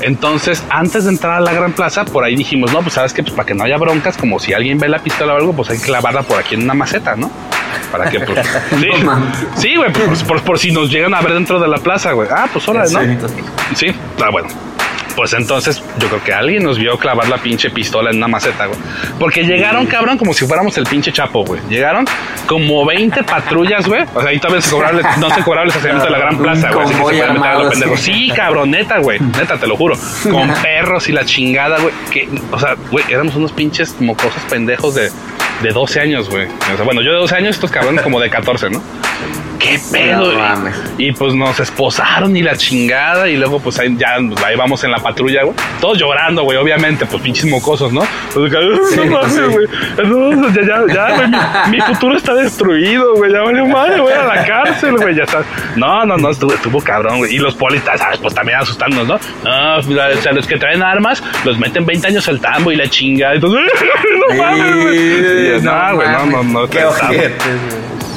Entonces, 0.00 0.64
antes 0.70 1.04
de 1.04 1.10
entrar 1.10 1.34
a 1.34 1.40
la 1.40 1.52
gran 1.52 1.72
plaza, 1.72 2.04
por 2.04 2.24
ahí 2.24 2.36
dijimos, 2.36 2.72
no, 2.72 2.80
pues 2.82 2.94
sabes 2.94 3.12
que 3.12 3.22
pues 3.22 3.34
para 3.34 3.46
que 3.46 3.54
no 3.54 3.64
haya 3.64 3.76
broncas, 3.76 4.16
como 4.16 4.38
si 4.38 4.52
alguien 4.52 4.78
ve 4.78 4.88
la 4.88 4.98
pistola 5.00 5.34
o 5.34 5.36
algo, 5.36 5.52
pues 5.52 5.70
hay 5.70 5.78
que 5.78 5.84
clavarla 5.84 6.22
por 6.22 6.38
aquí 6.38 6.54
en 6.54 6.62
una 6.62 6.74
maceta, 6.74 7.16
¿no? 7.16 7.30
Para 7.92 8.10
que, 8.10 8.20
pues, 8.20 8.38
sí, 9.56 9.76
güey, 9.76 9.92
pues, 9.92 10.22
por, 10.22 10.42
por 10.42 10.58
si 10.58 10.72
nos 10.72 10.90
llegan 10.90 11.14
a 11.14 11.20
ver 11.20 11.34
dentro 11.34 11.60
de 11.60 11.68
la 11.68 11.78
plaza, 11.78 12.12
güey. 12.12 12.28
Ah, 12.30 12.48
pues 12.52 12.66
hola, 12.68 12.84
¿no? 12.84 13.00
Sí. 13.00 13.06
Sí, 13.74 13.94
ah, 14.22 14.30
bueno. 14.30 14.48
Pues 15.16 15.32
entonces 15.32 15.82
yo 15.98 16.08
creo 16.08 16.22
que 16.22 16.32
alguien 16.32 16.62
nos 16.62 16.78
vio 16.78 16.96
clavar 16.98 17.28
la 17.28 17.38
pinche 17.38 17.70
pistola 17.70 18.10
en 18.10 18.16
una 18.16 18.28
maceta, 18.28 18.66
güey. 18.66 18.78
Porque 19.18 19.44
llegaron, 19.44 19.86
cabrón, 19.86 20.18
como 20.18 20.32
si 20.32 20.46
fuéramos 20.46 20.76
el 20.78 20.84
pinche 20.84 21.12
chapo, 21.12 21.44
güey. 21.44 21.60
Llegaron 21.68 22.06
como 22.46 22.84
20 22.86 23.22
patrullas, 23.24 23.86
güey. 23.86 24.04
O 24.14 24.20
sea, 24.20 24.30
ahí 24.30 24.38
todavía 24.38 24.62
se 24.62 24.70
cobraba, 24.70 25.16
no 25.18 25.30
se 25.30 25.42
cobraba 25.42 25.64
el 25.64 25.68
estacionamiento 25.68 26.06
de 26.06 26.12
la 26.12 26.18
gran 26.18 26.38
plaza, 26.38 26.70
güey. 26.70 26.84
Así 26.84 26.94
que 26.94 27.04
se 27.04 27.32
meter 27.32 27.48
a 27.48 27.58
los 27.58 27.70
pendejos. 27.70 28.00
Sí, 28.00 28.32
cabrón, 28.34 28.70
neta, 28.70 28.98
güey. 28.98 29.20
Neta, 29.20 29.58
te 29.58 29.66
lo 29.66 29.76
juro. 29.76 29.96
Con 30.30 30.48
perros 30.62 31.08
y 31.08 31.12
la 31.12 31.24
chingada, 31.24 31.78
güey. 31.78 31.92
Que, 32.10 32.28
o 32.50 32.58
sea, 32.58 32.76
güey, 32.90 33.04
éramos 33.08 33.34
unos 33.36 33.52
pinches 33.52 34.00
mocosos 34.00 34.42
pendejos 34.48 34.94
de, 34.94 35.10
de 35.62 35.70
12 35.70 36.00
años, 36.00 36.30
güey. 36.30 36.46
O 36.46 36.76
sea, 36.76 36.84
bueno, 36.84 37.02
yo 37.02 37.12
de 37.12 37.18
12 37.18 37.34
años, 37.36 37.56
estos 37.56 37.70
cabrones 37.70 38.02
como 38.02 38.20
de 38.20 38.30
14, 38.30 38.70
¿no? 38.70 38.80
¿Qué 39.60 39.78
pedo? 39.92 40.32
No 40.32 40.38
mames. 40.38 40.74
y, 40.98 41.12
pues 41.12 41.34
nos 41.34 41.60
esposaron 41.60 42.36
y 42.36 42.42
la 42.42 42.56
chingada. 42.56 43.28
Y 43.28 43.36
luego, 43.36 43.60
pues 43.60 43.78
ahí, 43.78 43.94
ya 43.96 44.16
pues, 44.28 44.42
ahí 44.42 44.56
vamos 44.56 44.82
en 44.84 44.90
la 44.90 44.98
patrulla, 44.98 45.44
güey. 45.44 45.54
Todos 45.80 45.98
llorando, 45.98 46.42
güey, 46.44 46.56
obviamente, 46.58 47.04
pues 47.06 47.22
pinches 47.22 47.44
mocosos, 47.44 47.92
¿no? 47.92 48.02
Pues, 48.34 48.50
no 48.52 49.04
mames, 49.06 49.32
sí. 49.32 49.40
güey. 49.40 49.66
No, 50.04 50.48
ya, 50.48 50.62
ya, 50.62 50.94
ya, 50.94 51.14
güey, 51.16 51.28
mi, 51.28 51.76
mi 51.76 51.80
futuro 51.82 52.16
está 52.16 52.34
destruido, 52.34 53.14
güey. 53.16 53.32
Ya 53.32 53.40
valió 53.42 53.66
madre, 53.66 54.00
voy 54.00 54.12
a 54.12 54.24
la 54.24 54.44
cárcel, 54.44 54.96
güey. 54.96 55.14
Ya 55.14 55.24
está. 55.24 55.42
No, 55.76 56.04
no, 56.06 56.16
no, 56.16 56.30
estuvo, 56.30 56.52
estuvo 56.54 56.80
cabrón, 56.80 57.18
güey. 57.18 57.34
Y 57.34 57.38
los 57.38 57.54
polistas, 57.54 58.00
¿sabes? 58.00 58.18
Pues 58.18 58.34
también 58.34 58.58
asustándonos, 58.58 59.06
¿no? 59.06 59.14
No, 59.44 59.82
pues, 59.84 60.16
o 60.18 60.22
sea, 60.22 60.32
los 60.32 60.46
que 60.46 60.56
traen 60.56 60.82
armas, 60.82 61.22
los 61.44 61.58
meten 61.58 61.84
20 61.84 62.06
años 62.08 62.26
al 62.28 62.40
tambo 62.40 62.72
y 62.72 62.76
la 62.76 62.88
chingada. 62.88 63.34
Entonces, 63.34 63.60
no 64.28 64.36
mames, 64.42 64.76
güey. 64.82 64.98
Eh, 64.98 65.58
No, 65.62 65.88
no 65.90 65.94
güey, 65.96 66.08
no, 66.08 66.26
no, 66.26 66.42
no. 66.42 66.68
Qué 66.68 66.84
güey. 66.84 67.30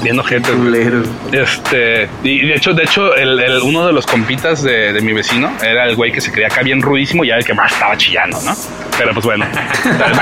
Bien. 0.04 0.22
Culero. 0.44 1.04
Este, 1.32 2.10
y 2.24 2.46
de 2.48 2.56
hecho, 2.56 2.74
de 2.74 2.84
hecho, 2.84 3.16
el, 3.16 3.40
el- 3.40 3.62
uno 3.62 3.86
de 3.88 3.94
los 3.94 4.06
compitas 4.06 4.62
de, 4.64 4.94
de 4.94 5.02
mi 5.02 5.14
vecino 5.14 5.52
era 5.64 5.86
el 5.86 5.96
güey 5.96 6.12
que 6.12 6.22
se 6.22 6.32
creía 6.32 6.48
acá 6.48 6.62
bien 6.62 6.82
rudísimo 6.82 7.24
y 7.24 7.30
era 7.30 7.38
el 7.40 7.46
que 7.46 7.54
más 7.54 7.72
estaba 7.72 7.96
chillando, 7.98 8.40
¿no? 8.42 8.56
Pero 8.98 9.14
pues 9.14 9.26
bueno, 9.26 9.46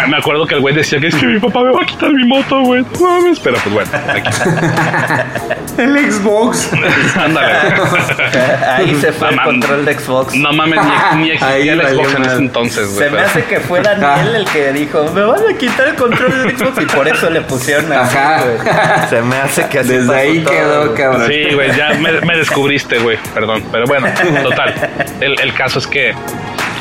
me- 0.08 0.18
acuerdo 0.18 0.46
que 0.46 0.56
el 0.56 0.62
güey 0.62 0.74
decía 0.76 1.00
que 1.00 1.08
es 1.08 1.16
que 1.16 1.26
mi 1.26 1.40
papá 1.40 1.62
me 1.64 1.72
va 1.72 1.82
a 1.82 1.86
quitar 1.86 2.12
mi 2.12 2.26
moto, 2.26 2.62
güey. 2.62 2.84
No 3.00 3.00
mames, 3.08 3.40
pero 3.40 3.58
pues 3.58 3.74
bueno, 3.74 3.90
aquí. 4.08 4.30
El 5.78 6.12
Xbox. 6.12 6.70
Ándale. 7.18 7.54
Ahí 8.68 8.96
se 9.00 9.12
fue 9.14 9.32
No 9.32 9.42
el 9.42 9.48
control 9.48 9.86
de 9.86 9.94
Xbox. 9.98 10.36
No 10.36 10.52
mames, 10.54 10.80
ni, 11.16 11.22
ni 11.24 11.32
existía 11.32 11.48
Ahí 11.56 11.70
el 11.70 11.82
Xbox 11.82 12.16
en 12.16 12.22
ese 12.26 12.36
entonces, 12.36 12.88
güey. 12.94 12.98
Se 12.98 13.06
me 13.06 13.18
pero- 13.18 13.26
hace 13.30 13.44
que 13.46 13.60
fue 13.62 13.82
Daniel 13.82 14.36
el 14.36 14.46
que 14.46 14.74
dijo, 14.74 15.10
me 15.14 15.22
van 15.24 15.40
a 15.50 15.58
quitar 15.58 15.88
el 15.88 15.96
control 15.96 16.44
del 16.44 16.58
Xbox 16.58 16.82
y 16.82 16.86
por 16.86 17.08
eso 17.08 17.30
le 17.30 17.42
pusieron 17.42 17.92
así, 17.94 18.18
Ajá. 18.18 18.44
güey. 18.44 19.10
Se 19.10 19.22
me 19.22 19.36
hace 19.38 19.68
que 19.72 19.80
así 19.80 19.90
Desde 19.94 20.16
ahí 20.16 20.40
todo, 20.40 20.54
quedó, 20.54 20.86
güey. 20.86 20.96
cabrón. 20.98 21.28
Sí, 21.28 21.54
güey, 21.54 21.76
ya 21.76 21.94
me, 21.96 22.22
me 22.22 22.38
descubriste, 22.38 23.00
güey. 23.00 23.18
Perdón. 23.34 23.64
Pero 23.72 23.86
bueno, 23.88 24.08
total. 24.44 24.74
El, 25.20 25.40
el 25.40 25.54
caso 25.54 25.80
es 25.80 25.88
que, 25.88 26.14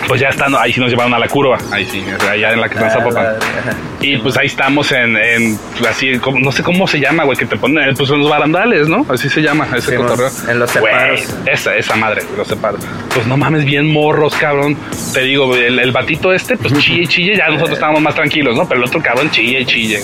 pues 0.08 0.20
ya 0.20 0.28
estando, 0.30 0.58
ahí 0.58 0.72
sí 0.72 0.80
nos 0.80 0.90
llevaron 0.90 1.14
a 1.14 1.18
la 1.18 1.28
curva. 1.28 1.58
Ahí 1.72 1.84
sí, 1.86 2.04
allá 2.28 2.52
en 2.52 2.60
la 2.60 2.68
que 2.68 2.74
está 2.74 2.86
en 2.86 2.90
Ah, 2.92 2.94
Zapopan. 2.94 3.26
ajá. 3.26 3.36
Y 4.00 4.16
pues 4.16 4.36
ahí 4.38 4.46
estamos 4.46 4.90
en, 4.92 5.16
en 5.16 5.58
así, 5.88 6.18
como- 6.18 6.40
no 6.40 6.50
sé 6.52 6.62
cómo 6.62 6.86
se 6.88 6.98
llama, 6.98 7.24
güey, 7.24 7.36
que 7.36 7.44
te 7.46 7.56
ponen, 7.56 7.94
pues 7.94 8.08
en 8.10 8.18
los 8.20 8.30
barandales, 8.30 8.88
¿no? 8.88 9.04
Así 9.10 9.28
se 9.28 9.42
llama 9.42 9.68
ese 9.76 9.90
Sí, 9.90 9.96
cotorreo. 9.96 10.30
en 10.48 10.58
los 10.58 10.72
Güey, 10.78 10.92
separos. 10.94 11.34
esa, 11.46 11.76
esa 11.76 11.96
madre, 11.96 12.22
los 12.36 12.48
separos. 12.48 12.80
Pues 13.14 13.26
no 13.26 13.36
mames, 13.36 13.64
bien 13.66 13.86
morros, 13.92 14.34
cabrón. 14.36 14.76
Te 15.12 15.20
digo, 15.20 15.54
el, 15.54 15.78
el 15.78 15.92
batito 15.92 16.32
este, 16.32 16.56
pues 16.56 16.72
chille 16.78 17.02
y 17.02 17.06
chille, 17.06 17.36
ya 17.36 17.46
nosotros 17.48 17.72
estábamos 17.72 18.00
más 18.00 18.14
tranquilos, 18.14 18.56
¿no? 18.56 18.66
Pero 18.66 18.80
el 18.80 18.86
otro 18.86 19.02
cabrón 19.02 19.30
chille 19.30 19.60
y 19.60 19.64
chille. 19.66 20.00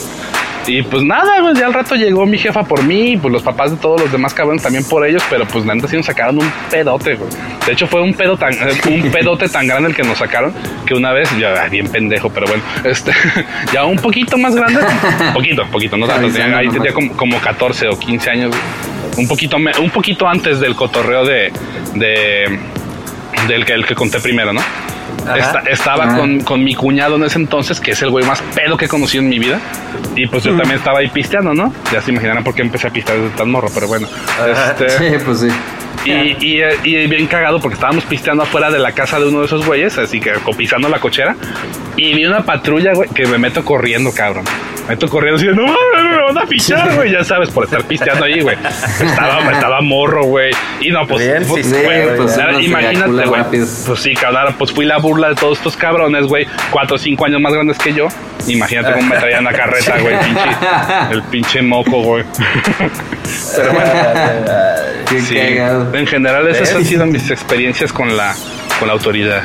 Y 0.68 0.82
pues 0.82 1.02
nada, 1.04 1.40
güey, 1.40 1.54
ya 1.54 1.66
al 1.66 1.74
rato 1.74 1.94
llegó 1.94 2.26
mi 2.26 2.38
jefa 2.38 2.64
por 2.64 2.82
mí, 2.82 3.12
y 3.12 3.16
pues 3.16 3.32
los 3.32 3.42
papás 3.42 3.70
de 3.70 3.76
todos 3.76 4.00
los 4.00 4.10
demás 4.10 4.34
cabrones 4.34 4.62
también 4.62 4.84
por 4.84 5.06
ellos, 5.06 5.22
pero 5.30 5.46
pues 5.46 5.64
la 5.64 5.74
neta 5.74 5.86
sí 5.86 5.96
nos 5.96 6.06
sacaron 6.06 6.38
un 6.38 6.52
pedote, 6.70 7.14
güey. 7.14 7.30
De 7.64 7.72
hecho 7.72 7.86
fue 7.86 8.00
un 8.02 8.14
pedo 8.14 8.36
tan, 8.36 8.52
eh, 8.54 8.72
un 8.90 9.10
pedote 9.12 9.48
tan 9.48 9.66
grande 9.66 9.90
el 9.90 9.94
que 9.94 10.02
nos 10.02 10.18
sacaron 10.18 10.52
que 10.84 10.94
una 10.94 11.12
vez, 11.12 11.28
ya 11.38 11.54
ah, 11.62 11.68
bien 11.68 11.86
pendejo, 11.88 12.30
pero 12.30 12.46
bueno, 12.48 12.62
este, 12.84 13.12
ya 13.72 13.84
un 13.84 13.96
poquito 13.98 14.36
más 14.38 14.54
grande, 14.56 14.80
poquito, 15.32 15.62
poquito, 15.70 15.96
no 15.96 16.06
tanto, 16.06 16.28
tenía- 16.30 16.58
ahí 16.58 16.68
tenía 16.68 16.92
como, 16.92 17.12
como 17.16 17.38
14 17.40 17.88
o 17.88 17.98
15 17.98 18.30
años, 18.30 18.56
un 19.16 19.28
poquito, 19.28 19.58
me- 19.60 19.76
un 19.78 19.90
poquito 19.90 20.26
antes 20.28 20.58
del 20.58 20.74
cotorreo 20.74 21.24
de, 21.24 21.52
de 21.94 22.58
del 23.46 23.64
que, 23.64 23.72
el 23.74 23.86
que 23.86 23.94
conté 23.94 24.18
primero, 24.18 24.52
¿no? 24.52 24.60
Esta- 25.36 25.60
estaba 25.68 26.04
Ajá. 26.04 26.18
con, 26.18 26.40
con 26.40 26.62
mi 26.64 26.74
cuñado 26.74 27.16
en 27.16 27.24
ese 27.24 27.38
entonces, 27.38 27.80
que 27.80 27.92
es 27.92 28.02
el 28.02 28.10
güey 28.10 28.24
más 28.24 28.40
pedo 28.54 28.76
que 28.76 28.84
he 28.84 28.88
conocido 28.88 29.22
en 29.24 29.28
mi 29.28 29.38
vida. 29.38 29.58
Y 30.14 30.26
pues 30.26 30.44
yo 30.44 30.52
Mm. 30.52 30.58
también 30.58 30.78
estaba 30.78 31.00
ahí 31.00 31.08
pisteando, 31.08 31.52
¿no? 31.54 31.72
Ya 31.92 32.00
se 32.00 32.10
imaginarán 32.12 32.44
por 32.44 32.54
qué 32.54 32.62
empecé 32.62 32.86
a 32.86 32.90
pistear 32.90 33.18
desde 33.18 33.36
tan 33.36 33.50
morro, 33.50 33.68
pero 33.74 33.88
bueno. 33.88 34.06
Este, 34.70 34.88
Sí, 35.18 35.24
pues 35.24 35.40
sí. 35.40 35.48
y, 36.04 36.10
y, 36.58 36.62
y 36.84 37.06
bien 37.08 37.26
cagado 37.26 37.60
porque 37.60 37.74
estábamos 37.74 38.04
pisteando 38.04 38.44
afuera 38.44 38.70
de 38.70 38.78
la 38.78 38.92
casa 38.92 39.18
de 39.18 39.26
uno 39.28 39.40
de 39.40 39.46
esos 39.46 39.66
güeyes, 39.66 39.98
así 39.98 40.20
que 40.20 40.32
pisando 40.56 40.88
la 40.88 41.00
cochera. 41.00 41.34
Y 41.96 42.14
vi 42.14 42.24
una 42.26 42.44
patrulla, 42.44 42.92
güey, 42.94 43.08
que 43.10 43.26
me 43.26 43.38
meto 43.38 43.64
corriendo, 43.64 44.12
cabrón. 44.12 44.44
Me 44.86 44.94
meto 44.94 45.08
corriendo 45.08 45.36
así, 45.36 45.46
no, 45.48 45.66
mames, 45.66 46.10
me 46.10 46.22
van 46.22 46.38
a 46.38 46.46
fichar, 46.46 46.94
güey, 46.94 47.10
ya 47.10 47.24
sabes, 47.24 47.50
por 47.50 47.64
estar 47.64 47.82
pisteando 47.84 48.24
ahí, 48.24 48.40
güey. 48.40 48.56
Estaba, 49.00 49.50
estaba 49.50 49.80
morro, 49.80 50.24
güey. 50.24 50.52
Y 50.80 50.90
no, 50.90 51.04
pues, 51.06 51.26
Bien, 51.26 51.44
pues, 51.46 51.66
sí, 51.66 51.72
güey, 51.82 52.16
pues, 52.16 52.38
imagínate, 52.60 53.26
güey. 53.26 53.42
Pues 53.50 54.00
sí, 54.00 54.14
cabrón, 54.14 54.54
pues 54.56 54.70
fui 54.70 54.84
la 54.84 54.98
burla 54.98 55.30
de 55.30 55.34
todos 55.34 55.58
estos 55.58 55.76
cabrones, 55.76 56.26
güey. 56.26 56.46
Cuatro 56.70 56.96
o 56.96 56.98
cinco 56.98 57.24
años 57.24 57.40
más 57.40 57.52
grandes 57.52 57.78
que 57.78 57.92
yo. 57.92 58.06
Imagínate 58.46 58.92
cómo 58.92 59.08
me 59.08 59.16
traían 59.16 59.42
la 59.44 59.52
carreta, 59.52 59.98
güey, 59.98 60.16
pinche, 60.20 60.48
el 61.10 61.22
pinche 61.24 61.62
moco, 61.62 62.02
güey. 62.02 62.24
Pero 63.56 63.72
bueno. 63.72 63.90
Sí, 65.20 65.36
en 65.38 66.06
general 66.06 66.48
esas 66.48 66.74
han 66.74 66.84
sido 66.84 67.06
mis 67.06 67.28
experiencias 67.30 67.92
con 67.92 68.16
la, 68.16 68.34
con 68.78 68.86
la 68.86 68.94
autoridad. 68.94 69.42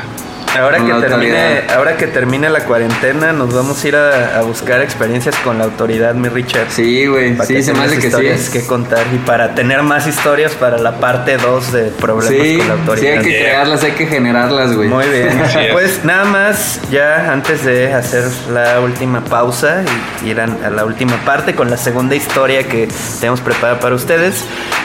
Ahora 0.58 0.78
que, 0.78 0.92
termine, 0.92 1.62
ahora 1.74 1.96
que 1.96 2.06
termine 2.06 2.50
la 2.50 2.60
cuarentena, 2.64 3.32
nos 3.32 3.54
vamos 3.54 3.82
a 3.82 3.88
ir 3.88 3.96
a, 3.96 4.38
a 4.38 4.42
buscar 4.42 4.82
experiencias 4.82 5.34
con 5.36 5.56
la 5.58 5.64
autoridad, 5.64 6.14
mi 6.14 6.28
Richard. 6.28 6.66
Sí, 6.70 7.06
güey. 7.06 7.36
Sí, 7.46 7.62
se 7.62 7.72
me 7.72 7.80
hace 7.84 7.98
que 7.98 8.08
historias 8.08 8.40
sí. 8.40 8.52
que 8.60 8.66
contar 8.66 9.04
y 9.14 9.18
para 9.18 9.54
tener 9.54 9.82
más 9.82 10.06
historias 10.06 10.52
para 10.52 10.76
la 10.78 10.92
parte 11.00 11.36
2 11.38 11.72
de 11.72 11.82
problemas 11.84 12.26
Sí, 12.46 12.58
con 12.58 12.68
la 12.68 12.74
sí, 12.74 12.80
autoridad. 12.80 13.12
hay 13.12 13.22
que 13.24 13.30
Yeah. 13.32 13.40
crearlas, 13.44 13.82
hay 13.84 13.92
que 13.92 14.06
generarlas, 14.06 14.74
güey. 14.76 14.88
Muy 14.88 15.06
bien. 15.08 15.40
Pues 15.72 16.04
nada 16.04 16.24
más, 16.24 16.80
ya 16.90 17.32
antes 17.32 17.64
de 17.64 17.92
hacer 17.94 18.24
la 18.52 18.80
última 18.80 19.24
pausa 19.24 19.82
y 20.24 20.28
ir 20.30 20.40
a, 20.40 20.44
a 20.44 20.70
la 20.70 20.84
última 20.84 21.16
parte 21.24 21.54
con 21.54 21.70
la 21.70 21.76
segunda 21.78 22.14
historia 22.14 22.64
que 22.64 22.88
tenemos 23.20 23.40
preparada 23.40 23.80
para 23.80 23.94
ustedes, 23.94 24.44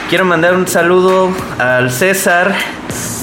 quiero 0.09 0.23
mandar 0.23 0.53
un 0.55 0.67
saludo 0.67 1.29
al 1.59 1.91
César 1.91 2.53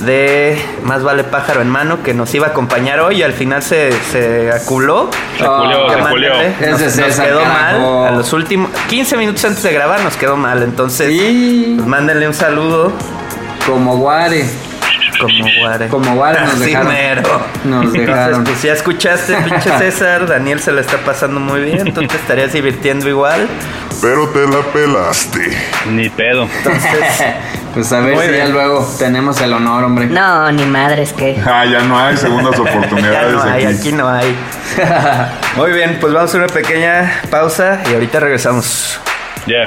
de 0.04 0.58
Más 0.82 1.02
vale 1.02 1.24
pájaro 1.24 1.62
en 1.62 1.68
mano 1.70 2.02
que 2.02 2.12
nos 2.12 2.33
iba 2.36 2.46
a 2.48 2.50
acompañar 2.50 3.00
hoy 3.00 3.16
y 3.16 3.22
al 3.22 3.32
final 3.32 3.62
se, 3.62 3.90
se 4.10 4.50
aculó. 4.52 5.10
Se 5.38 5.44
Que 5.44 5.44
se 5.46 6.64
Ese 6.64 6.70
Nos, 6.70 6.80
nos 6.80 6.92
César, 6.92 7.26
quedó 7.26 7.40
carajo. 7.42 8.00
mal. 8.04 8.08
A 8.08 8.16
los 8.16 8.32
últimos 8.32 8.70
15 8.88 9.16
minutos 9.16 9.44
antes 9.44 9.62
de 9.62 9.72
grabar 9.72 10.00
nos 10.00 10.16
quedó 10.16 10.36
mal. 10.36 10.62
Entonces, 10.62 11.08
Sí. 11.08 11.74
pues 11.76 11.86
mándenle 11.88 12.26
un 12.28 12.34
saludo 12.34 12.92
Como 13.66 13.96
Guare. 13.96 14.44
como 15.20 15.44
Guare. 15.60 15.88
Como 15.88 16.14
Guare 16.16 16.40
nos 16.42 16.54
Así 16.54 16.64
dejaron. 16.66 16.92
mero. 16.92 17.22
Nos 17.64 17.84
Entonces, 17.84 18.06
dejaron. 18.06 18.44
pues 18.44 18.62
ya 18.62 18.72
escuchaste, 18.72 19.36
pinche 19.36 19.70
César. 19.78 20.26
Daniel 20.26 20.60
se 20.60 20.72
la 20.72 20.80
está 20.80 20.98
pasando 20.98 21.40
muy 21.40 21.60
bien. 21.62 21.94
Tú 21.94 22.06
te 22.06 22.16
estarías 22.16 22.52
divirtiendo 22.52 23.08
igual. 23.08 23.48
Pero 24.02 24.28
te 24.30 24.46
la 24.46 24.60
pelaste. 24.72 25.56
Ni 25.90 26.08
pedo. 26.10 26.48
Entonces, 26.58 26.90
Pues 27.74 27.92
a 27.92 27.98
ver 28.00 28.14
Muy 28.14 28.24
si 28.26 28.30
ya 28.30 28.36
bien. 28.44 28.52
luego 28.52 28.88
tenemos 28.98 29.40
el 29.40 29.52
honor, 29.52 29.82
hombre. 29.84 30.06
No, 30.06 30.50
ni 30.52 30.64
madres 30.64 31.12
que. 31.12 31.36
Ah, 31.44 31.64
ya 31.64 31.80
no 31.80 31.98
hay 31.98 32.16
segundas 32.16 32.54
ya 32.56 32.62
oportunidades 32.62 33.32
no 33.34 33.42
hay, 33.42 33.64
aquí. 33.64 33.76
aquí 33.76 33.92
no 33.92 34.08
hay. 34.08 34.36
Muy 35.56 35.72
bien, 35.72 35.98
pues 36.00 36.12
vamos 36.12 36.32
a 36.34 36.38
una 36.38 36.46
pequeña 36.46 37.20
pausa 37.30 37.80
y 37.90 37.94
ahorita 37.94 38.20
regresamos. 38.20 39.00
Ya. 39.46 39.64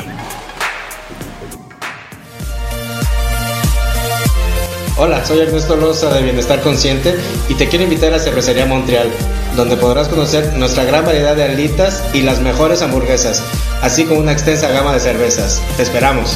Hola, 5.00 5.24
soy 5.26 5.42
Ernesto 5.42 5.76
Loza 5.76 6.10
de 6.12 6.24
Bienestar 6.24 6.62
Consciente 6.62 7.14
y 7.50 7.54
te 7.56 7.68
quiero 7.68 7.84
invitar 7.84 8.14
a 8.14 8.20
Cervecería 8.20 8.66
Montreal, 8.66 9.12
donde 9.56 9.78
podrás 9.78 10.08
conocer 10.08 10.54
nuestra 10.54 10.86
gran 10.86 11.06
variedad 11.06 11.36
de 11.36 11.44
alitas 11.44 12.04
y 12.14 12.22
las 12.22 12.40
mejores 12.40 12.82
hamburguesas, 12.82 13.44
así 13.84 14.06
como 14.06 14.22
una 14.22 14.32
extensa 14.32 14.70
gama 14.70 14.94
de 14.94 15.00
cervezas. 15.00 15.62
Te 15.76 15.84
esperamos. 15.84 16.36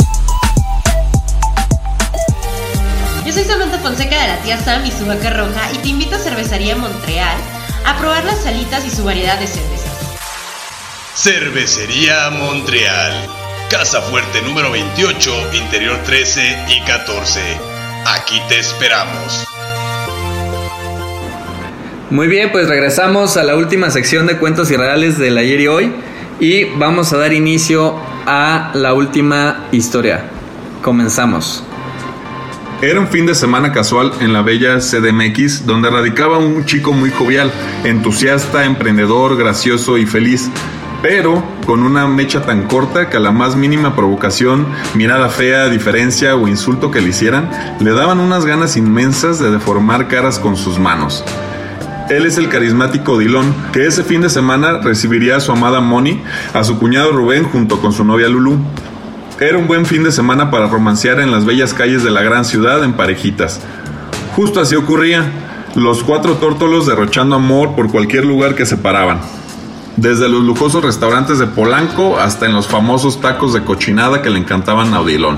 Yo 3.25 3.31
soy 3.31 3.43
Samantha 3.43 3.77
Fonseca 3.77 4.19
de 4.19 4.27
la 4.29 4.37
tía 4.37 4.57
Sam 4.57 4.83
y 4.83 4.91
su 4.91 5.05
vaca 5.05 5.29
roja 5.29 5.71
y 5.73 5.77
te 5.77 5.89
invito 5.89 6.15
a 6.15 6.19
Cervecería 6.19 6.75
Montreal 6.75 7.37
a 7.85 7.97
probar 7.97 8.25
las 8.25 8.41
salitas 8.41 8.83
y 8.85 8.89
su 8.89 9.03
variedad 9.03 9.39
de 9.39 9.45
cervezas. 9.45 9.91
Cervecería 11.15 12.31
Montreal. 12.31 13.13
Casa 13.69 14.01
Fuerte 14.01 14.41
número 14.41 14.71
28, 14.71 15.31
Interior 15.53 15.99
13 16.03 16.65
y 16.69 16.81
14. 16.81 17.39
Aquí 18.07 18.41
te 18.49 18.59
esperamos. 18.59 19.45
Muy 22.09 22.27
bien, 22.27 22.51
pues 22.51 22.67
regresamos 22.67 23.37
a 23.37 23.43
la 23.43 23.55
última 23.55 23.91
sección 23.91 24.25
de 24.25 24.37
cuentos 24.37 24.71
irreales 24.71 25.19
del 25.19 25.37
ayer 25.37 25.61
y 25.61 25.67
hoy 25.67 25.93
y 26.39 26.63
vamos 26.63 27.13
a 27.13 27.17
dar 27.17 27.33
inicio 27.33 27.95
a 28.25 28.71
la 28.73 28.95
última 28.95 29.67
historia. 29.71 30.23
Comenzamos. 30.81 31.63
Era 32.81 32.99
un 32.99 33.09
fin 33.09 33.27
de 33.27 33.35
semana 33.35 33.71
casual 33.71 34.11
en 34.21 34.33
la 34.33 34.41
bella 34.41 34.79
CDMX, 34.79 35.67
donde 35.67 35.91
radicaba 35.91 36.39
un 36.39 36.65
chico 36.65 36.93
muy 36.93 37.11
jovial, 37.11 37.51
entusiasta, 37.83 38.65
emprendedor, 38.65 39.37
gracioso 39.37 39.99
y 39.99 40.07
feliz, 40.07 40.49
pero 41.03 41.43
con 41.67 41.83
una 41.83 42.07
mecha 42.07 42.41
tan 42.41 42.63
corta 42.63 43.07
que 43.07 43.17
a 43.17 43.19
la 43.19 43.31
más 43.31 43.55
mínima 43.55 43.95
provocación, 43.95 44.65
mirada 44.95 45.29
fea, 45.29 45.69
diferencia 45.69 46.35
o 46.35 46.47
insulto 46.47 46.89
que 46.89 47.01
le 47.01 47.09
hicieran, 47.09 47.51
le 47.79 47.91
daban 47.91 48.19
unas 48.19 48.45
ganas 48.45 48.75
inmensas 48.75 49.37
de 49.37 49.51
deformar 49.51 50.07
caras 50.07 50.39
con 50.39 50.57
sus 50.57 50.79
manos. 50.79 51.23
Él 52.09 52.25
es 52.25 52.39
el 52.39 52.49
carismático 52.49 53.19
Dilón, 53.19 53.53
que 53.73 53.85
ese 53.85 54.03
fin 54.03 54.21
de 54.21 54.29
semana 54.31 54.79
recibiría 54.79 55.35
a 55.35 55.39
su 55.39 55.51
amada 55.51 55.81
Moni, 55.81 56.19
a 56.55 56.63
su 56.63 56.79
cuñado 56.79 57.11
Rubén 57.11 57.43
junto 57.43 57.79
con 57.79 57.93
su 57.93 58.03
novia 58.03 58.27
Lulu. 58.27 58.57
Era 59.41 59.57
un 59.57 59.65
buen 59.65 59.87
fin 59.87 60.03
de 60.03 60.11
semana 60.11 60.51
para 60.51 60.67
romancear 60.67 61.19
en 61.19 61.31
las 61.31 61.45
bellas 61.45 61.73
calles 61.73 62.03
de 62.03 62.11
la 62.11 62.21
gran 62.21 62.45
ciudad 62.45 62.83
en 62.83 62.93
parejitas. 62.93 63.59
Justo 64.35 64.59
así 64.61 64.75
ocurría, 64.75 65.31
los 65.73 66.03
cuatro 66.03 66.35
tórtolos 66.35 66.85
derrochando 66.85 67.37
amor 67.37 67.73
por 67.75 67.89
cualquier 67.91 68.23
lugar 68.23 68.53
que 68.53 68.67
se 68.67 68.77
paraban. 68.77 69.19
Desde 69.97 70.29
los 70.29 70.43
lujosos 70.43 70.83
restaurantes 70.83 71.39
de 71.39 71.47
Polanco 71.47 72.19
hasta 72.19 72.45
en 72.45 72.53
los 72.53 72.67
famosos 72.67 73.19
tacos 73.19 73.51
de 73.53 73.63
cochinada 73.63 74.21
que 74.21 74.29
le 74.29 74.37
encantaban 74.37 74.93
a. 74.93 75.37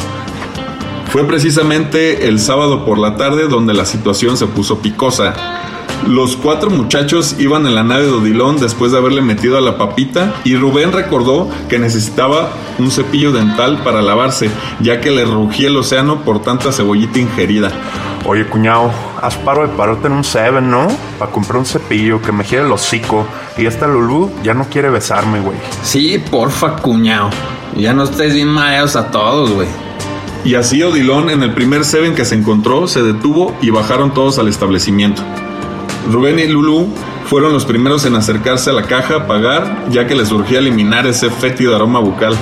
Fue 1.14 1.28
precisamente 1.28 2.28
el 2.28 2.40
sábado 2.40 2.86
por 2.86 2.98
la 2.98 3.18
tarde 3.18 3.48
donde 3.48 3.76
la 3.76 3.86
situación 3.86 4.36
se 4.36 4.48
puso 4.48 4.80
picosa. 4.80 5.36
Los 6.08 6.36
cuatro 6.36 6.72
muchachos 6.72 7.36
iban 7.38 7.68
en 7.68 7.76
la 7.76 7.84
nave 7.84 8.06
de 8.06 8.14
Odilon 8.14 8.58
después 8.58 8.92
de 8.92 8.98
haberle 8.98 9.22
metido 9.22 9.60
a 9.60 9.62
la 9.62 9.78
papita 9.78 10.34
y 10.44 10.56
Rubén 10.56 10.92
recordó 10.92 11.52
que 11.70 11.78
necesitaba 11.78 12.50
un 12.80 12.90
cepillo 12.90 13.32
dental 13.32 13.84
para 13.84 14.02
lavarse, 14.02 14.50
ya 14.80 15.02
que 15.02 15.12
le 15.12 15.24
rugía 15.24 15.68
el 15.68 15.78
océano 15.78 16.24
por 16.24 16.42
tanta 16.42 16.72
cebollita 16.72 17.20
ingerida. 17.20 17.70
Oye, 18.26 18.48
cuñado, 18.48 18.90
haz 19.22 19.36
paro 19.36 19.68
de 19.68 19.76
pararte 19.76 20.08
en 20.08 20.14
un 20.14 20.24
Seven, 20.24 20.72
¿no? 20.72 20.88
Para 21.20 21.32
comprar 21.32 21.60
un 21.60 21.68
cepillo 21.68 22.24
que 22.24 22.32
me 22.32 22.44
gire 22.44 22.64
el 22.64 22.72
hocico. 22.72 23.28
Y 23.56 23.68
esta 23.68 23.86
Lulu 23.86 24.32
ya 24.42 24.56
no 24.56 24.66
quiere 24.68 24.90
besarme, 24.90 25.42
güey. 25.42 25.60
Sí, 25.84 26.18
porfa, 26.32 26.78
cuñado. 26.78 27.30
Ya 27.76 27.94
no 27.94 28.06
estés 28.06 28.34
bien 28.34 28.48
mareados 28.48 28.96
a 28.96 29.12
todos, 29.12 29.52
güey. 29.52 29.68
Y 30.46 30.56
así 30.56 30.84
Odilon, 30.84 31.30
en 31.30 31.42
el 31.42 31.54
primer 31.54 31.86
Seven 31.86 32.16
que 32.16 32.26
se 32.26 32.36
encontró, 32.36 32.88
se 32.88 33.02
detuvo 33.02 33.56
y 33.62 33.70
bajaron 33.70 34.14
todos 34.14 34.40
al 34.40 34.50
establecimiento. 34.50 35.22
Rubén 36.12 36.38
y 36.38 36.48
Lulu 36.48 36.90
fueron 37.28 37.54
los 37.54 37.66
primeros 37.66 38.06
en 38.06 38.16
acercarse 38.16 38.70
a 38.70 38.74
la 38.74 38.84
caja 38.84 39.16
a 39.16 39.28
pagar, 39.28 39.86
ya 39.90 40.06
que 40.06 40.16
les 40.16 40.28
surgía 40.28 40.60
eliminar 40.60 41.08
ese 41.08 41.30
fétido 41.30 41.76
aroma 41.76 42.00
bucal. 42.00 42.36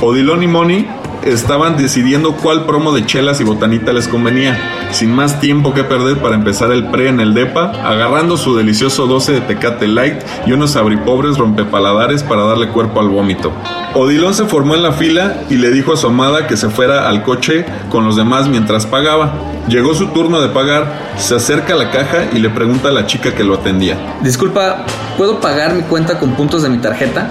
Odilon 0.00 0.42
y 0.42 0.46
Moni 0.46 0.86
estaban 1.22 1.76
decidiendo 1.76 2.32
cuál 2.32 2.64
promo 2.64 2.92
de 2.92 3.04
chelas 3.04 3.40
y 3.42 3.44
botanita 3.44 3.92
les 3.92 4.08
convenía. 4.08 4.88
Sin 4.92 5.14
más 5.14 5.38
tiempo 5.38 5.74
que 5.74 5.84
perder 5.84 6.18
para 6.18 6.34
empezar 6.34 6.72
el 6.72 6.86
pre 6.86 7.08
en 7.08 7.20
el 7.20 7.34
depa, 7.34 7.72
agarrando 7.84 8.38
su 8.38 8.56
delicioso 8.56 9.06
12 9.06 9.32
de 9.32 9.40
Tecate 9.42 9.86
Light 9.86 10.22
y 10.46 10.52
unos 10.52 10.76
abripobres 10.76 11.36
rompepaladares 11.36 12.22
para 12.22 12.44
darle 12.44 12.68
cuerpo 12.68 13.00
al 13.00 13.08
vómito. 13.08 13.52
Odilon 13.94 14.34
se 14.34 14.44
formó 14.44 14.74
en 14.74 14.82
la 14.82 14.92
fila 14.92 15.42
y 15.48 15.56
le 15.56 15.70
dijo 15.70 15.92
a 15.92 15.96
su 15.96 16.06
amada 16.06 16.46
que 16.46 16.56
se 16.56 16.68
fuera 16.68 17.08
al 17.08 17.22
coche 17.22 17.64
con 17.88 18.04
los 18.04 18.16
demás 18.16 18.48
mientras 18.48 18.86
pagaba. 18.86 19.32
Llegó 19.68 19.94
su 19.94 20.08
turno 20.08 20.40
de 20.40 20.48
pagar, 20.48 20.86
se 21.16 21.34
acerca 21.34 21.74
a 21.74 21.76
la 21.76 21.90
caja 21.90 22.26
y 22.32 22.38
le 22.38 22.50
pregunta 22.50 22.88
a 22.88 22.92
la 22.92 23.06
chica 23.06 23.34
que 23.34 23.44
lo 23.44 23.54
atendía. 23.54 23.96
Disculpa, 24.22 24.84
¿puedo 25.16 25.40
pagar 25.40 25.74
mi 25.74 25.82
cuenta 25.82 26.18
con 26.18 26.32
puntos 26.32 26.62
de 26.62 26.68
mi 26.68 26.78
tarjeta? 26.78 27.28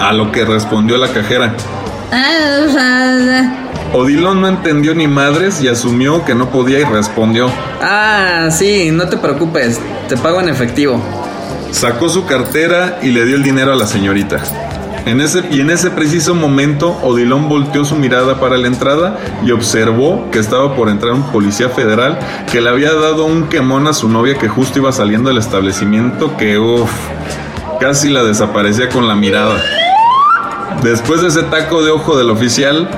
A 0.00 0.12
lo 0.12 0.32
que 0.32 0.44
respondió 0.44 0.96
la 0.96 1.08
cajera. 1.08 1.54
Ah, 2.12 3.66
Odilon 3.92 4.40
no 4.40 4.48
entendió 4.48 4.94
ni 4.94 5.06
madres 5.06 5.60
y 5.62 5.68
asumió 5.68 6.24
que 6.24 6.34
no 6.34 6.50
podía 6.50 6.80
y 6.80 6.84
respondió. 6.84 7.50
Ah, 7.80 8.48
sí, 8.50 8.90
no 8.92 9.08
te 9.08 9.16
preocupes, 9.16 9.80
te 10.08 10.16
pago 10.16 10.40
en 10.40 10.48
efectivo. 10.48 11.00
Sacó 11.70 12.08
su 12.08 12.26
cartera 12.26 12.98
y 13.02 13.10
le 13.10 13.24
dio 13.24 13.36
el 13.36 13.42
dinero 13.42 13.72
a 13.72 13.76
la 13.76 13.86
señorita. 13.86 14.40
En 15.06 15.20
ese, 15.20 15.44
y 15.52 15.60
en 15.60 15.70
ese 15.70 15.92
preciso 15.92 16.34
momento, 16.34 16.98
Odilon 17.00 17.48
volteó 17.48 17.84
su 17.84 17.94
mirada 17.94 18.40
para 18.40 18.56
la 18.56 18.66
entrada 18.66 19.16
y 19.44 19.52
observó 19.52 20.28
que 20.32 20.40
estaba 20.40 20.74
por 20.74 20.88
entrar 20.88 21.12
un 21.12 21.22
policía 21.30 21.68
federal 21.68 22.18
que 22.50 22.60
le 22.60 22.70
había 22.70 22.92
dado 22.92 23.24
un 23.24 23.48
quemón 23.48 23.86
a 23.86 23.92
su 23.92 24.08
novia 24.08 24.36
que 24.36 24.48
justo 24.48 24.80
iba 24.80 24.90
saliendo 24.90 25.28
del 25.28 25.38
establecimiento 25.38 26.36
que, 26.36 26.58
uff, 26.58 26.90
casi 27.78 28.08
la 28.08 28.24
desaparecía 28.24 28.88
con 28.88 29.06
la 29.06 29.14
mirada. 29.14 29.62
Después 30.82 31.22
de 31.22 31.28
ese 31.28 31.44
taco 31.44 31.84
de 31.84 31.92
ojo 31.92 32.18
del 32.18 32.28
oficial, 32.28 32.88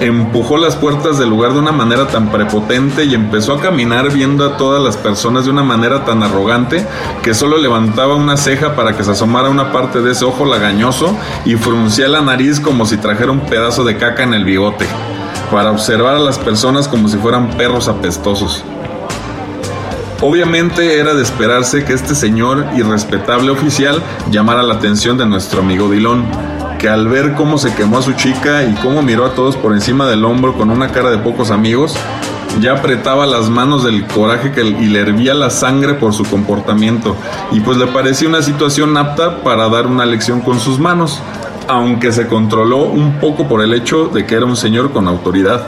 empujó 0.00 0.56
las 0.56 0.76
puertas 0.76 1.18
del 1.18 1.30
lugar 1.30 1.52
de 1.52 1.58
una 1.58 1.72
manera 1.72 2.06
tan 2.08 2.30
prepotente 2.30 3.04
y 3.04 3.14
empezó 3.14 3.54
a 3.54 3.60
caminar 3.60 4.12
viendo 4.12 4.44
a 4.44 4.56
todas 4.56 4.82
las 4.82 4.96
personas 4.96 5.44
de 5.44 5.50
una 5.50 5.62
manera 5.62 6.04
tan 6.04 6.22
arrogante 6.22 6.86
que 7.22 7.34
solo 7.34 7.58
levantaba 7.58 8.14
una 8.14 8.36
ceja 8.36 8.74
para 8.74 8.96
que 8.96 9.04
se 9.04 9.12
asomara 9.12 9.48
una 9.48 9.72
parte 9.72 10.00
de 10.00 10.12
ese 10.12 10.24
ojo 10.24 10.44
lagañoso 10.44 11.16
y 11.44 11.56
fruncía 11.56 12.08
la 12.08 12.20
nariz 12.20 12.60
como 12.60 12.86
si 12.86 12.96
trajera 12.96 13.32
un 13.32 13.40
pedazo 13.40 13.84
de 13.84 13.96
caca 13.96 14.22
en 14.22 14.34
el 14.34 14.44
bigote, 14.44 14.86
para 15.50 15.70
observar 15.70 16.14
a 16.14 16.20
las 16.20 16.38
personas 16.38 16.88
como 16.88 17.08
si 17.08 17.16
fueran 17.16 17.50
perros 17.50 17.88
apestosos. 17.88 18.64
Obviamente 20.20 20.98
era 20.98 21.14
de 21.14 21.22
esperarse 21.22 21.84
que 21.84 21.92
este 21.92 22.14
señor 22.16 22.66
y 22.76 22.82
respetable 22.82 23.50
oficial 23.50 24.02
llamara 24.30 24.64
la 24.64 24.74
atención 24.74 25.16
de 25.16 25.26
nuestro 25.26 25.60
amigo 25.60 25.88
Dilón, 25.88 26.24
que 26.78 26.88
al 26.88 27.08
ver 27.08 27.34
cómo 27.34 27.58
se 27.58 27.74
quemó 27.74 27.98
a 27.98 28.02
su 28.02 28.12
chica 28.12 28.62
y 28.62 28.72
cómo 28.74 29.02
miró 29.02 29.26
a 29.26 29.34
todos 29.34 29.56
por 29.56 29.72
encima 29.72 30.06
del 30.06 30.24
hombro 30.24 30.56
con 30.56 30.70
una 30.70 30.88
cara 30.88 31.10
de 31.10 31.18
pocos 31.18 31.50
amigos, 31.50 31.96
ya 32.60 32.72
apretaba 32.72 33.26
las 33.26 33.50
manos 33.50 33.84
del 33.84 34.06
coraje 34.06 34.52
que, 34.52 34.62
y 34.62 34.86
le 34.86 35.00
hervía 35.00 35.34
la 35.34 35.50
sangre 35.50 35.94
por 35.94 36.14
su 36.14 36.24
comportamiento, 36.24 37.16
y 37.50 37.60
pues 37.60 37.76
le 37.76 37.88
parecía 37.88 38.28
una 38.28 38.42
situación 38.42 38.96
apta 38.96 39.42
para 39.42 39.68
dar 39.68 39.86
una 39.86 40.06
lección 40.06 40.40
con 40.40 40.60
sus 40.60 40.78
manos, 40.78 41.20
aunque 41.66 42.12
se 42.12 42.26
controló 42.26 42.78
un 42.84 43.18
poco 43.20 43.48
por 43.48 43.62
el 43.62 43.74
hecho 43.74 44.06
de 44.06 44.24
que 44.24 44.36
era 44.36 44.46
un 44.46 44.56
señor 44.56 44.92
con 44.92 45.08
autoridad. 45.08 45.66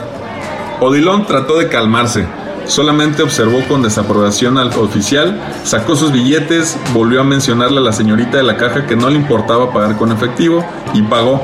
Odilon 0.79 1.25
trató 1.25 1.57
de 1.57 1.67
calmarse, 1.67 2.25
solamente 2.71 3.21
observó 3.21 3.61
con 3.67 3.83
desaprobación 3.83 4.57
al 4.57 4.69
oficial, 4.69 5.39
sacó 5.63 5.95
sus 5.97 6.11
billetes, 6.11 6.77
volvió 6.93 7.19
a 7.19 7.23
mencionarle 7.25 7.79
a 7.79 7.81
la 7.81 7.91
señorita 7.91 8.37
de 8.37 8.43
la 8.43 8.55
caja 8.55 8.87
que 8.87 8.95
no 8.95 9.09
le 9.09 9.17
importaba 9.17 9.73
pagar 9.73 9.97
con 9.97 10.11
efectivo 10.11 10.65
y 10.93 11.01
pagó. 11.01 11.41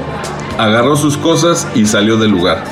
Agarró 0.57 0.95
sus 0.95 1.17
cosas 1.17 1.67
y 1.75 1.85
salió 1.85 2.17
del 2.17 2.31
lugar. 2.31 2.63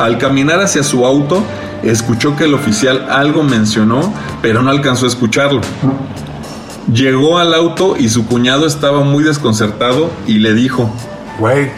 Al 0.00 0.16
caminar 0.16 0.60
hacia 0.60 0.82
su 0.82 1.04
auto, 1.04 1.44
escuchó 1.82 2.34
que 2.34 2.44
el 2.44 2.54
oficial 2.54 3.06
algo 3.10 3.42
mencionó, 3.42 4.12
pero 4.40 4.62
no 4.62 4.70
alcanzó 4.70 5.04
a 5.04 5.08
escucharlo. 5.08 5.60
Llegó 6.92 7.38
al 7.38 7.52
auto 7.52 7.96
y 7.98 8.08
su 8.08 8.26
cuñado 8.26 8.66
estaba 8.66 9.04
muy 9.04 9.22
desconcertado 9.22 10.10
y 10.26 10.38
le 10.38 10.54
dijo, 10.54 10.90
Güey, 11.38 11.70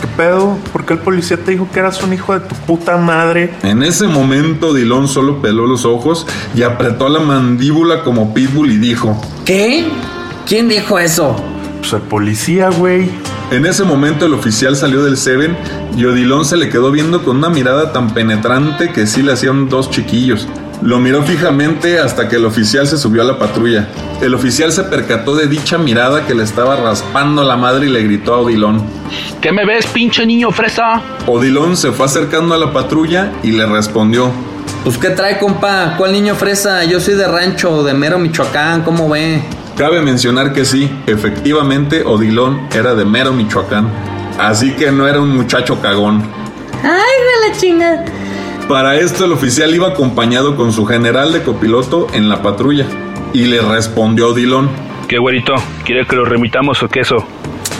¿qué 0.00 0.06
pedo? 0.16 0.56
¿Por 0.72 0.84
qué 0.84 0.94
el 0.94 1.00
policía 1.00 1.36
te 1.36 1.52
dijo 1.52 1.68
que 1.72 1.80
eras 1.80 2.02
un 2.02 2.12
hijo 2.12 2.32
de 2.32 2.40
tu 2.40 2.54
puta 2.54 2.96
madre? 2.96 3.54
En 3.62 3.82
ese 3.82 4.06
momento 4.06 4.74
Dilón 4.74 5.08
solo 5.08 5.40
peló 5.42 5.66
los 5.66 5.84
ojos 5.84 6.26
y 6.54 6.62
apretó 6.62 7.08
la 7.08 7.20
mandíbula 7.20 8.02
como 8.02 8.34
pitbull 8.34 8.70
y 8.72 8.76
dijo, 8.78 9.20
¿Qué? 9.44 9.86
¿Quién 10.46 10.68
dijo 10.68 10.98
eso? 10.98 11.36
Pues 11.80 11.92
el 11.92 12.00
policía, 12.02 12.70
güey. 12.70 13.10
En 13.50 13.64
ese 13.64 13.84
momento 13.84 14.26
el 14.26 14.34
oficial 14.34 14.76
salió 14.76 15.02
del 15.02 15.16
Seven 15.16 15.56
y 15.96 16.04
Odilon 16.04 16.44
se 16.44 16.56
le 16.56 16.68
quedó 16.68 16.90
viendo 16.90 17.24
con 17.24 17.38
una 17.38 17.48
mirada 17.48 17.92
tan 17.92 18.12
penetrante 18.12 18.92
que 18.92 19.06
sí 19.06 19.22
le 19.22 19.32
hacían 19.32 19.68
dos 19.68 19.90
chiquillos. 19.90 20.46
Lo 20.82 21.00
miró 21.00 21.22
fijamente 21.24 21.98
hasta 21.98 22.28
que 22.28 22.36
el 22.36 22.44
oficial 22.44 22.86
se 22.86 22.96
subió 22.96 23.22
a 23.22 23.24
la 23.24 23.38
patrulla. 23.38 23.88
El 24.22 24.34
oficial 24.34 24.70
se 24.70 24.84
percató 24.84 25.34
de 25.34 25.48
dicha 25.48 25.76
mirada 25.76 26.24
que 26.24 26.34
le 26.34 26.44
estaba 26.44 26.76
raspando 26.76 27.42
la 27.42 27.56
madre 27.56 27.86
y 27.86 27.90
le 27.90 28.02
gritó 28.04 28.34
a 28.34 28.38
Odilon. 28.38 28.82
¿Qué 29.40 29.50
me 29.50 29.66
ves, 29.66 29.86
pinche 29.88 30.24
niño 30.24 30.52
fresa? 30.52 31.02
Odilon 31.26 31.76
se 31.76 31.90
fue 31.90 32.06
acercando 32.06 32.54
a 32.54 32.58
la 32.58 32.72
patrulla 32.72 33.32
y 33.42 33.50
le 33.52 33.66
respondió. 33.66 34.30
Pues 34.84 34.98
qué 34.98 35.10
trae, 35.10 35.38
compa, 35.38 35.94
¿cuál 35.98 36.12
niño 36.12 36.36
fresa? 36.36 36.84
Yo 36.84 37.00
soy 37.00 37.14
de 37.14 37.26
rancho, 37.26 37.82
de 37.82 37.94
mero 37.94 38.18
Michoacán, 38.18 38.82
¿cómo 38.82 39.08
ve? 39.08 39.42
Cabe 39.76 40.00
mencionar 40.00 40.52
que 40.52 40.64
sí, 40.64 40.90
efectivamente 41.06 42.04
Odilon 42.04 42.68
era 42.72 42.94
de 42.94 43.04
mero 43.04 43.32
Michoacán. 43.32 43.88
Así 44.38 44.72
que 44.72 44.92
no 44.92 45.08
era 45.08 45.20
un 45.20 45.36
muchacho 45.36 45.80
cagón. 45.82 46.22
Ay, 46.82 46.90
de 46.90 47.48
la 47.48 47.56
chinga. 47.56 48.04
Para 48.68 48.96
esto 48.96 49.24
el 49.24 49.32
oficial 49.32 49.74
iba 49.74 49.88
acompañado 49.88 50.54
con 50.54 50.72
su 50.72 50.84
general 50.84 51.32
de 51.32 51.42
copiloto 51.42 52.06
en 52.12 52.28
la 52.28 52.42
patrulla. 52.42 52.84
Y 53.32 53.46
le 53.46 53.62
respondió 53.62 54.28
Odilon. 54.28 54.68
¿Qué 55.08 55.16
güerito? 55.16 55.54
¿Quiere 55.86 56.06
que 56.06 56.14
lo 56.14 56.26
remitamos 56.26 56.82
o 56.82 56.88
queso? 56.88 57.16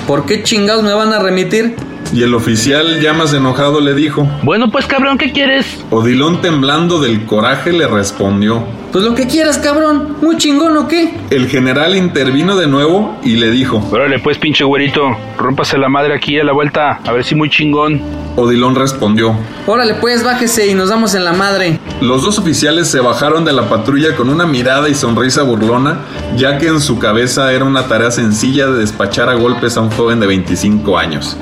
¿Por 0.06 0.24
qué 0.24 0.42
chingados 0.42 0.82
me 0.82 0.94
van 0.94 1.12
a 1.12 1.18
remitir? 1.18 1.76
Y 2.14 2.22
el 2.22 2.34
oficial, 2.34 3.02
ya 3.02 3.12
más 3.12 3.34
enojado, 3.34 3.82
le 3.82 3.92
dijo. 3.92 4.26
Bueno, 4.42 4.70
pues 4.70 4.86
cabrón, 4.86 5.18
¿qué 5.18 5.30
quieres? 5.30 5.84
Odilon, 5.90 6.40
temblando 6.40 7.00
del 7.00 7.26
coraje, 7.26 7.70
le 7.70 7.86
respondió. 7.86 8.64
Pues 8.92 9.04
lo 9.04 9.14
que 9.14 9.26
quieras, 9.26 9.58
cabrón. 9.58 10.16
Muy 10.22 10.38
chingón, 10.38 10.76
¿o 10.76 10.88
qué? 10.88 11.14
El 11.30 11.48
general 11.48 11.94
intervino 11.94 12.56
de 12.56 12.66
nuevo 12.66 13.18
y 13.22 13.36
le 13.36 13.50
dijo. 13.50 13.86
Órale, 13.92 14.18
pues, 14.18 14.38
pinche 14.38 14.64
güerito. 14.64 15.16
Rómpase 15.36 15.76
la 15.76 15.88
madre 15.88 16.14
aquí 16.14 16.38
a 16.38 16.44
la 16.44 16.52
vuelta. 16.52 17.00
A 17.04 17.12
ver 17.12 17.24
si 17.24 17.34
muy 17.34 17.50
chingón. 17.50 18.00
Odilon 18.36 18.74
respondió. 18.74 19.36
Órale, 19.66 19.94
pues, 19.94 20.24
bájese 20.24 20.68
y 20.68 20.74
nos 20.74 20.88
damos 20.88 21.14
en 21.14 21.24
la 21.24 21.32
madre. 21.32 21.78
Los 22.00 22.22
dos 22.22 22.38
oficiales 22.38 22.88
se 22.88 23.00
bajaron 23.00 23.44
de 23.44 23.52
la 23.52 23.68
patrulla 23.68 24.16
con 24.16 24.30
una 24.30 24.46
mirada 24.46 24.88
y 24.88 24.94
sonrisa 24.94 25.42
burlona, 25.42 25.98
ya 26.36 26.56
que 26.56 26.68
en 26.68 26.80
su 26.80 26.98
cabeza 26.98 27.52
era 27.52 27.64
una 27.64 27.88
tarea 27.88 28.10
sencilla 28.10 28.68
de 28.68 28.78
despachar 28.78 29.28
a 29.28 29.34
golpes 29.34 29.76
a 29.76 29.80
un 29.80 29.90
joven 29.90 30.18
de 30.20 30.28
25 30.28 30.96
años. 30.96 31.36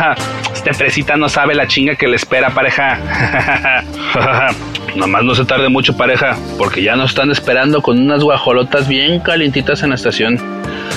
este 0.54 0.72
fresita 0.72 1.16
no 1.16 1.28
sabe 1.28 1.54
la 1.54 1.66
chinga 1.66 1.96
que 1.96 2.06
le 2.06 2.16
espera, 2.16 2.50
pareja. 2.50 3.82
Nomás 4.96 5.24
no 5.24 5.34
se 5.34 5.44
tarde 5.44 5.68
mucho, 5.68 5.96
pareja, 5.96 6.36
porque 6.58 6.82
ya 6.82 6.96
nos 6.96 7.10
están 7.10 7.30
esperando 7.30 7.80
con 7.80 7.98
unas 7.98 8.22
guajolotas 8.22 8.88
bien 8.88 9.20
calientitas 9.20 9.82
en 9.82 9.90
la 9.90 9.94
estación. 9.94 10.38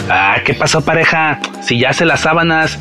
Ah, 0.10 0.38
¿qué 0.44 0.54
pasó, 0.54 0.82
pareja? 0.82 1.40
Si 1.62 1.80
ya 1.80 1.94
se 1.94 2.06
las 2.06 2.22
sábanas. 2.22 2.78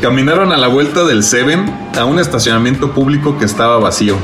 Caminaron 0.00 0.52
a 0.52 0.56
la 0.56 0.68
vuelta 0.68 1.04
del 1.04 1.22
Seven 1.22 1.72
a 1.98 2.04
un 2.04 2.18
estacionamiento 2.18 2.92
público 2.92 3.38
que 3.38 3.44
estaba 3.44 3.78
vacío. 3.78 4.16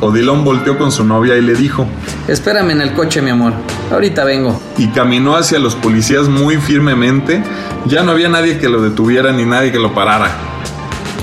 Odilon 0.00 0.44
volteó 0.44 0.76
con 0.76 0.92
su 0.92 1.04
novia 1.04 1.36
y 1.36 1.40
le 1.40 1.54
dijo: 1.54 1.88
Espérame 2.28 2.70
en 2.70 2.82
el 2.82 2.92
coche, 2.92 3.22
mi 3.22 3.30
amor. 3.30 3.54
Ahorita 3.90 4.24
vengo. 4.24 4.60
Y 4.76 4.88
caminó 4.88 5.36
hacia 5.36 5.58
los 5.58 5.74
policías 5.74 6.28
muy 6.28 6.58
firmemente. 6.58 7.42
Ya 7.86 8.02
no 8.02 8.12
había 8.12 8.28
nadie 8.28 8.58
que 8.58 8.68
lo 8.68 8.82
detuviera 8.82 9.32
ni 9.32 9.44
nadie 9.44 9.72
que 9.72 9.78
lo 9.78 9.94
parara. 9.94 10.53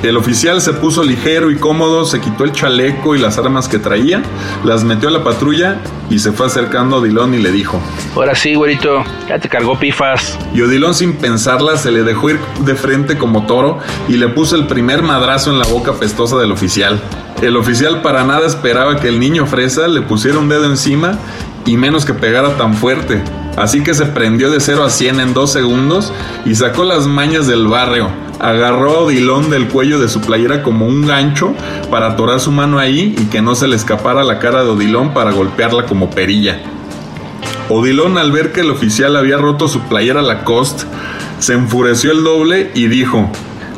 El 0.03 0.17
oficial 0.17 0.61
se 0.61 0.73
puso 0.73 1.03
ligero 1.03 1.51
y 1.51 1.57
cómodo, 1.57 2.05
se 2.05 2.19
quitó 2.19 2.43
el 2.43 2.53
chaleco 2.53 3.15
y 3.15 3.19
las 3.19 3.37
armas 3.37 3.67
que 3.67 3.77
traía, 3.77 4.23
las 4.63 4.83
metió 4.83 5.09
a 5.09 5.11
la 5.11 5.23
patrulla 5.23 5.79
y 6.09 6.17
se 6.17 6.31
fue 6.31 6.47
acercando 6.47 6.95
a 6.95 6.99
Odilon 6.99 7.35
y 7.35 7.37
le 7.37 7.51
dijo: 7.51 7.79
Ahora 8.15 8.33
sí, 8.33 8.55
güerito, 8.55 9.03
ya 9.29 9.37
te 9.37 9.47
cargó 9.47 9.77
pifas. 9.77 10.39
Y 10.55 10.61
Odilon, 10.61 10.95
sin 10.95 11.13
pensarla, 11.13 11.77
se 11.77 11.91
le 11.91 12.01
dejó 12.01 12.31
ir 12.31 12.39
de 12.65 12.73
frente 12.73 13.19
como 13.19 13.45
toro 13.45 13.77
y 14.07 14.13
le 14.13 14.27
puso 14.27 14.55
el 14.55 14.65
primer 14.65 15.03
madrazo 15.03 15.51
en 15.51 15.59
la 15.59 15.67
boca 15.67 15.93
pestosa 15.93 16.37
del 16.37 16.51
oficial. 16.51 16.99
El 17.43 17.55
oficial 17.55 18.01
para 18.01 18.23
nada 18.23 18.47
esperaba 18.47 18.99
que 18.99 19.07
el 19.07 19.19
niño 19.19 19.45
fresa 19.45 19.87
le 19.87 20.01
pusiera 20.01 20.37
un 20.39 20.49
dedo 20.49 20.65
encima 20.65 21.17
y 21.65 21.77
menos 21.77 22.05
que 22.05 22.13
pegara 22.13 22.57
tan 22.57 22.73
fuerte. 22.73 23.21
Así 23.57 23.83
que 23.83 23.93
se 23.93 24.05
prendió 24.05 24.49
de 24.49 24.59
0 24.59 24.83
a 24.83 24.89
100 24.89 25.19
en 25.19 25.33
dos 25.33 25.51
segundos 25.51 26.13
y 26.45 26.55
sacó 26.55 26.83
las 26.83 27.07
mañas 27.07 27.47
del 27.47 27.67
barrio. 27.67 28.09
Agarró 28.39 28.91
a 28.91 28.99
Odilon 29.01 29.49
del 29.49 29.67
cuello 29.67 29.99
de 29.99 30.07
su 30.07 30.21
playera 30.21 30.63
como 30.63 30.87
un 30.87 31.05
gancho 31.05 31.53
para 31.89 32.07
atorar 32.07 32.39
su 32.39 32.51
mano 32.51 32.79
ahí 32.79 33.15
y 33.19 33.25
que 33.25 33.41
no 33.41 33.55
se 33.55 33.67
le 33.67 33.75
escapara 33.75 34.23
la 34.23 34.39
cara 34.39 34.63
de 34.63 34.69
Odilon 34.69 35.13
para 35.13 35.31
golpearla 35.31 35.85
como 35.85 36.09
perilla. 36.09 36.59
Odilon 37.69 38.17
al 38.17 38.31
ver 38.31 38.51
que 38.51 38.61
el 38.61 38.71
oficial 38.71 39.15
había 39.15 39.37
roto 39.37 39.67
su 39.67 39.81
playera 39.81 40.21
Lacoste, 40.21 40.85
se 41.39 41.53
enfureció 41.53 42.11
el 42.11 42.23
doble 42.23 42.71
y 42.73 42.87
dijo, 42.87 43.29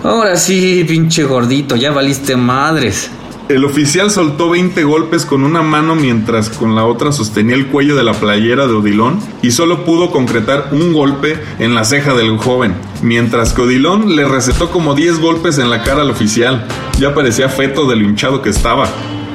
Ahora 0.03 0.35
sí, 0.35 0.83
pinche 0.87 1.23
gordito, 1.23 1.75
ya 1.75 1.91
valiste 1.91 2.35
madres. 2.35 3.09
El 3.49 3.65
oficial 3.65 4.09
soltó 4.09 4.49
20 4.49 4.85
golpes 4.85 5.25
con 5.25 5.43
una 5.43 5.61
mano 5.61 5.95
mientras 5.95 6.49
con 6.49 6.75
la 6.75 6.85
otra 6.85 7.11
sostenía 7.11 7.55
el 7.55 7.67
cuello 7.67 7.97
de 7.97 8.03
la 8.03 8.13
playera 8.13 8.67
de 8.67 8.73
Odilón 8.73 9.19
y 9.41 9.51
solo 9.51 9.83
pudo 9.83 10.11
concretar 10.11 10.69
un 10.71 10.93
golpe 10.93 11.37
en 11.59 11.75
la 11.75 11.83
ceja 11.83 12.13
del 12.13 12.37
joven, 12.37 12.73
mientras 13.01 13.51
que 13.51 13.63
Odilón 13.63 14.15
le 14.15 14.25
recetó 14.25 14.71
como 14.71 14.95
10 14.95 15.19
golpes 15.19 15.57
en 15.57 15.69
la 15.69 15.83
cara 15.83 16.03
al 16.03 16.09
oficial. 16.09 16.65
Ya 16.99 17.13
parecía 17.13 17.49
feto 17.49 17.85
de 17.85 17.97
lo 17.97 18.05
hinchado 18.05 18.41
que 18.41 18.49
estaba. 18.49 18.87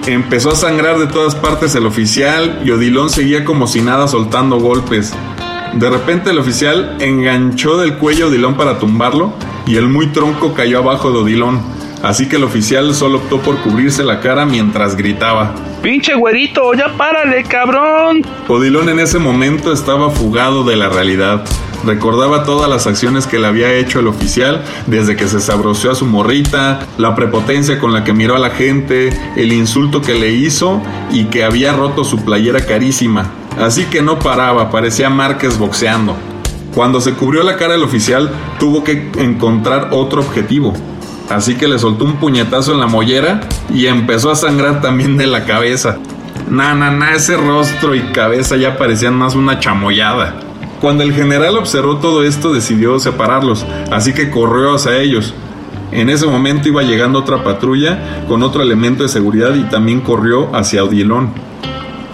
Empezó 0.06 0.52
a 0.52 0.56
sangrar 0.56 0.98
de 0.98 1.06
todas 1.06 1.34
partes 1.34 1.74
el 1.74 1.84
oficial 1.84 2.62
y 2.64 2.70
Odilón 2.70 3.10
seguía 3.10 3.44
como 3.44 3.66
si 3.66 3.82
nada 3.82 4.08
soltando 4.08 4.58
golpes. 4.58 5.12
De 5.74 5.90
repente 5.90 6.30
el 6.30 6.38
oficial 6.38 6.96
enganchó 6.98 7.76
del 7.76 7.98
cuello 7.98 8.24
a 8.24 8.28
Odilón 8.28 8.56
para 8.56 8.78
tumbarlo 8.78 9.34
y 9.66 9.76
el 9.76 9.86
muy 9.86 10.06
tronco 10.06 10.54
cayó 10.54 10.78
abajo 10.78 11.10
de 11.12 11.18
Odilón. 11.18 11.77
Así 12.02 12.28
que 12.28 12.36
el 12.36 12.44
oficial 12.44 12.94
solo 12.94 13.18
optó 13.18 13.38
por 13.40 13.58
cubrirse 13.58 14.04
la 14.04 14.20
cara 14.20 14.46
mientras 14.46 14.96
gritaba. 14.96 15.54
Pinche 15.82 16.14
güerito, 16.14 16.72
ya 16.74 16.96
párale, 16.96 17.42
cabrón. 17.44 18.24
Odilón 18.46 18.88
en 18.88 19.00
ese 19.00 19.18
momento 19.18 19.72
estaba 19.72 20.10
fugado 20.10 20.64
de 20.64 20.76
la 20.76 20.88
realidad. 20.88 21.44
Recordaba 21.84 22.44
todas 22.44 22.68
las 22.68 22.86
acciones 22.86 23.26
que 23.26 23.38
le 23.38 23.46
había 23.46 23.72
hecho 23.72 24.00
el 24.00 24.08
oficial, 24.08 24.62
desde 24.86 25.16
que 25.16 25.28
se 25.28 25.40
sabroció 25.40 25.92
a 25.92 25.94
su 25.94 26.06
morrita, 26.06 26.80
la 26.98 27.14
prepotencia 27.14 27.78
con 27.78 27.92
la 27.92 28.02
que 28.02 28.12
miró 28.12 28.34
a 28.34 28.40
la 28.40 28.50
gente, 28.50 29.10
el 29.36 29.52
insulto 29.52 30.02
que 30.02 30.14
le 30.14 30.30
hizo 30.32 30.82
y 31.12 31.26
que 31.26 31.44
había 31.44 31.72
roto 31.72 32.04
su 32.04 32.24
playera 32.24 32.66
carísima. 32.66 33.30
Así 33.60 33.84
que 33.84 34.02
no 34.02 34.18
paraba, 34.18 34.70
parecía 34.70 35.08
Márquez 35.10 35.58
boxeando. 35.58 36.16
Cuando 36.74 37.00
se 37.00 37.14
cubrió 37.14 37.42
la 37.42 37.56
cara 37.56 37.74
el 37.74 37.82
oficial, 37.82 38.30
tuvo 38.58 38.84
que 38.84 39.10
encontrar 39.16 39.88
otro 39.92 40.20
objetivo. 40.20 40.74
Así 41.30 41.56
que 41.56 41.68
le 41.68 41.78
soltó 41.78 42.04
un 42.04 42.16
puñetazo 42.16 42.72
en 42.72 42.80
la 42.80 42.86
mollera 42.86 43.40
y 43.72 43.86
empezó 43.86 44.30
a 44.30 44.36
sangrar 44.36 44.80
también 44.80 45.16
de 45.16 45.26
la 45.26 45.44
cabeza. 45.44 45.98
Na, 46.48 46.74
na, 46.74 47.14
ese 47.14 47.36
rostro 47.36 47.94
y 47.94 48.00
cabeza 48.12 48.56
ya 48.56 48.78
parecían 48.78 49.14
más 49.14 49.34
una 49.34 49.58
chamoyada. 49.58 50.40
Cuando 50.80 51.02
el 51.02 51.12
general 51.12 51.58
observó 51.58 51.96
todo 51.96 52.24
esto 52.24 52.54
decidió 52.54 52.98
separarlos, 52.98 53.66
así 53.90 54.14
que 54.14 54.30
corrió 54.30 54.74
hacia 54.74 54.96
ellos. 54.96 55.34
En 55.90 56.08
ese 56.08 56.26
momento 56.26 56.68
iba 56.68 56.82
llegando 56.82 57.18
otra 57.18 57.42
patrulla 57.42 58.24
con 58.28 58.42
otro 58.42 58.62
elemento 58.62 59.02
de 59.02 59.08
seguridad 59.08 59.54
y 59.54 59.64
también 59.64 60.00
corrió 60.00 60.54
hacia 60.54 60.84
Odilón. 60.84 61.32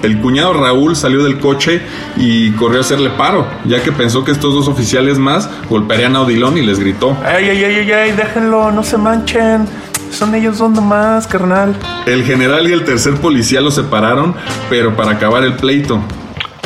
El 0.05 0.20
cuñado 0.20 0.52
Raúl 0.52 0.96
salió 0.96 1.24
del 1.24 1.38
coche 1.38 1.80
y 2.18 2.50
corrió 2.52 2.78
a 2.78 2.80
hacerle 2.82 3.09
paro, 3.09 3.46
ya 3.64 3.82
que 3.82 3.90
pensó 3.90 4.22
que 4.22 4.32
estos 4.32 4.52
dos 4.52 4.68
oficiales 4.68 5.18
más 5.18 5.48
golpearían 5.70 6.14
a 6.14 6.20
Odilón 6.20 6.59
y 6.59 6.62
les 6.62 6.78
gritó. 6.78 7.16
¡Ay, 7.24 7.48
ay, 7.48 7.64
ay, 7.64 7.74
ay, 7.76 7.92
ay! 7.92 8.12
Déjenlo, 8.12 8.70
no 8.70 8.82
se 8.82 8.98
manchen. 8.98 9.66
Son 10.11 10.34
ellos 10.34 10.59
dos 10.59 10.70
nomás, 10.70 11.26
carnal. 11.26 11.74
El 12.05 12.22
general 12.22 12.68
y 12.68 12.74
el 12.74 12.84
tercer 12.84 13.14
policía 13.14 13.62
lo 13.62 13.70
separaron, 13.70 14.34
pero 14.68 14.94
para 14.94 15.12
acabar 15.12 15.42
el 15.42 15.55
pleito. 15.55 16.00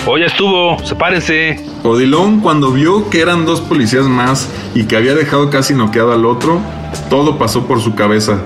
Hoy 0.04 0.24
estuvo, 0.24 0.76
sepárense. 0.84 1.64
Odilón, 1.84 2.40
cuando 2.40 2.72
vio 2.72 3.08
que 3.08 3.20
eran 3.20 3.46
dos 3.46 3.60
policías 3.60 4.06
más 4.06 4.48
y 4.74 4.86
que 4.86 4.96
había 4.96 5.14
dejado 5.14 5.48
casi 5.48 5.74
noqueado 5.74 6.12
al 6.12 6.26
otro, 6.26 6.60
todo 7.08 7.38
pasó 7.38 7.68
por 7.68 7.80
su 7.80 7.94
cabeza. 7.94 8.40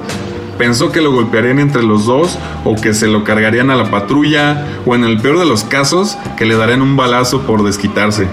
Pensó 0.59 0.93
que 0.93 1.01
lo 1.01 1.13
golpearían 1.13 1.59
entre 1.59 1.83
los 1.83 2.07
dos 2.07 2.39
o 2.65 2.77
que 2.77 2.95
se 2.95 3.09
lo 3.09 3.25
cargarían 3.25 3.71
a 3.71 3.77
la 3.77 3.91
patrulla 3.91 4.67
o 4.87 4.95
en 4.95 5.05
el 5.05 5.21
peor 5.21 5.39
de 5.39 5.47
los 5.47 5.65
casos 5.65 6.17
que 6.37 6.45
le 6.45 6.57
darían 6.57 6.83
un 6.83 6.97
balazo 6.97 7.43
por 7.43 7.65
desquitarse. 7.65 8.29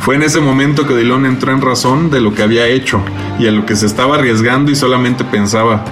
Fue 0.00 0.14
en 0.14 0.22
ese 0.22 0.40
momento 0.40 0.86
que 0.86 0.94
Odilon 0.94 1.26
entró 1.26 1.52
en 1.52 1.60
razón 1.60 2.10
de 2.10 2.20
lo 2.20 2.34
que 2.34 2.42
había 2.42 2.66
hecho 2.66 3.00
y 3.38 3.48
a 3.48 3.50
lo 3.50 3.66
que 3.66 3.74
se 3.74 3.86
estaba 3.86 4.16
arriesgando 4.16 4.70
y 4.70 4.76
solamente 4.76 5.24
pensaba, 5.24 5.84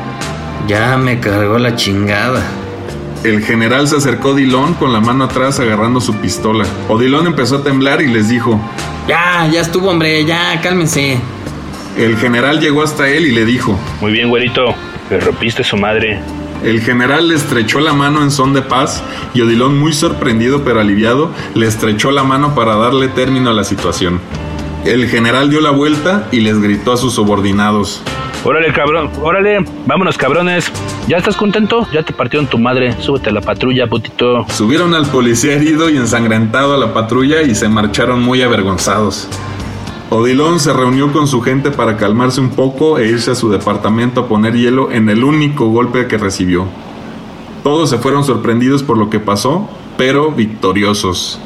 ya 0.69 0.97
me 0.97 1.19
cargó 1.19 1.59
la 1.59 1.75
chingada. 1.75 2.43
El 3.25 3.43
general 3.43 3.89
se 3.89 3.97
acercó 3.97 4.33
a 4.33 4.35
Dilón 4.35 4.75
con 4.75 4.93
la 4.93 5.01
mano 5.01 5.25
atrás 5.25 5.59
agarrando 5.59 6.01
su 6.01 6.15
pistola. 6.17 6.67
Odilon 6.89 7.27
empezó 7.27 7.57
a 7.57 7.63
temblar 7.65 8.03
y 8.03 8.07
les 8.07 8.29
dijo, 8.29 8.61
Ya, 9.09 9.49
ya 9.51 9.63
estuvo 9.63 9.89
hombre, 9.91 10.25
ya, 10.25 10.61
cálmense. 10.63 11.19
El 11.97 12.17
general 12.19 12.61
llegó 12.61 12.83
hasta 12.83 13.09
él 13.09 13.27
y 13.27 13.33
le 13.33 13.45
dijo, 13.45 13.79
Muy 14.01 14.13
bien, 14.13 14.29
güerito, 14.29 14.75
le 15.11 15.21
rompiste 15.21 15.65
su 15.65 15.77
madre. 15.77 16.21
El 16.65 16.81
general 16.81 17.29
le 17.29 17.35
estrechó 17.35 17.81
la 17.81 17.93
mano 17.93 18.23
en 18.23 18.31
son 18.31 18.55
de 18.55 18.63
paz 18.63 19.03
y 19.35 19.43
Odilón, 19.43 19.79
muy 19.79 19.93
sorprendido 19.93 20.65
pero 20.65 20.81
aliviado, 20.81 21.31
le 21.55 21.67
estrechó 21.67 22.11
la 22.11 22.25
mano 22.25 22.55
para 22.55 22.77
darle 22.77 23.09
término 23.09 23.51
a 23.51 23.53
la 23.53 23.65
situación. 23.65 24.21
El 24.85 25.09
general 25.09 25.51
dio 25.51 25.61
la 25.61 25.71
vuelta 25.71 26.29
y 26.31 26.41
les 26.41 26.61
gritó 26.61 26.93
a 26.93 26.97
sus 26.97 27.15
subordinados. 27.15 28.03
Órale, 28.45 28.71
cabrón, 28.75 29.11
órale, 29.23 29.65
vámonos, 29.87 30.19
cabrones. 30.19 30.71
¿Ya 31.09 31.17
estás 31.17 31.37
contento? 31.37 31.89
Ya 31.93 32.03
te 32.03 32.13
partieron 32.13 32.47
tu 32.47 32.59
madre. 32.59 32.95
Súbete 33.01 33.31
a 33.31 33.33
la 33.33 33.41
patrulla, 33.41 33.87
putito. 33.87 34.47
Subieron 34.51 34.95
al 34.95 35.07
policía 35.07 35.55
herido 35.55 35.89
y 35.89 35.97
ensangrentado 35.97 36.75
a 36.75 36.77
la 36.77 36.93
patrulla 36.93 37.41
y 37.41 37.55
se 37.55 37.71
marcharon 37.71 38.23
muy 38.23 38.43
avergonzados. 38.43 39.29
Odilon 40.11 40.61
se 40.61 40.73
reunió 40.73 41.13
con 41.13 41.27
su 41.27 41.41
gente 41.41 41.71
para 41.71 41.97
calmarse 41.97 42.41
un 42.41 42.51
poco 42.51 42.99
e 42.99 43.09
irse 43.09 43.31
a 43.31 43.35
su 43.35 43.51
departamento 43.51 44.21
a 44.23 44.29
poner 44.29 44.55
hielo 44.55 44.91
en 44.93 45.09
el 45.09 45.25
único 45.25 45.67
golpe 45.69 46.07
que 46.07 46.19
recibió. 46.19 46.67
Todos 47.63 47.91
se 47.91 47.99
fueron 47.99 48.25
sorprendidos 48.25 48.83
por 48.83 48.99
lo 48.99 49.09
que 49.11 49.19
pasó, 49.19 49.69
pero 49.97 50.31
victoriosos. 50.31 51.41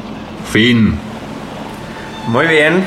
Fin. 0.50 0.96
Muy 2.26 2.46
bien. 2.46 2.84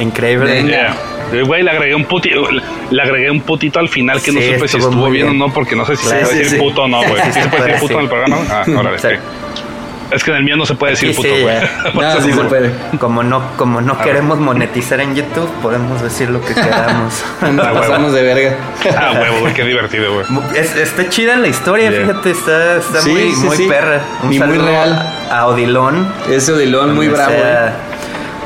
Increíble. 0.00 0.64
Yeah. 0.64 0.96
Eh, 1.32 1.42
Güey, 1.42 1.62
le 1.62 1.70
agregué 1.70 1.94
un 1.94 2.04
putito, 2.04 2.42
le 2.90 3.02
agregué 3.02 3.30
un 3.30 3.40
putito 3.40 3.78
al 3.78 3.88
final 3.88 4.20
que 4.20 4.32
no 4.32 4.40
supe 4.40 4.68
si 4.68 4.76
estuvo 4.76 5.08
bien 5.08 5.28
o 5.28 5.32
no, 5.32 5.50
porque 5.52 5.74
no 5.76 5.86
sé 5.86 5.96
si 5.96 6.02
Sí, 6.04 6.08
se 6.10 6.16
puede 6.16 6.26
sí, 6.32 6.38
decir 6.40 6.58
sí. 6.58 6.62
puto 6.62 6.82
o 6.82 6.88
no, 6.88 6.98
güey. 6.98 7.22
Sí, 7.22 7.32
¿Sí 7.32 7.40
se 7.40 7.48
puede 7.48 7.64
decir 7.72 7.80
puto 7.80 7.88
sí. 7.88 7.94
en 7.94 8.00
el 8.00 8.08
programa? 8.08 8.36
Ah, 8.50 8.64
órale. 8.76 8.98
Es 10.16 10.24
que 10.24 10.30
en 10.30 10.36
el 10.38 10.44
mío 10.44 10.56
no 10.56 10.66
se 10.66 10.74
puede 10.74 10.92
decir 10.92 11.10
Sí, 11.10 11.16
puto, 11.16 11.28
sí, 11.34 11.42
güey. 11.42 11.56
eso 12.08 12.20
sí 12.22 12.32
se 12.32 12.42
no- 12.42 12.48
puede. 12.48 12.72
Como 12.98 13.22
no, 13.22 13.42
como 13.56 13.80
no 13.80 13.98
queremos 13.98 14.38
monetizar 14.38 15.00
en 15.00 15.14
YouTube, 15.14 15.50
podemos 15.62 16.02
decir 16.02 16.30
lo 16.30 16.40
que 16.40 16.54
queramos. 16.54 17.22
Ah, 17.40 17.46
huevo. 17.50 17.74
Pasamos 17.80 18.12
de 18.12 18.22
verga. 18.22 18.56
Ah, 18.96 19.12
huevo, 19.20 19.40
güey, 19.40 19.54
qué 19.54 19.64
divertido, 19.64 20.12
güey. 20.14 20.26
Es- 20.56 20.76
está 20.76 21.08
chida 21.08 21.36
la 21.36 21.48
historia, 21.48 21.90
Yeah. 21.90 22.00
fíjate, 22.06 22.30
está, 22.30 22.76
está 22.76 23.00
Sí, 23.00 23.10
muy, 23.10 23.32
sí, 23.32 23.44
muy 23.46 23.56
sí. 23.56 23.66
perra. 23.68 24.00
Un 24.22 24.32
Y 24.32 24.38
muy 24.38 24.58
real. 24.58 25.14
a 25.30 25.46
Odilón. 25.46 26.06
Ese 26.30 26.52
Odilón 26.52 26.94
muy 26.94 27.08
bravo. 27.08 27.30
sea- 27.32 27.68
¿eh? 27.68 27.72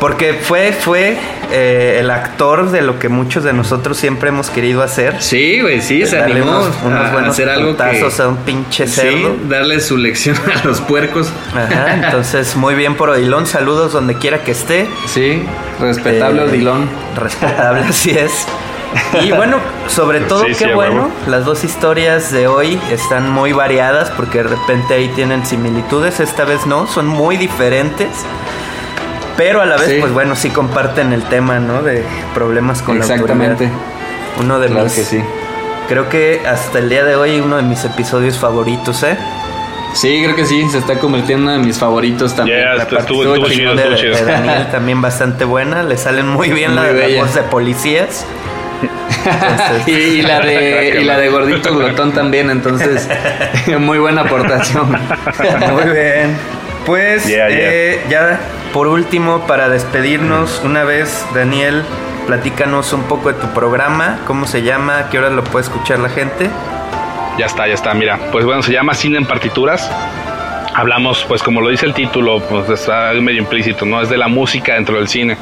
Porque 0.00 0.34
fue, 0.34 0.72
fue 0.72 1.16
eh, 1.52 1.96
el 2.00 2.10
actor 2.10 2.70
de 2.70 2.82
lo 2.82 2.98
que 2.98 3.08
muchos 3.08 3.44
de 3.44 3.52
nosotros 3.54 3.96
siempre 3.96 4.28
hemos 4.28 4.50
querido 4.50 4.82
hacer. 4.82 5.22
Sí, 5.22 5.60
güey, 5.62 5.80
sí, 5.80 6.04
se 6.04 6.16
Darle 6.16 6.36
animó 6.42 6.58
unos, 6.58 6.76
unos 6.84 7.00
a 7.06 7.12
buenos 7.12 7.30
hacer 7.30 7.48
algo 7.48 7.76
que... 7.76 8.22
a 8.22 8.28
un 8.28 8.36
pinche 8.38 8.86
Sí, 8.86 8.92
cerdo. 9.00 9.36
darle 9.48 9.80
su 9.80 9.96
lección 9.96 10.36
a 10.62 10.66
los 10.66 10.80
puercos. 10.82 11.30
Ajá, 11.54 11.94
entonces 11.94 12.56
muy 12.56 12.74
bien 12.74 12.94
por 12.94 13.08
Odilón, 13.08 13.46
saludos 13.46 13.92
donde 13.92 14.14
quiera 14.16 14.44
que 14.44 14.50
esté. 14.50 14.86
Sí, 15.06 15.42
respetable 15.80 16.42
Eh, 16.42 16.48
Odilón. 16.50 16.88
Respetable, 17.16 17.80
así 17.88 18.10
es. 18.10 18.46
Y 19.24 19.30
bueno, 19.32 19.56
sobre 19.88 20.20
todo, 20.20 20.40
Sí, 20.44 20.48
qué 20.48 20.54
sí, 20.66 20.70
bueno, 20.74 20.94
huevo. 21.04 21.10
las 21.26 21.46
dos 21.46 21.64
historias 21.64 22.30
de 22.32 22.48
hoy 22.48 22.78
están 22.90 23.30
muy 23.30 23.52
variadas 23.52 24.10
porque 24.10 24.38
de 24.42 24.48
repente 24.50 24.92
ahí 24.94 25.08
tienen 25.14 25.46
similitudes, 25.46 26.20
esta 26.20 26.44
vez 26.44 26.66
no, 26.66 26.86
son 26.86 27.06
muy 27.06 27.36
diferentes. 27.38 28.08
Pero 29.36 29.60
a 29.60 29.66
la 29.66 29.76
vez, 29.76 29.88
Sí. 29.90 29.96
pues 30.00 30.12
bueno, 30.12 30.34
sí 30.36 30.50
comparten 30.50 31.12
el 31.12 31.22
tema, 31.24 31.58
¿no? 31.58 31.82
De 31.82 32.02
problemas 32.34 32.82
con 32.82 32.98
la 32.98 33.04
Exactamente. 33.04 33.64
autoridad. 33.66 33.72
Uno 34.40 34.58
de 34.58 34.68
Claro 34.68 34.84
mis, 34.84 34.94
que 34.94 35.04
sí. 35.04 35.20
creo 35.88 36.08
que 36.08 36.42
hasta 36.46 36.78
el 36.78 36.88
día 36.88 37.04
de 37.04 37.16
hoy 37.16 37.40
uno 37.40 37.56
de 37.56 37.62
mis 37.62 37.84
episodios 37.84 38.38
favoritos, 38.38 39.02
¿eh? 39.02 39.16
Sí, 39.94 40.20
creo 40.22 40.36
que 40.36 40.44
sí, 40.44 40.68
se 40.70 40.78
está 40.78 40.98
convirtiendo 40.98 41.52
en 41.54 41.62
mis 41.64 41.78
favoritos 41.78 42.34
también. 42.36 42.58
Yeah, 42.60 42.74
La 42.74 42.82
estuvo, 42.82 43.00
estuvo, 43.00 43.22
participación 43.24 43.68
estuvo 43.68 43.74
chido, 43.74 43.74
de, 43.76 43.94
estuvo 43.94 44.10
de 44.10 44.16
chido. 44.16 44.26
Daniel 44.26 44.66
también 44.70 45.00
bastante 45.02 45.44
buena, 45.46 45.82
le 45.82 45.96
salen 45.96 46.28
muy 46.28 46.50
bien 46.50 46.74
la, 46.74 46.82
Muy 46.82 46.90
la 46.92 47.06
bella. 47.06 47.22
voz 47.22 47.34
de 47.34 47.42
policías. 47.42 48.26
y, 49.86 49.90
y 49.92 50.22
la 50.22 50.40
de, 50.40 50.98
y 51.00 51.04
la 51.04 51.16
de 51.18 51.28
Gordito 51.30 51.74
Glotón 51.76 52.12
también, 52.12 52.50
entonces, 52.50 53.08
muy 53.78 53.98
buena 53.98 54.22
aportación. 54.22 54.90
Muy 54.90 55.84
bien. 55.92 56.36
Pues 56.84 57.26
Yeah, 57.26 57.48
eh, 57.50 58.00
ya 58.10 58.38
por 58.76 58.88
último, 58.88 59.46
para 59.46 59.70
despedirnos, 59.70 60.60
una 60.62 60.84
vez, 60.84 61.26
Daniel, 61.34 61.82
platícanos 62.26 62.92
un 62.92 63.04
poco 63.04 63.32
de 63.32 63.40
tu 63.40 63.46
programa, 63.54 64.18
cómo 64.26 64.46
se 64.46 64.60
llama, 64.60 65.08
qué 65.10 65.16
hora 65.16 65.30
lo 65.30 65.42
puede 65.44 65.64
escuchar 65.64 65.98
la 65.98 66.10
gente. 66.10 66.50
Ya 67.38 67.46
está, 67.46 67.66
ya 67.66 67.72
está, 67.72 67.94
mira. 67.94 68.18
Pues 68.30 68.44
bueno, 68.44 68.62
se 68.62 68.74
llama 68.74 68.92
Cine 68.92 69.16
en 69.16 69.24
Partituras. 69.24 69.90
Hablamos, 70.74 71.24
pues 71.26 71.42
como 71.42 71.62
lo 71.62 71.70
dice 71.70 71.86
el 71.86 71.94
título, 71.94 72.38
pues 72.50 72.68
está 72.68 73.14
medio 73.14 73.38
implícito, 73.38 73.86
¿no? 73.86 74.02
Es 74.02 74.10
de 74.10 74.18
la 74.18 74.28
música 74.28 74.74
dentro 74.74 74.98
del 74.98 75.08
cine. 75.08 75.38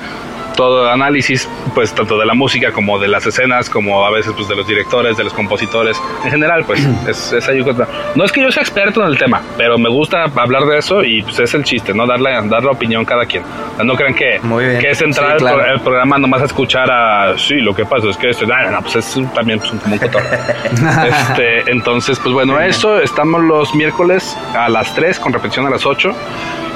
Todo 0.57 0.91
análisis, 0.91 1.49
pues 1.75 1.95
tanto 1.95 2.19
de 2.19 2.27
la 2.27 2.35
música 2.35 2.73
como 2.73 2.99
de 2.99 3.09
las 3.09 3.27
escenas, 3.27 3.69
como 3.71 4.05
a 4.07 4.11
veces 4.11 4.33
pues 4.37 4.49
de 4.49 4.57
los 4.57 4.67
directores, 4.67 5.17
de 5.17 5.25
los 5.25 5.33
compositores, 5.33 6.01
en 6.25 6.31
general, 6.31 6.65
pues 6.65 6.81
es, 7.09 7.33
es 7.33 7.49
ahí 7.49 7.63
cosa. 7.63 7.87
No 8.15 8.25
es 8.25 8.33
que 8.33 8.41
yo 8.43 8.51
sea 8.53 8.63
experto 8.63 9.03
en 9.03 9.09
el 9.09 9.19
tema, 9.19 9.43
pero 9.57 9.79
me 9.79 9.89
gusta 9.89 10.25
hablar 10.37 10.65
de 10.67 10.79
eso 10.79 11.03
y 11.03 11.23
pues 11.23 11.39
es 11.41 11.55
el 11.55 11.65
chiste, 11.65 11.93
¿no? 11.95 12.07
Darle, 12.07 12.31
dar 12.49 12.63
la 12.65 12.71
opinión 12.73 13.05
cada 13.05 13.27
quien. 13.27 13.43
No 13.83 13.95
crean 13.97 14.15
que, 14.15 14.41
que 14.81 14.91
es 14.91 15.03
entrar 15.03 15.39
Sí, 15.39 15.45
pro- 15.45 15.65
el 15.65 15.81
programa 15.81 16.19
nomás 16.19 16.43
a 16.43 16.45
escuchar 16.45 16.91
a, 16.91 17.37
sí, 17.39 17.57
lo 17.57 17.75
que 17.75 17.85
pasa 17.85 18.09
es 18.09 18.17
que 18.17 18.31
esto, 18.31 18.47
no, 18.47 18.71
no, 18.71 18.81
pues 18.83 18.97
es 18.97 19.19
también 19.35 19.59
pues, 19.59 19.73
un, 19.73 19.79
como 19.79 19.95
un 19.95 19.99
cotorreo. 20.01 20.31
este, 21.07 21.71
entonces, 21.71 22.19
pues 22.21 22.33
bueno, 22.33 22.61
eso, 22.61 22.99
estamos 23.01 23.43
los 23.43 23.75
miércoles 23.75 24.37
a 24.57 24.69
las 24.69 24.95
3 24.95 25.19
con 25.19 25.33
repetición 25.33 25.67
a 25.67 25.71
las 25.71 25.85
8 25.87 26.13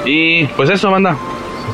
y 0.05 0.45
pues 0.47 0.69
eso, 0.69 0.91
banda. 0.91 1.15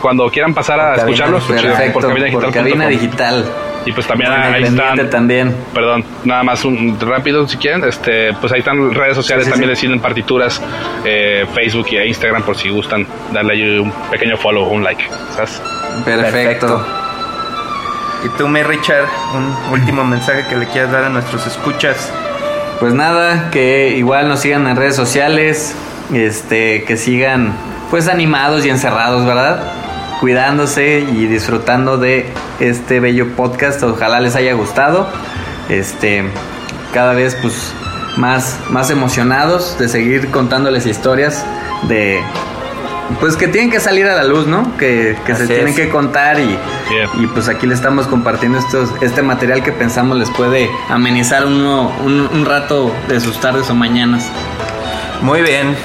Cuando 0.02 0.30
quieran 0.30 0.54
pasar 0.54 0.80
a 0.80 0.84
Por 0.84 0.96
cabina, 0.96 1.12
escucharlos, 1.12 1.44
pues, 1.46 1.62
perfecto, 1.62 2.00
por 2.40 2.52
cabina 2.52 2.88
digital. 2.88 3.46
Y 3.86 3.92
pues 3.92 4.08
también 4.08 4.32
ahí 4.32 4.64
están. 4.64 5.10
también. 5.10 5.56
Perdón, 5.74 6.04
nada 6.24 6.42
más 6.44 6.66
un 6.66 6.98
rápido 7.00 7.48
si 7.48 7.58
quieren. 7.58 7.84
Este, 7.84 8.34
pues 8.34 8.52
ahí 8.52 8.60
están 8.60 8.94
redes 8.94 9.16
sociales 9.16 9.46
Sí, 9.46 9.52
sí, 9.52 9.52
también 9.52 9.70
sí. 9.70 9.76
de 9.76 9.76
Cine 9.76 9.94
en 9.94 10.00
partituras, 10.00 10.62
eh, 11.04 11.46
Facebook 11.54 11.88
y 11.92 11.98
Instagram 11.98 12.42
por 12.42 12.58
si 12.58 12.70
gustan 12.70 13.06
darle 13.32 13.54
ahí 13.54 13.78
un 13.80 13.92
pequeño 14.10 14.38
follow, 14.38 14.68
un 14.68 14.84
like. 14.84 15.04
¿sabes? 15.36 15.62
Perfecto. 16.04 16.84
Y 18.26 18.30
tú, 18.40 18.48
mi 18.48 18.64
Richard, 18.64 19.06
un 19.36 19.74
último 19.74 20.04
mensaje 20.04 20.46
que 20.50 20.56
le 20.56 20.66
quieras 20.68 20.92
dar 20.92 21.04
a 21.04 21.10
nuestros 21.10 21.46
escuchas. 21.46 22.12
Pues 22.80 22.94
nada, 22.94 23.52
que 23.52 23.94
igual 23.96 24.28
nos 24.28 24.40
sigan 24.40 24.68
en 24.68 24.76
redes 24.76 24.96
sociales, 24.96 25.76
este, 26.12 26.84
que 26.86 26.98
sigan 26.98 27.54
pues 27.92 28.08
animados 28.08 28.66
y 28.66 28.70
encerrados, 28.70 29.26
¿verdad? 29.28 29.62
Cuidándose 30.20 31.00
y 31.00 31.28
disfrutando 31.28 31.98
de 31.98 32.30
este 32.60 33.00
bello 33.00 33.36
podcast. 33.36 33.82
Ojalá 33.84 34.20
les 34.20 34.36
haya 34.36 34.54
gustado. 34.54 35.08
Este, 35.70 36.24
cada 36.94 37.14
vez 37.14 37.36
pues 37.42 37.74
más, 38.18 38.60
más 38.70 38.90
emocionados 38.90 39.78
de 39.78 39.90
seguir 39.90 40.32
contándoles 40.32 40.86
historias 40.86 41.44
de 41.88 42.22
pues 43.20 43.36
que 43.36 43.48
tienen 43.48 43.70
que 43.70 43.80
salir 43.80 44.08
a 44.08 44.16
la 44.16 44.24
luz, 44.24 44.48
¿no? 44.48 44.76
Que, 44.78 45.16
que 45.26 45.36
se 45.36 45.46
tienen 45.48 45.70
es. 45.70 45.76
que 45.76 45.90
contar 45.90 46.40
y, 46.40 46.58
y 47.20 47.28
pues 47.28 47.48
aquí 47.48 47.68
les 47.68 47.78
estamos 47.78 48.08
compartiendo 48.08 48.58
estos, 48.58 48.90
este 49.02 49.22
material 49.22 49.64
que 49.64 49.72
pensamos 49.72 50.18
les 50.18 50.30
puede 50.32 50.70
amenizar 50.90 51.46
uno, 51.46 51.92
un, 52.04 52.22
un 52.22 52.46
rato 52.46 52.92
de 53.08 53.20
sus 53.20 53.40
tardes 53.40 53.70
o 53.70 53.76
mañanas. 53.76 54.28
Muy 55.22 55.42
bien. 55.42 55.76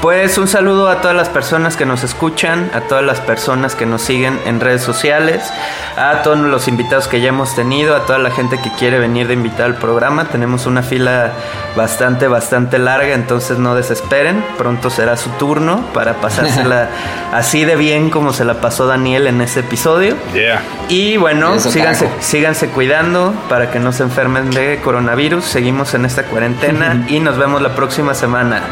Pues 0.00 0.38
un 0.38 0.46
saludo 0.46 0.88
a 0.88 1.00
todas 1.00 1.16
las 1.16 1.28
personas 1.28 1.76
que 1.76 1.84
nos 1.84 2.04
escuchan, 2.04 2.70
a 2.72 2.82
todas 2.82 3.04
las 3.04 3.20
personas 3.20 3.74
que 3.74 3.84
nos 3.84 4.00
siguen 4.00 4.38
en 4.46 4.60
redes 4.60 4.80
sociales, 4.82 5.52
a 5.96 6.22
todos 6.22 6.38
los 6.38 6.68
invitados 6.68 7.08
que 7.08 7.20
ya 7.20 7.30
hemos 7.30 7.56
tenido, 7.56 7.96
a 7.96 8.06
toda 8.06 8.20
la 8.20 8.30
gente 8.30 8.58
que 8.58 8.70
quiere 8.70 9.00
venir 9.00 9.26
de 9.26 9.34
invitar 9.34 9.66
al 9.66 9.74
programa. 9.74 10.26
Tenemos 10.26 10.66
una 10.66 10.84
fila 10.84 11.32
bastante, 11.74 12.28
bastante 12.28 12.78
larga, 12.78 13.12
entonces 13.12 13.58
no 13.58 13.74
desesperen. 13.74 14.44
Pronto 14.56 14.88
será 14.88 15.16
su 15.16 15.30
turno 15.30 15.84
para 15.92 16.14
pasársela 16.14 16.88
así 17.32 17.64
de 17.64 17.74
bien 17.74 18.08
como 18.08 18.32
se 18.32 18.44
la 18.44 18.60
pasó 18.60 18.86
Daniel 18.86 19.26
en 19.26 19.40
ese 19.40 19.60
episodio. 19.60 20.14
Yeah. 20.32 20.62
Y 20.88 21.16
bueno, 21.16 21.54
Eso, 21.54 21.72
síganse, 21.72 22.08
síganse 22.20 22.68
cuidando 22.68 23.34
para 23.48 23.72
que 23.72 23.80
no 23.80 23.90
se 23.90 24.04
enfermen 24.04 24.52
de 24.52 24.80
coronavirus. 24.80 25.44
Seguimos 25.44 25.92
en 25.94 26.04
esta 26.04 26.22
cuarentena 26.22 27.04
y 27.08 27.18
nos 27.18 27.36
vemos 27.36 27.60
la 27.60 27.74
próxima 27.74 28.14
semana. 28.14 28.62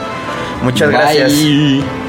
Muchas 0.62 0.90
Bye. 0.90 0.98
gracias. 0.98 2.05